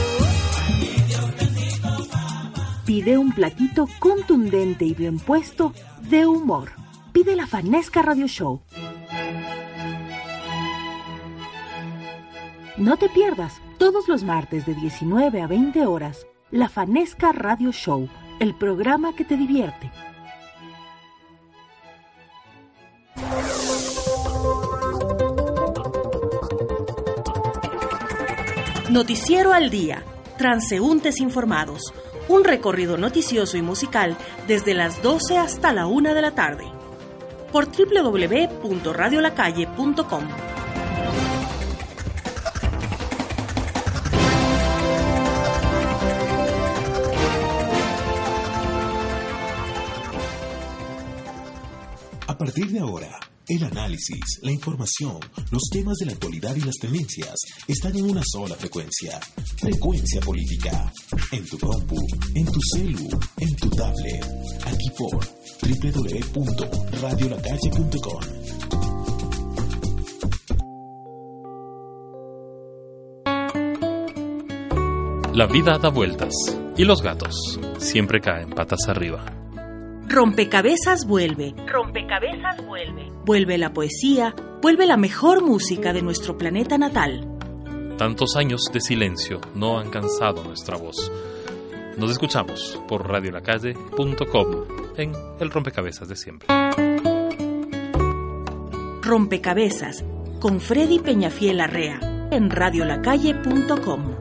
[2.96, 5.74] Pide un platito contundente y bien puesto
[6.12, 6.74] de humor.
[7.12, 8.62] Pide la Fanesca Radio Show.
[12.78, 18.08] No te pierdas todos los martes de 19 a 20 horas la Fanesca Radio Show,
[18.40, 19.90] el programa que te divierte.
[28.92, 30.04] Noticiero al día.
[30.38, 31.92] Transeúntes informados.
[32.28, 34.18] Un recorrido noticioso y musical
[34.48, 36.66] desde las 12 hasta la 1 de la tarde.
[37.52, 40.28] Por www.radiolacalle.com.
[52.26, 55.20] A partir de ahora, el análisis, la información,
[55.52, 57.36] los temas de la actualidad y las tendencias
[57.68, 59.20] están en una sola frecuencia.
[59.58, 60.92] Frecuencia política.
[61.32, 61.98] En tu compu,
[62.36, 63.10] en tu celu,
[63.40, 64.26] en tu tablet.
[64.66, 65.20] Aquí por
[65.62, 68.24] www.radiolacalle.com.
[75.34, 76.34] La vida da vueltas
[76.78, 79.43] y los gatos siempre caen patas arriba.
[80.14, 81.56] Rompecabezas vuelve.
[81.66, 83.12] Rompecabezas vuelve.
[83.26, 87.28] Vuelve la poesía, vuelve la mejor música de nuestro planeta natal.
[87.98, 91.12] Tantos años de silencio no han cansado nuestra voz.
[91.98, 94.48] Nos escuchamos por radiolacalle.com
[94.98, 96.48] en el rompecabezas de siempre.
[99.02, 100.06] Rompecabezas
[100.40, 104.16] con Freddy Peñafiel Arrea en radiolacalle.com.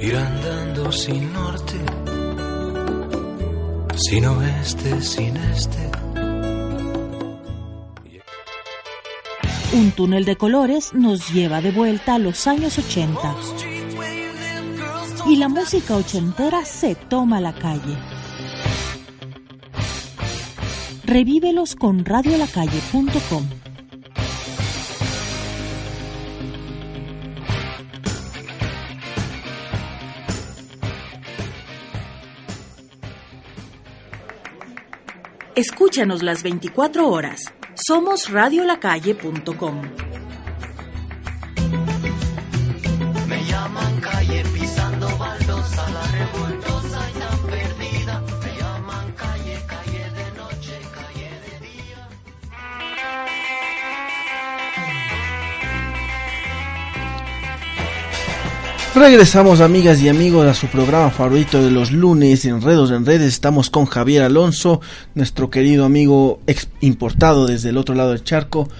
[0.00, 1.74] Ir andando sin norte,
[3.96, 5.90] sin oeste, sin este.
[9.72, 13.34] Un túnel de colores nos lleva de vuelta a los años 80.
[15.28, 17.96] Y la música ochentera se toma la calle.
[21.04, 23.65] Revívelos con radiolacalle.com.
[35.56, 37.40] Escúchanos las 24 horas.
[37.74, 40.05] Somos radiolacalle.com.
[58.96, 63.34] Regresamos amigas y amigos a su programa favorito de los lunes, Enredos en Redes.
[63.34, 64.80] Estamos con Javier Alonso,
[65.14, 66.40] nuestro querido amigo
[66.80, 68.70] importado desde el otro lado del charco.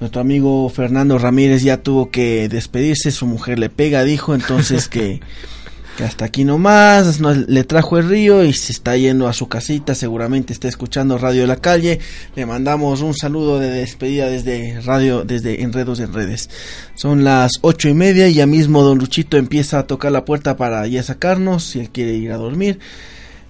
[0.00, 5.20] Nuestro amigo Fernando Ramírez ya tuvo que despedirse, su mujer le pega, dijo entonces que
[6.04, 9.94] hasta aquí nomás, no, le trajo el río y se está yendo a su casita,
[9.94, 12.00] seguramente está escuchando Radio de la Calle.
[12.34, 16.50] Le mandamos un saludo de despedida desde Radio, desde Enredos en Redes.
[16.94, 20.56] Son las ocho y media y ya mismo Don Luchito empieza a tocar la puerta
[20.56, 22.78] para ya sacarnos, si él quiere ir a dormir.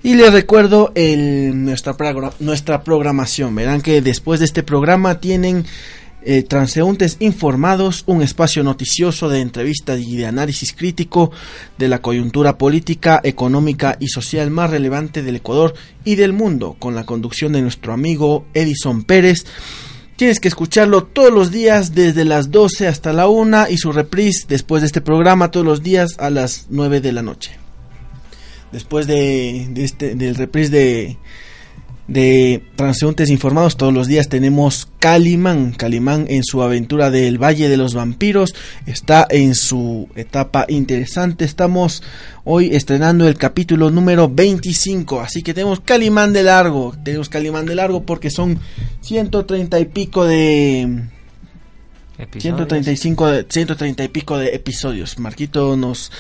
[0.03, 1.97] Y les recuerdo el, nuestra,
[2.39, 3.55] nuestra programación.
[3.55, 5.65] Verán que después de este programa tienen
[6.23, 11.31] eh, transeúntes informados, un espacio noticioso de entrevistas y de análisis crítico
[11.79, 15.75] de la coyuntura política, económica y social más relevante del Ecuador
[16.05, 19.45] y del mundo, con la conducción de nuestro amigo Edison Pérez.
[20.17, 24.47] Tienes que escucharlo todos los días desde las 12 hasta la 1 y su reprise
[24.49, 27.53] después de este programa todos los días a las 9 de la noche.
[28.73, 31.19] Después de, de este, del reprise de,
[32.09, 33.77] de transeúntes informados.
[33.77, 35.73] Todos los días tenemos Calimán.
[35.73, 38.55] Calimán en su aventura del Valle de los Vampiros
[38.87, 41.45] está en su etapa interesante.
[41.45, 42.03] Estamos
[42.45, 45.21] hoy estrenando el capítulo número 25.
[45.21, 46.95] Así que tenemos Calimán de largo.
[47.03, 48.59] Tenemos Calimán de largo porque son
[49.01, 51.05] 130 y pico de...
[52.39, 55.19] 135 de, 130 y pico de episodios.
[55.19, 56.11] Marquito nos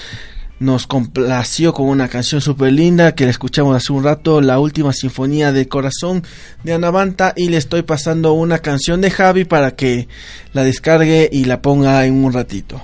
[0.58, 4.92] nos complació con una canción súper linda que la escuchamos hace un rato, la última
[4.92, 6.22] sinfonía del corazón
[6.64, 10.08] de Anavanta y le estoy pasando una canción de Javi para que
[10.52, 12.82] la descargue y la ponga en un ratito.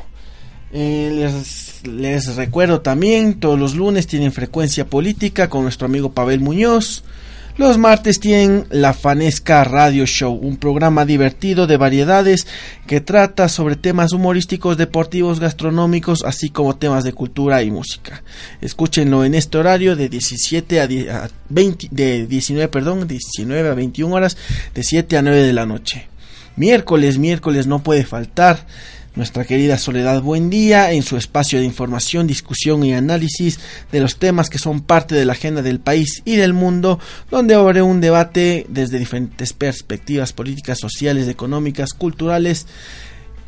[0.74, 6.40] Eh, les, les recuerdo también, todos los lunes tienen frecuencia política con nuestro amigo Pavel
[6.40, 7.04] Muñoz.
[7.58, 12.46] Los martes tienen La Fanesca Radio Show, un programa divertido de variedades
[12.86, 18.22] que trata sobre temas humorísticos, deportivos, gastronómicos, así como temas de cultura y música.
[18.62, 23.74] Escúchenlo en este horario de 17 a, 10 a 20, de 19, perdón, 19 a
[23.74, 24.38] 21 horas,
[24.74, 26.08] de 7 a 9 de la noche.
[26.56, 28.66] Miércoles, miércoles no puede faltar
[29.14, 33.58] nuestra querida Soledad Buendía en su espacio de información, discusión y análisis
[33.90, 36.98] de los temas que son parte de la agenda del país y del mundo,
[37.30, 42.66] donde habrá un debate desde diferentes perspectivas políticas, sociales, económicas, culturales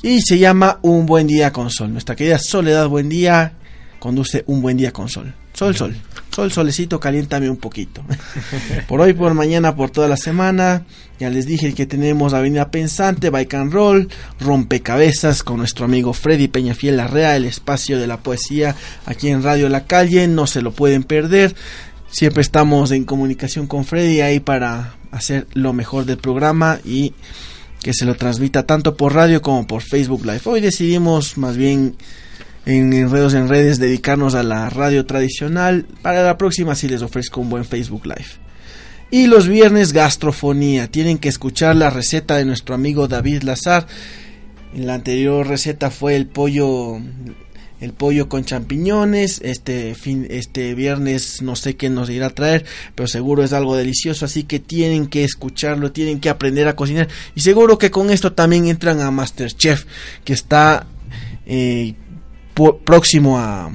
[0.03, 1.93] y se llama Un buen día con sol.
[1.93, 3.55] Nuestra querida Soledad Buendía
[3.99, 5.35] conduce Un buen día con sol.
[5.55, 5.97] Sol, sol.
[6.35, 8.03] Sol, solecito, caliéntame un poquito.
[8.89, 10.85] por hoy, por mañana, por toda la semana.
[11.21, 14.09] Ya les dije que tenemos Avenida Pensante, Bike and Roll,
[14.41, 18.75] Rompecabezas con nuestro amigo Freddy Peñafiel Larrea, el espacio de la poesía
[19.07, 20.27] aquí en Radio La Calle.
[20.27, 21.55] No se lo pueden perder.
[22.11, 27.15] Siempre estamos en comunicación con Freddy ahí para hacer lo mejor del programa y
[27.81, 30.41] que se lo transmita tanto por radio como por Facebook Live.
[30.47, 31.95] Hoy decidimos más bien
[32.67, 35.87] en Enredos en Redes dedicarnos a la radio tradicional.
[36.03, 38.45] Para la próxima sí les ofrezco un buen Facebook Live.
[39.11, 40.91] Y los viernes gastrofonía.
[40.91, 43.87] Tienen que escuchar la receta de nuestro amigo David Lazar.
[44.75, 46.99] En la anterior receta fue el pollo
[47.81, 49.41] el pollo con champiñones.
[49.45, 52.65] Este fin este viernes no sé qué nos irá a traer,
[52.95, 57.09] pero seguro es algo delicioso, así que tienen que escucharlo, tienen que aprender a cocinar
[57.35, 59.85] y seguro que con esto también entran a MasterChef,
[60.25, 60.87] que está
[61.47, 61.95] eh,
[62.55, 63.71] próximo a,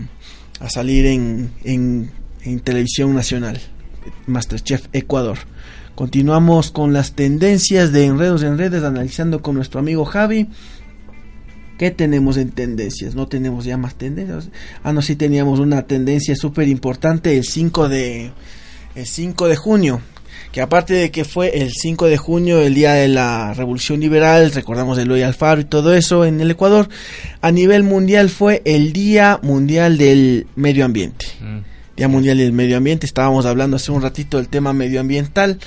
[0.60, 2.11] a salir en, en,
[2.43, 3.60] en, televisión nacional.
[4.26, 5.38] Masterchef Ecuador.
[5.95, 10.47] Continuamos con las tendencias de enredos en redes, analizando con nuestro amigo Javi.
[11.77, 13.15] ¿Qué tenemos en tendencias?
[13.15, 14.49] No tenemos ya más tendencias.
[14.84, 18.31] Ah, no, sí teníamos una tendencia súper importante el 5 de
[18.95, 20.01] el 5 de junio,
[20.51, 24.51] que aparte de que fue el 5 de junio, el día de la Revolución Liberal,
[24.51, 26.89] recordamos de Eloy Alfaro y todo eso en el Ecuador,
[27.41, 31.27] a nivel mundial fue el Día Mundial del Medio Ambiente.
[31.39, 31.59] Mm.
[31.95, 35.59] Día Mundial del Medio Ambiente, estábamos hablando hace un ratito del tema medioambiental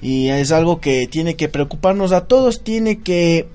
[0.00, 3.46] y es algo que tiene que preocuparnos a todos, tiene que...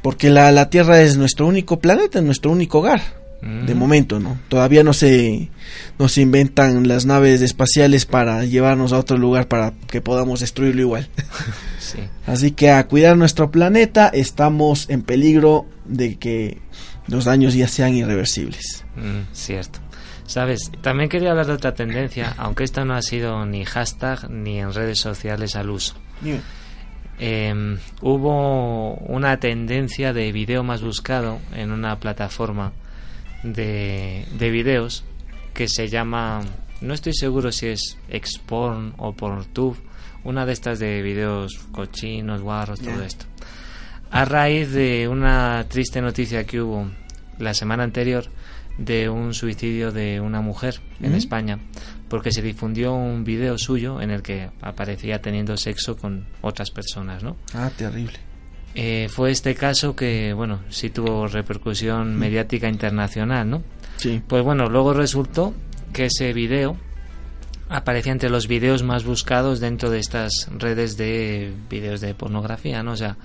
[0.00, 4.38] porque la, la Tierra es nuestro único planeta, nuestro único hogar de momento, ¿no?
[4.48, 5.48] Todavía no se,
[5.98, 10.82] no se inventan las naves espaciales para llevarnos a otro lugar para que podamos destruirlo
[10.82, 11.08] igual.
[12.26, 16.58] Así que a cuidar nuestro planeta, estamos en peligro de que
[17.06, 18.84] los daños ya sean irreversibles.
[18.96, 19.80] Mm, cierto.
[20.26, 24.60] Sabes, también quería hablar de otra tendencia, aunque esta no ha sido ni hashtag ni
[24.60, 25.94] en redes sociales al uso.
[27.18, 32.72] Eh, hubo una tendencia de video más buscado en una plataforma
[33.42, 35.04] de, de videos
[35.54, 36.42] que se llama,
[36.80, 39.78] no estoy seguro si es Exporn o Porntube,
[40.24, 43.26] una de estas de videos cochinos, guarros, todo esto.
[44.10, 46.90] A raíz de una triste noticia que hubo
[47.38, 48.24] la semana anterior
[48.78, 51.58] de un suicidio de una mujer en España,
[52.08, 57.22] porque se difundió un video suyo en el que aparecía teniendo sexo con otras personas,
[57.22, 57.36] ¿no?
[57.54, 58.29] Ah, terrible.
[58.74, 63.62] Eh, fue este caso que, bueno, sí tuvo repercusión mediática internacional, ¿no?
[63.96, 64.22] Sí.
[64.26, 65.54] Pues bueno, luego resultó
[65.92, 66.76] que ese video
[67.68, 72.92] aparecía entre los videos más buscados dentro de estas redes de videos de pornografía, ¿no?
[72.92, 73.16] O sea,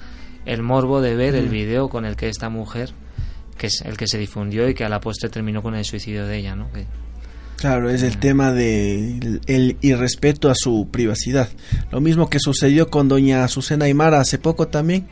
[0.46, 2.92] el morbo de ver el video con el que esta mujer,
[3.58, 6.26] que es el que se difundió y que a la postre terminó con el suicidio
[6.28, 6.72] de ella, ¿no?
[6.72, 6.86] Que,
[7.58, 11.50] Claro, es el tema de el irrespeto a su privacidad.
[11.92, 15.08] Lo mismo que sucedió con doña Azucena Aymara hace poco también.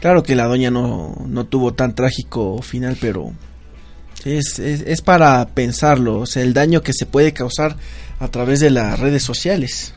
[0.00, 3.32] Claro que la doña no, no tuvo tan trágico final, pero
[4.24, 7.76] es, es, es, para pensarlo, o sea, el daño que se puede causar
[8.18, 9.94] a través de las redes sociales.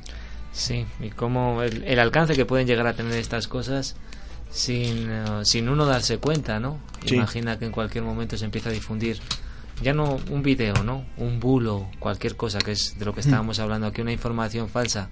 [0.51, 3.95] Sí, y cómo el, el alcance que pueden llegar a tener estas cosas
[4.49, 6.79] sin, uh, sin uno darse cuenta, ¿no?
[7.05, 7.15] Sí.
[7.15, 9.19] Imagina que en cualquier momento se empieza a difundir
[9.81, 11.05] ya no un video, ¿no?
[11.17, 15.09] Un bulo, cualquier cosa que es de lo que estábamos hablando aquí, una información falsa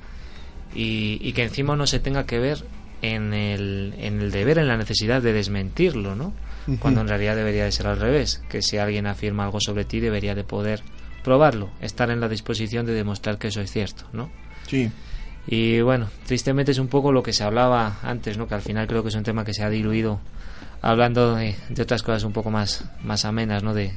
[0.74, 2.64] y, y que encima no se tenga que ver
[3.02, 6.34] en el, en el deber, en la necesidad de desmentirlo, ¿no?
[6.80, 10.00] Cuando en realidad debería de ser al revés, que si alguien afirma algo sobre ti
[10.00, 10.82] debería de poder
[11.22, 14.30] probarlo, estar en la disposición de demostrar que eso es cierto, ¿no?
[14.68, 14.90] Sí.
[15.46, 18.48] Y bueno, tristemente es un poco lo que se hablaba antes, ¿no?
[18.48, 20.22] Que al final creo que es un tema que se ha diluido
[20.82, 23.74] hablando de, de otras cosas un poco más, más amenas, ¿no?
[23.74, 23.92] De,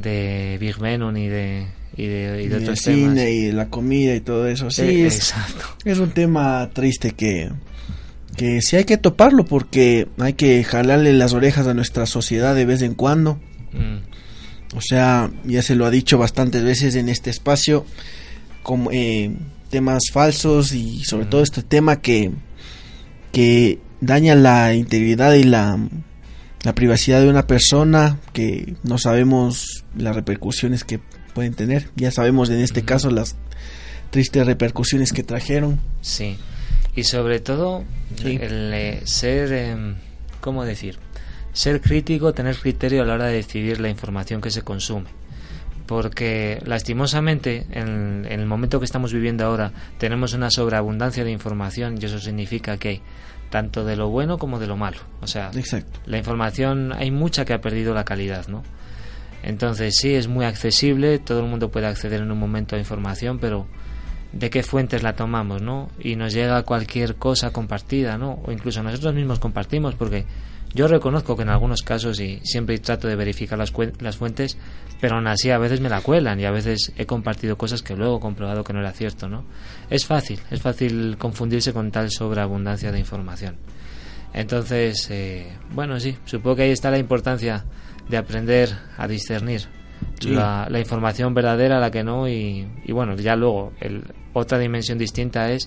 [0.00, 1.66] de Big Menon y de,
[1.96, 3.30] y de, y Y de el otros cine temas.
[3.30, 4.70] y la comida y todo eso.
[4.70, 5.64] Sí, Eh, es, exacto.
[5.84, 7.50] es un tema triste que,
[8.36, 12.64] que sí hay que toparlo porque hay que jalarle las orejas a nuestra sociedad de
[12.64, 13.34] vez en cuando.
[13.72, 17.84] Mm, O sea, ya se lo ha dicho bastantes veces en este espacio,
[18.62, 19.32] como eh,
[19.68, 22.30] temas falsos y sobre todo este tema que,
[23.32, 25.76] que daña la integridad y la,
[26.62, 31.00] la privacidad de una persona, que no sabemos las repercusiones que
[31.34, 31.88] pueden tener.
[31.96, 33.36] Ya sabemos en este caso las
[34.10, 35.80] tristes repercusiones que trajeron.
[36.00, 36.36] Sí.
[36.96, 37.84] Y sobre todo,
[38.16, 38.38] Sí.
[38.40, 39.94] el eh, ser, em,
[40.40, 40.98] ¿cómo decir?
[41.52, 45.06] Ser crítico, tener criterio a la hora de decidir la información que se consume.
[45.86, 51.98] Porque lastimosamente, en, en el momento que estamos viviendo ahora, tenemos una sobreabundancia de información
[52.00, 53.00] y eso significa que
[53.50, 54.98] tanto de lo bueno como de lo malo.
[55.20, 56.00] O sea, Exacto.
[56.06, 58.62] la información hay mucha que ha perdido la calidad, ¿no?
[59.42, 63.38] Entonces sí, es muy accesible, todo el mundo puede acceder en un momento a información,
[63.38, 63.66] pero
[64.32, 65.88] ¿de qué fuentes la tomamos, no?
[65.98, 68.40] Y nos llega cualquier cosa compartida, ¿no?
[68.44, 70.26] O incluso nosotros mismos compartimos, porque
[70.72, 74.56] yo reconozco que en algunos casos, y siempre trato de verificar las, las fuentes,
[75.00, 77.96] pero aún así a veces me la cuelan y a veces he compartido cosas que
[77.96, 79.44] luego he comprobado que no era cierto, ¿no?
[79.90, 83.56] Es fácil, es fácil confundirse con tal sobreabundancia de información.
[84.32, 87.64] Entonces, eh, bueno, sí, supongo que ahí está la importancia
[88.08, 89.62] de aprender a discernir
[90.20, 90.30] Sí.
[90.30, 94.02] la, la información verdadera, la que no, y, y bueno, ya luego, el,
[94.32, 95.66] otra dimensión distinta es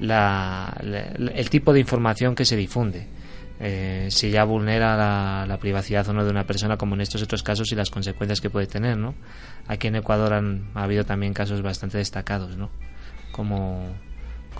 [0.00, 1.00] la, la-
[1.34, 3.06] el tipo de información que se difunde.
[3.58, 7.22] Eh, si ya vulnera la, la privacidad o no de una persona, como en estos
[7.22, 9.14] otros casos, y las consecuencias que puede tener, ¿no?
[9.66, 12.70] Aquí en Ecuador han ha habido también casos bastante destacados, ¿no?
[13.36, 13.84] Como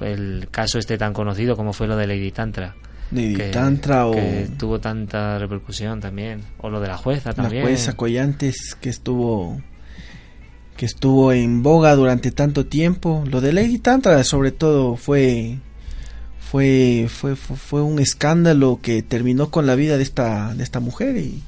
[0.03, 2.75] el caso este tan conocido como fue lo de Lady Tantra.
[3.11, 6.43] Lady que- Tantra o- que tuvo tanta repercusión también.
[6.59, 7.63] O lo de la jueza también.
[7.63, 9.61] La jueza Collantes que estuvo
[10.77, 13.25] que estuvo en boga durante tanto tiempo.
[13.31, 15.57] Lo de Lady Tantra sobre todo fue
[16.39, 20.81] fue fue fue, fue un escándalo que terminó con la vida de esta de esta
[20.81, 21.43] mujer y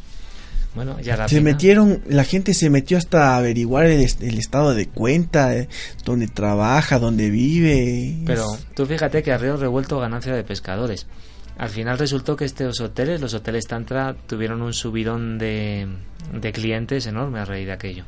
[0.75, 4.39] Bueno, ya la se pena- metieron, la gente se metió hasta averiguar el, est- el
[4.39, 5.69] estado de cuenta, eh,
[6.05, 8.17] dónde trabaja, dónde vive.
[8.27, 11.07] Pero tú fíjate que a río revuelto ganancia de pescadores.
[11.57, 15.89] Al final resultó que estos hoteles, los hoteles Tantra, tuvieron un subidón de,
[16.41, 18.05] de clientes enorme a raíz de aquello.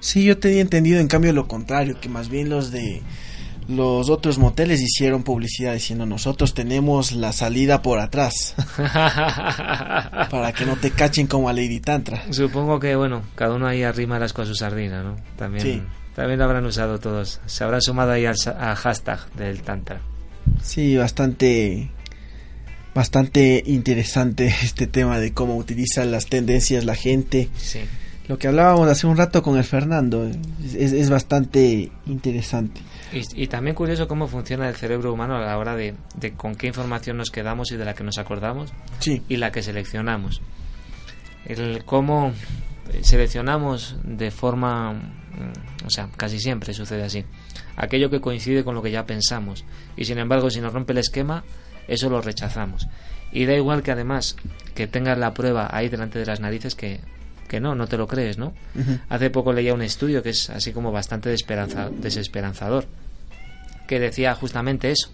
[0.00, 3.02] Sí, yo tenía entendido en cambio lo contrario, que más bien los de
[3.68, 8.54] los otros moteles hicieron publicidad diciendo nosotros tenemos la salida por atrás
[10.30, 12.22] para que no te cachen como a Lady Tantra.
[12.32, 15.16] Supongo que, bueno, cada uno ahí arrima las cosas a su sardina, ¿no?
[15.36, 15.82] También, Sí.
[16.14, 17.40] también lo habrán usado todos.
[17.46, 20.00] Se habrán sumado ahí al, al hashtag del Tantra.
[20.62, 21.90] Sí, bastante
[22.94, 27.48] bastante interesante este tema de cómo utilizan las tendencias la gente.
[27.56, 27.80] Sí.
[28.28, 30.28] Lo que hablábamos hace un rato con el Fernando
[30.74, 32.80] es, es bastante interesante.
[33.12, 36.54] Y, y también curioso cómo funciona el cerebro humano a la hora de, de con
[36.56, 39.22] qué información nos quedamos y de la que nos acordamos Sí.
[39.28, 40.40] y la que seleccionamos.
[41.44, 42.32] El cómo
[43.02, 47.24] seleccionamos de forma, mm, o sea, casi siempre sucede así.
[47.76, 49.64] Aquello que coincide con lo que ya pensamos.
[49.96, 51.44] Y sin embargo, si nos rompe el esquema,
[51.88, 52.88] eso lo rechazamos.
[53.32, 54.36] Y da igual que además
[54.74, 57.00] que tengas la prueba ahí delante de las narices que,
[57.46, 58.52] que no, no te lo crees, ¿no?
[59.08, 62.86] Hace poco leía un estudio que es así como bastante desesperanza- desesperanzador,
[63.86, 65.10] que decía justamente eso,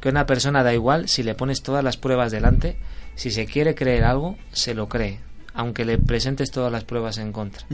[0.00, 2.76] que una persona da igual si le pones todas las pruebas delante,
[3.14, 5.18] si se quiere creer algo, se lo cree,
[5.54, 7.64] aunque le presentes todas las pruebas en contra.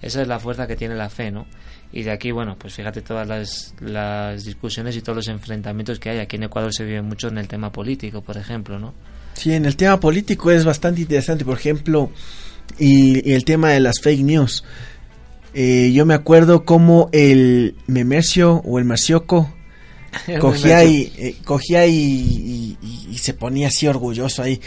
[0.00, 1.46] Esa es la fuerza que tiene la fe, ¿no?
[1.94, 6.08] Y de aquí, bueno, pues fíjate todas las, las discusiones y todos los enfrentamientos que
[6.08, 6.18] hay.
[6.20, 8.94] Aquí en Ecuador se vive mucho en el tema político, por ejemplo, ¿no?
[9.34, 12.10] Sí, en el tema político es bastante interesante, por ejemplo,
[12.78, 14.64] y, y el tema de las fake news.
[15.54, 19.52] Eh, yo me acuerdo como el Memercio o el Marcioco
[20.40, 24.60] cogía y eh, cogía y, y- y- y se ponía así orgulloso ahí.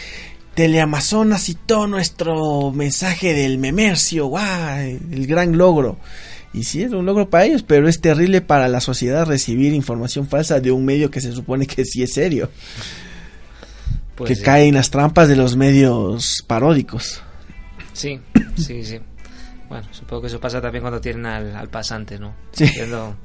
[0.54, 5.98] Teleamazonas citó nuestro mensaje del Memercio, guau, el gran logro.
[6.54, 10.26] Y sí, es un logro para ellos, pero es terrible para la sociedad recibir información
[10.26, 12.48] falsa de un medio que se supone que sí es serio.
[14.14, 14.42] Pues que sí.
[14.42, 17.22] cae en las trampas de los medios paródicos.
[17.96, 18.20] Sí,
[18.56, 18.98] sí, sí.
[19.68, 22.34] Bueno, supongo que eso pasa también cuando tienen al, al pasante, ¿no?
[22.52, 22.64] Sí.
[22.64, 23.16] Haciendo,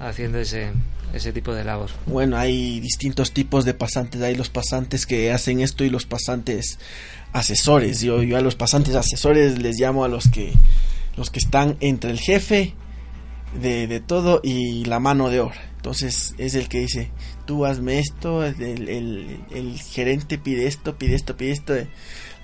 [0.00, 0.72] haciendo ese,
[1.12, 1.90] ese tipo de labor.
[2.06, 4.20] Bueno, hay distintos tipos de pasantes.
[4.22, 6.78] Hay los pasantes que hacen esto y los pasantes
[7.32, 8.00] asesores.
[8.00, 10.52] Yo, yo a los pasantes asesores les llamo a los que
[11.16, 12.74] los que están entre el jefe
[13.60, 15.62] de, de todo y la mano de obra.
[15.76, 17.10] Entonces es el que dice,
[17.46, 21.74] tú hazme esto, el, el- el gerente pide esto, pide esto, pide esto.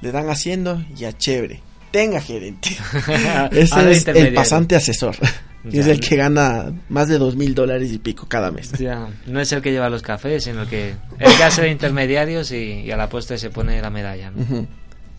[0.01, 1.63] Le dan haciendo, ya chévere.
[1.91, 2.71] Tenga gerente.
[3.51, 5.17] Ese es el pasante asesor.
[5.65, 8.73] Y es el que gana más de dos mil dólares y pico cada mes.
[8.73, 11.69] Ya, no es el que lleva los cafés, sino el que, el que hace de
[11.71, 14.33] intermediarios y, y a la postre se pone la medalla.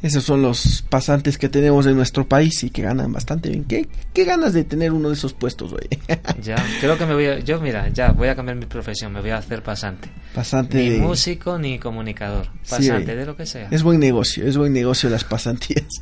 [0.02, 3.66] Esos son los pasantes que tenemos en nuestro país y que ganan bastante bien.
[3.66, 5.88] ¿Qué, qué ganas de tener uno de esos puestos, güey?
[6.42, 9.22] Ya, creo que me voy a, yo mira, ya voy a cambiar mi profesión, me
[9.22, 10.10] voy a hacer pasante.
[10.34, 13.68] Pasante Ni de- músico ni comunicador, pasante de lo que sea.
[13.70, 15.86] Es buen negocio, es buen negocio las pasantías.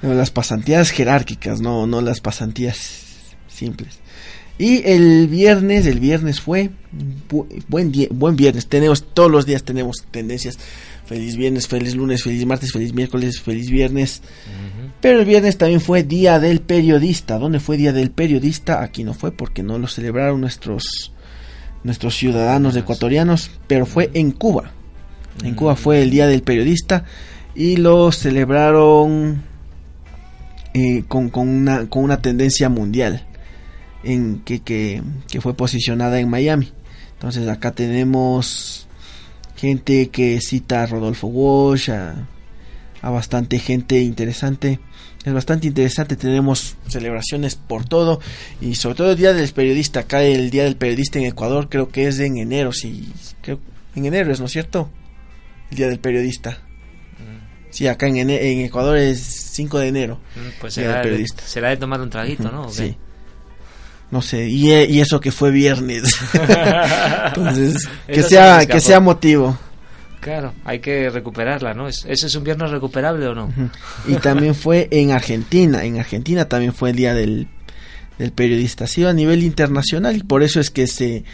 [0.00, 3.98] No, las pasantías jerárquicas, no, no las pasantías simples.
[4.56, 6.70] Y el viernes, el viernes fue
[7.28, 8.68] bu- buen día, buen viernes.
[8.68, 10.56] Tenemos todos los días tenemos tendencias.
[11.08, 14.20] Feliz viernes, feliz lunes, feliz martes, feliz miércoles, feliz viernes.
[15.00, 17.38] Pero el viernes también fue Día del Periodista.
[17.38, 18.82] ¿Dónde fue Día del Periodista?
[18.82, 21.14] Aquí no fue porque no lo celebraron nuestros
[21.82, 24.72] nuestros ciudadanos ecuatorianos, pero fue en Cuba.
[25.42, 27.04] En Cuba fue el Día del Periodista
[27.54, 29.42] y lo celebraron
[30.74, 33.26] eh, con, con una, con una tendencia mundial
[34.04, 36.70] en que, que, que fue posicionada en Miami.
[37.14, 38.87] Entonces acá tenemos
[39.58, 42.28] gente que cita a Rodolfo Walsh, a,
[43.02, 44.80] a bastante gente interesante.
[45.24, 48.20] Es bastante interesante, tenemos celebraciones por todo
[48.60, 50.00] y sobre todo el Día del Periodista.
[50.00, 53.12] Acá el Día del Periodista en Ecuador creo que es en enero, sí,
[53.42, 53.58] creo,
[53.94, 54.88] en enero es, ¿no es cierto?
[55.70, 56.62] El Día del Periodista.
[57.70, 59.20] Sí, acá en, Ecuador es
[59.52, 60.20] 5 de enero.
[60.34, 62.70] Mm, Pues será de, será de tomar un traguito, ¿no?
[62.70, 62.96] Sí.
[64.10, 66.16] No sé, y, e- y eso que fue viernes.
[67.26, 69.58] Entonces, que Eso sea, que sea motivo.
[70.20, 71.88] Claro, hay que recuperarla, ¿no?
[71.88, 73.52] ¿Es- ¿Ese es un viernes recuperable o no?
[74.06, 75.84] Y también fue en Argentina.
[75.84, 77.48] En Argentina también fue el día del,
[78.18, 78.84] del periodista.
[78.84, 81.24] Ha sido a nivel internacional y por eso es que se,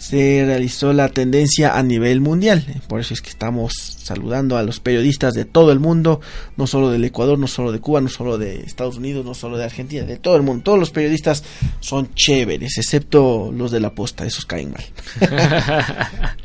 [0.00, 2.64] se realizó la tendencia a nivel mundial.
[2.88, 6.22] Por eso es que estamos saludando a los periodistas de todo el mundo,
[6.56, 9.58] no solo del Ecuador, no solo de Cuba, no solo de Estados Unidos, no solo
[9.58, 10.62] de Argentina, de todo el mundo.
[10.64, 11.44] Todos los periodistas
[11.80, 14.84] son chéveres, excepto los de la posta, esos caen mal.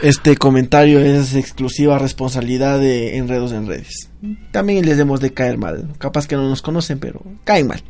[0.00, 4.08] Este comentario es exclusiva responsabilidad de Enredos en Redes.
[4.50, 5.90] También les debemos de caer mal.
[5.98, 7.84] Capaz que no nos conocen, pero caen mal.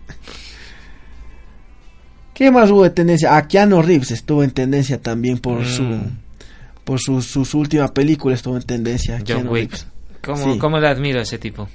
[2.34, 3.36] ¿Qué más hubo de tendencia?
[3.36, 5.64] Ah, Keanu Reeves estuvo en tendencia también por Mm.
[5.66, 6.00] su
[6.84, 9.22] por su, su, su última película estuvo en tendencia.
[9.26, 9.70] John Wick.
[9.70, 9.86] Reeves.
[10.24, 10.58] ¿Cómo, Sí.
[10.58, 11.68] ¿Cómo le admiro a ese tipo?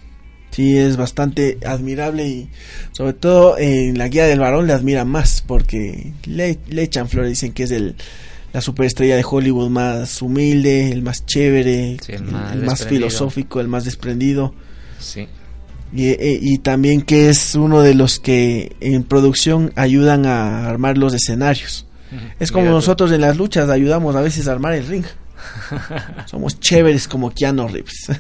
[0.51, 2.49] Sí, es bastante admirable y
[2.91, 7.29] sobre todo en la guía del varón le admiran más porque le, le echan flores,
[7.31, 7.95] dicen que es el,
[8.53, 13.59] la superestrella de Hollywood más humilde, el más chévere, Sí, el más el más filosófico,
[13.61, 14.55] el más desprendido.
[14.99, 15.27] Sí.
[15.93, 20.97] Y, e- y también que es uno de los que en producción ayudan a armar
[20.97, 21.85] los escenarios.
[22.39, 22.75] Es como Mira tú.
[22.77, 25.05] nosotros en las luchas ayudamos a veces a armar el ring.
[26.25, 28.11] Somos chéveres como Keanu Reeves.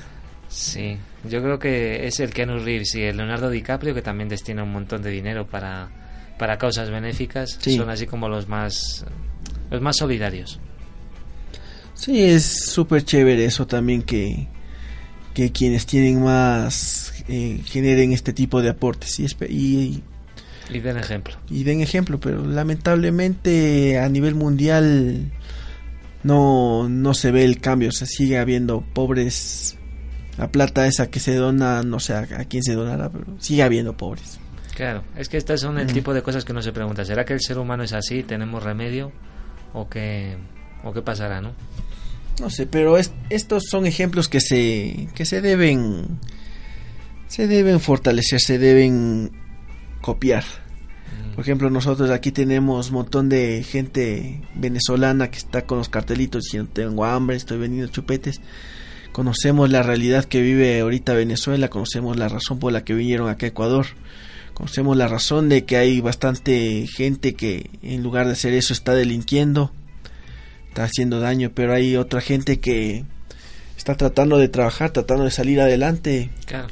[0.49, 0.97] Sí,
[1.29, 4.71] yo creo que es el Keanu Reeves y el Leonardo DiCaprio que también destina un
[4.71, 5.89] montón de dinero para,
[6.37, 7.57] para causas benéficas.
[7.61, 7.75] Sí.
[7.77, 9.05] Son así como los más
[9.69, 10.59] los más solidarios.
[11.93, 14.47] Sí, es súper chévere eso también que,
[15.33, 20.03] que quienes tienen más eh, generen este tipo de aportes y, y,
[20.71, 21.35] Y den ejemplo.
[21.49, 25.31] y den ejemplo, pero lamentablemente a nivel mundial
[26.23, 29.75] no, no se ve el cambio, o sea, sigue habiendo pobres.
[30.37, 33.63] La plata esa que se dona, no sé a, a quién se donará, pero sigue
[33.63, 34.39] habiendo pobres.
[34.75, 35.93] Claro, es que estas son el Mm.
[35.93, 38.21] tipo de cosas que uno se pregunta, ¿será que el ser humano es así?
[38.23, 39.11] ¿Tenemos remedio?
[39.73, 40.35] ¿O qué,
[40.83, 41.53] o qué pasará, no?
[42.39, 46.19] No sé, pero es- estos son ejemplos que se que se deben
[47.27, 49.31] se deben fortalecer, se deben
[50.01, 50.43] copiar.
[51.35, 56.45] Por ejemplo, nosotros aquí tenemos un montón de gente venezolana que está con los cartelitos
[56.45, 58.41] diciendo tengo hambre, estoy vendiendo chupetes.
[59.11, 63.45] Conocemos la realidad que vive ahorita Venezuela, conocemos la razón por la que vinieron acá
[63.45, 63.85] a Ecuador.
[64.55, 68.95] Conocemos la razón de que hay bastante gente que en lugar de hacer eso está
[68.95, 69.71] delinquiendo,
[70.69, 73.05] está haciendo daño, pero hay otra gente que
[73.77, 76.31] está tratando de trabajar, tratando de salir adelante.
[76.47, 76.67] Claro.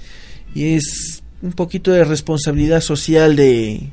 [0.55, 3.91] Y es un poquito de responsabilidad social de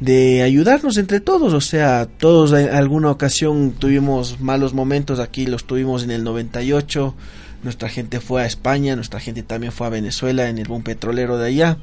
[0.00, 5.66] de ayudarnos entre todos, o sea, todos en alguna ocasión tuvimos malos momentos, aquí los
[5.66, 7.14] tuvimos en el 98,
[7.62, 11.38] nuestra gente fue a España, nuestra gente también fue a Venezuela en el boom petrolero
[11.38, 11.78] de allá.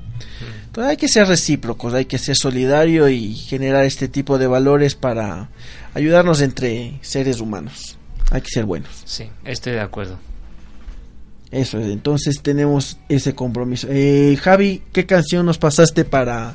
[0.66, 4.94] Entonces hay que ser recíprocos, hay que ser solidario y generar este tipo de valores
[4.94, 5.50] para
[5.96, 7.98] ayudarnos entre seres humanos.
[8.30, 9.02] Hay que ser buenos.
[9.06, 10.20] Sí, estoy de acuerdo.
[11.52, 13.88] Eso es, entonces tenemos ese compromiso.
[13.90, 16.54] Eh, Javi, ¿qué canción nos pasaste para,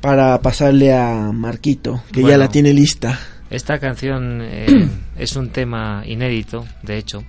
[0.00, 3.18] para pasarle a Marquito, que ya la tiene lista?
[3.50, 4.88] Esta canción eh,
[5.18, 7.24] es un tema inédito, de hecho.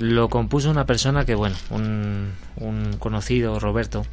[0.00, 4.04] Lo compuso una persona que, bueno, un, un conocido, Roberto,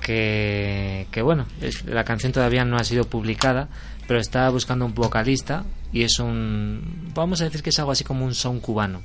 [0.00, 3.68] que, que bueno, es- la canción todavía no ha sido publicada,
[4.06, 8.04] pero está buscando un vocalista y es un, vamos a decir que es algo así
[8.04, 9.02] como un son cubano.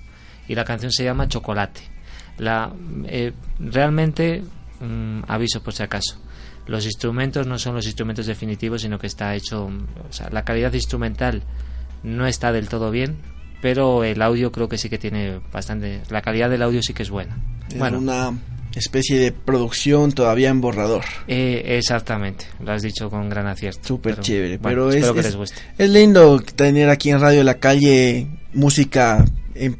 [0.48, 1.82] Y la canción se llama Chocolate.
[2.38, 2.72] La,
[3.06, 4.44] eh, realmente,
[4.80, 6.18] mm, aviso por si acaso,
[6.68, 10.74] los instrumentos no son los instrumentos definitivos, sino que está hecho, o sea, la calidad
[10.74, 11.44] instrumental
[12.04, 13.18] no está del todo bien,
[13.62, 17.04] pero el audio creo que sí que tiene bastante, la calidad del audio sí que
[17.04, 17.38] es buena.
[17.70, 18.32] Es Bueno, una
[18.76, 21.04] especie de producción todavía en borrador.
[21.28, 23.88] eh, exactamente, lo has dicho con gran acierto.
[23.88, 25.62] Súper Pero, chévere, bueno, pero es, que es- les guste.
[25.78, 29.80] es lindo tener aquí en Radio La Calle música en,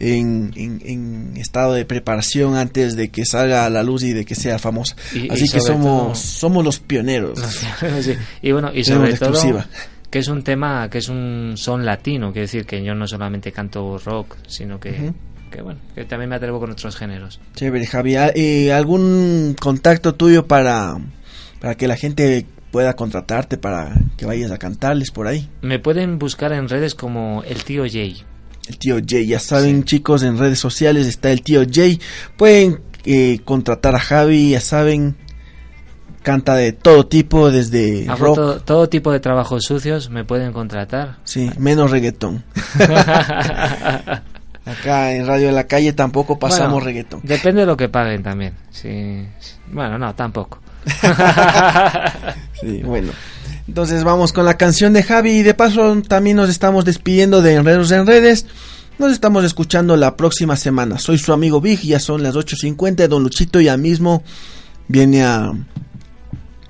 [0.00, 4.24] en, en- en estado de preparación antes de que salga a la luz y de
[4.24, 4.96] que sea famosa.
[5.14, 7.38] Y- y Así que somos, todo- somos los pioneros.
[8.02, 8.12] Sí,
[8.42, 9.66] Y bueno, y sobre todo exclusiva.
[10.10, 13.52] que es un tema, que es un son latino, quiere decir que yo no solamente
[13.52, 15.12] canto rock, sino que,
[15.50, 17.40] que bueno, que también me atrevo con otros géneros.
[17.54, 18.16] Chévere, Javi.
[18.16, 20.96] Ah, eh, ¿Algún contacto tuyo para,
[21.60, 25.48] para que la gente pueda contratarte para que vayas a cantarles por ahí?
[25.62, 28.22] Me pueden buscar en redes como el tío Jay.
[28.68, 32.00] El tío Jay, ya saben chicos, en redes sociales está el tío Jay.
[32.36, 35.16] Pueden eh, contratar a Javi, ya saben,
[36.22, 40.52] canta de todo tipo, desde Hago rock, todo, todo tipo de trabajos sucios, me pueden
[40.52, 41.18] contratar.
[41.24, 42.44] sí, menos reggaetón.
[44.66, 47.20] Acá en Radio de la Calle tampoco pasamos Bueno, reggaetón.
[47.22, 48.54] Depende de lo que paguen también.
[48.70, 49.24] Sí.
[49.70, 50.58] Bueno, no, tampoco.
[52.60, 53.12] Sí, bueno.
[53.68, 57.54] Entonces vamos con la canción de Javi y de paso también nos estamos despidiendo de
[57.54, 58.46] Enredos en Redes.
[58.98, 60.98] Nos estamos escuchando la próxima semana.
[60.98, 63.08] Soy su amigo Big, ya son las 8.50.
[63.08, 64.22] Don Luchito ya mismo
[64.88, 65.52] viene a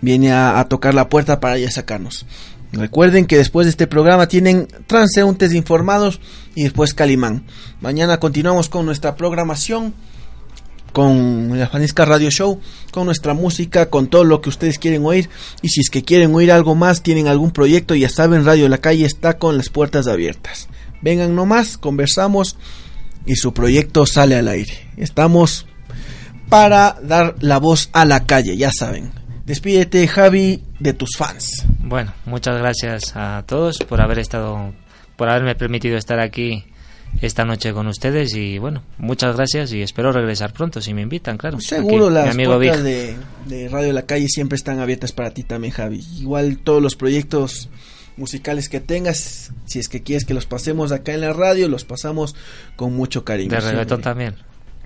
[0.01, 2.27] viene a, tocar la puerta para ya sacarnos.
[2.73, 6.21] Recuerden que después de este programa tienen transeúntes informados
[6.55, 7.45] y después Calimán.
[7.81, 9.95] Mañana continuamos con nuestra programación
[10.93, 12.61] con la Fanisca Radio Show,
[12.91, 15.29] con nuestra música, con todo lo que ustedes quieren oír.
[15.63, 18.79] Y si es que quieren oír algo más, tienen algún proyecto, ya saben, Radio La
[18.79, 20.69] Calle está con las puertas abiertas.
[21.03, 22.57] Vengan nomás, conversamos
[23.27, 24.89] y su proyecto sale al aire.
[24.97, 25.67] Estamos
[26.49, 29.11] para dar la voz a la calle, ya saben.
[29.45, 31.67] Despídete, Javi, de tus fans.
[31.81, 34.73] Bueno, muchas gracias a todos por haber estado,
[35.17, 36.65] por haberme permitido estar aquí
[37.21, 41.37] esta noche con ustedes y bueno, muchas gracias y espero regresar pronto si me invitan,
[41.39, 41.61] claro.
[41.61, 43.17] Seguro Aquí, mi las amigo puertas de,
[43.47, 46.05] de Radio La Calle siempre están abiertas para ti también, Javi.
[46.19, 47.69] Igual todos los proyectos
[48.17, 51.85] musicales que tengas, si es que quieres que los pasemos acá en la radio, los
[51.85, 52.35] pasamos
[52.77, 53.51] con mucho cariño.
[53.51, 53.73] De siempre.
[53.73, 54.35] reggaetón también.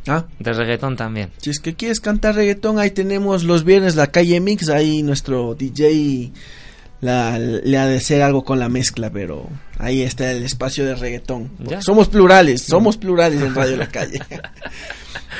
[0.07, 0.25] ¿Ah?
[0.39, 1.31] De reggaetón también.
[1.39, 5.55] Si es que quieres cantar reggaetón, ahí tenemos los viernes la calle Mix, ahí nuestro
[5.55, 6.33] DJ
[7.01, 9.49] la, le ha de hacer algo con la mezcla, pero
[9.81, 11.51] ahí está el espacio de reggaetón.
[11.81, 14.21] Somos plurales, somos plurales en Radio La Calle.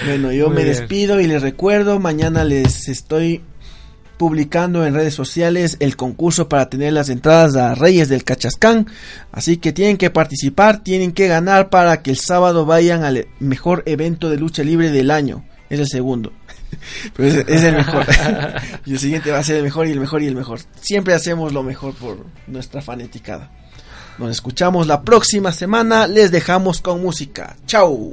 [0.07, 0.77] bueno, yo Muy me bien.
[0.77, 3.43] despido y les recuerdo, mañana les estoy
[4.17, 8.87] publicando en redes sociales el concurso para tener las entradas a Reyes del Cachascán.
[9.33, 13.83] Así que tienen que participar, tienen que ganar para que el sábado vayan al mejor
[13.87, 15.45] evento de lucha libre del año.
[15.71, 16.33] Es el segundo.
[17.17, 18.05] Pero es, es el mejor.
[18.87, 20.61] y el siguiente va a ser el mejor y el mejor y el mejor.
[20.81, 23.51] Siempre hacemos lo mejor por nuestra fanaticada.
[24.21, 26.07] Nos escuchamos la próxima semana.
[26.07, 27.57] Les dejamos con música.
[27.67, 28.13] Chao.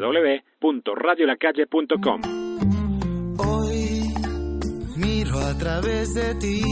[0.00, 2.20] www.radiolacalle.com
[3.38, 4.02] Hoy
[4.96, 6.62] miro a través de ti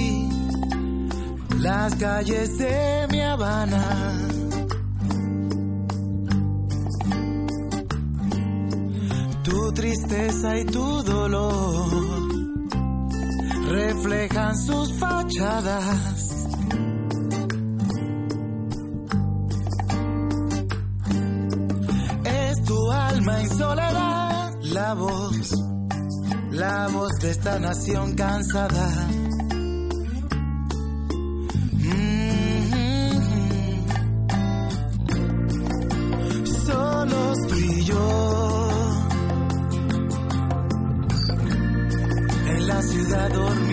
[1.60, 4.12] las calles de mi Habana.
[9.42, 11.88] Tu tristeza y tu dolor
[13.68, 16.15] reflejan sus fachadas.
[24.76, 25.50] La voz,
[26.50, 29.08] la voz de esta nación cansada.
[31.72, 32.26] Mm.
[37.86, 38.68] Yo
[42.54, 43.65] en la ciudad.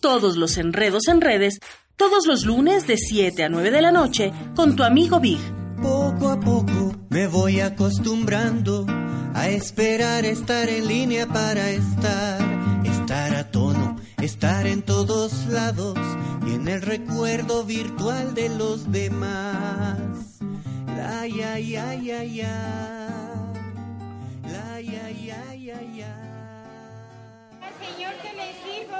[0.00, 1.58] Todos los enredos en redes,
[1.96, 5.40] todos los lunes de 7 a 9 de la noche, con tu amigo Big.
[5.82, 8.86] Poco a poco me voy acostumbrando
[9.34, 12.40] a esperar estar en línea para estar,
[12.84, 15.98] estar a tono, estar en todos lados
[16.46, 19.98] y en el recuerdo virtual de los demás.
[20.96, 23.08] La ya ya ya ya.
[24.44, 26.32] La ya ya ya ya.
[27.80, 28.96] Señor, que le sirvo.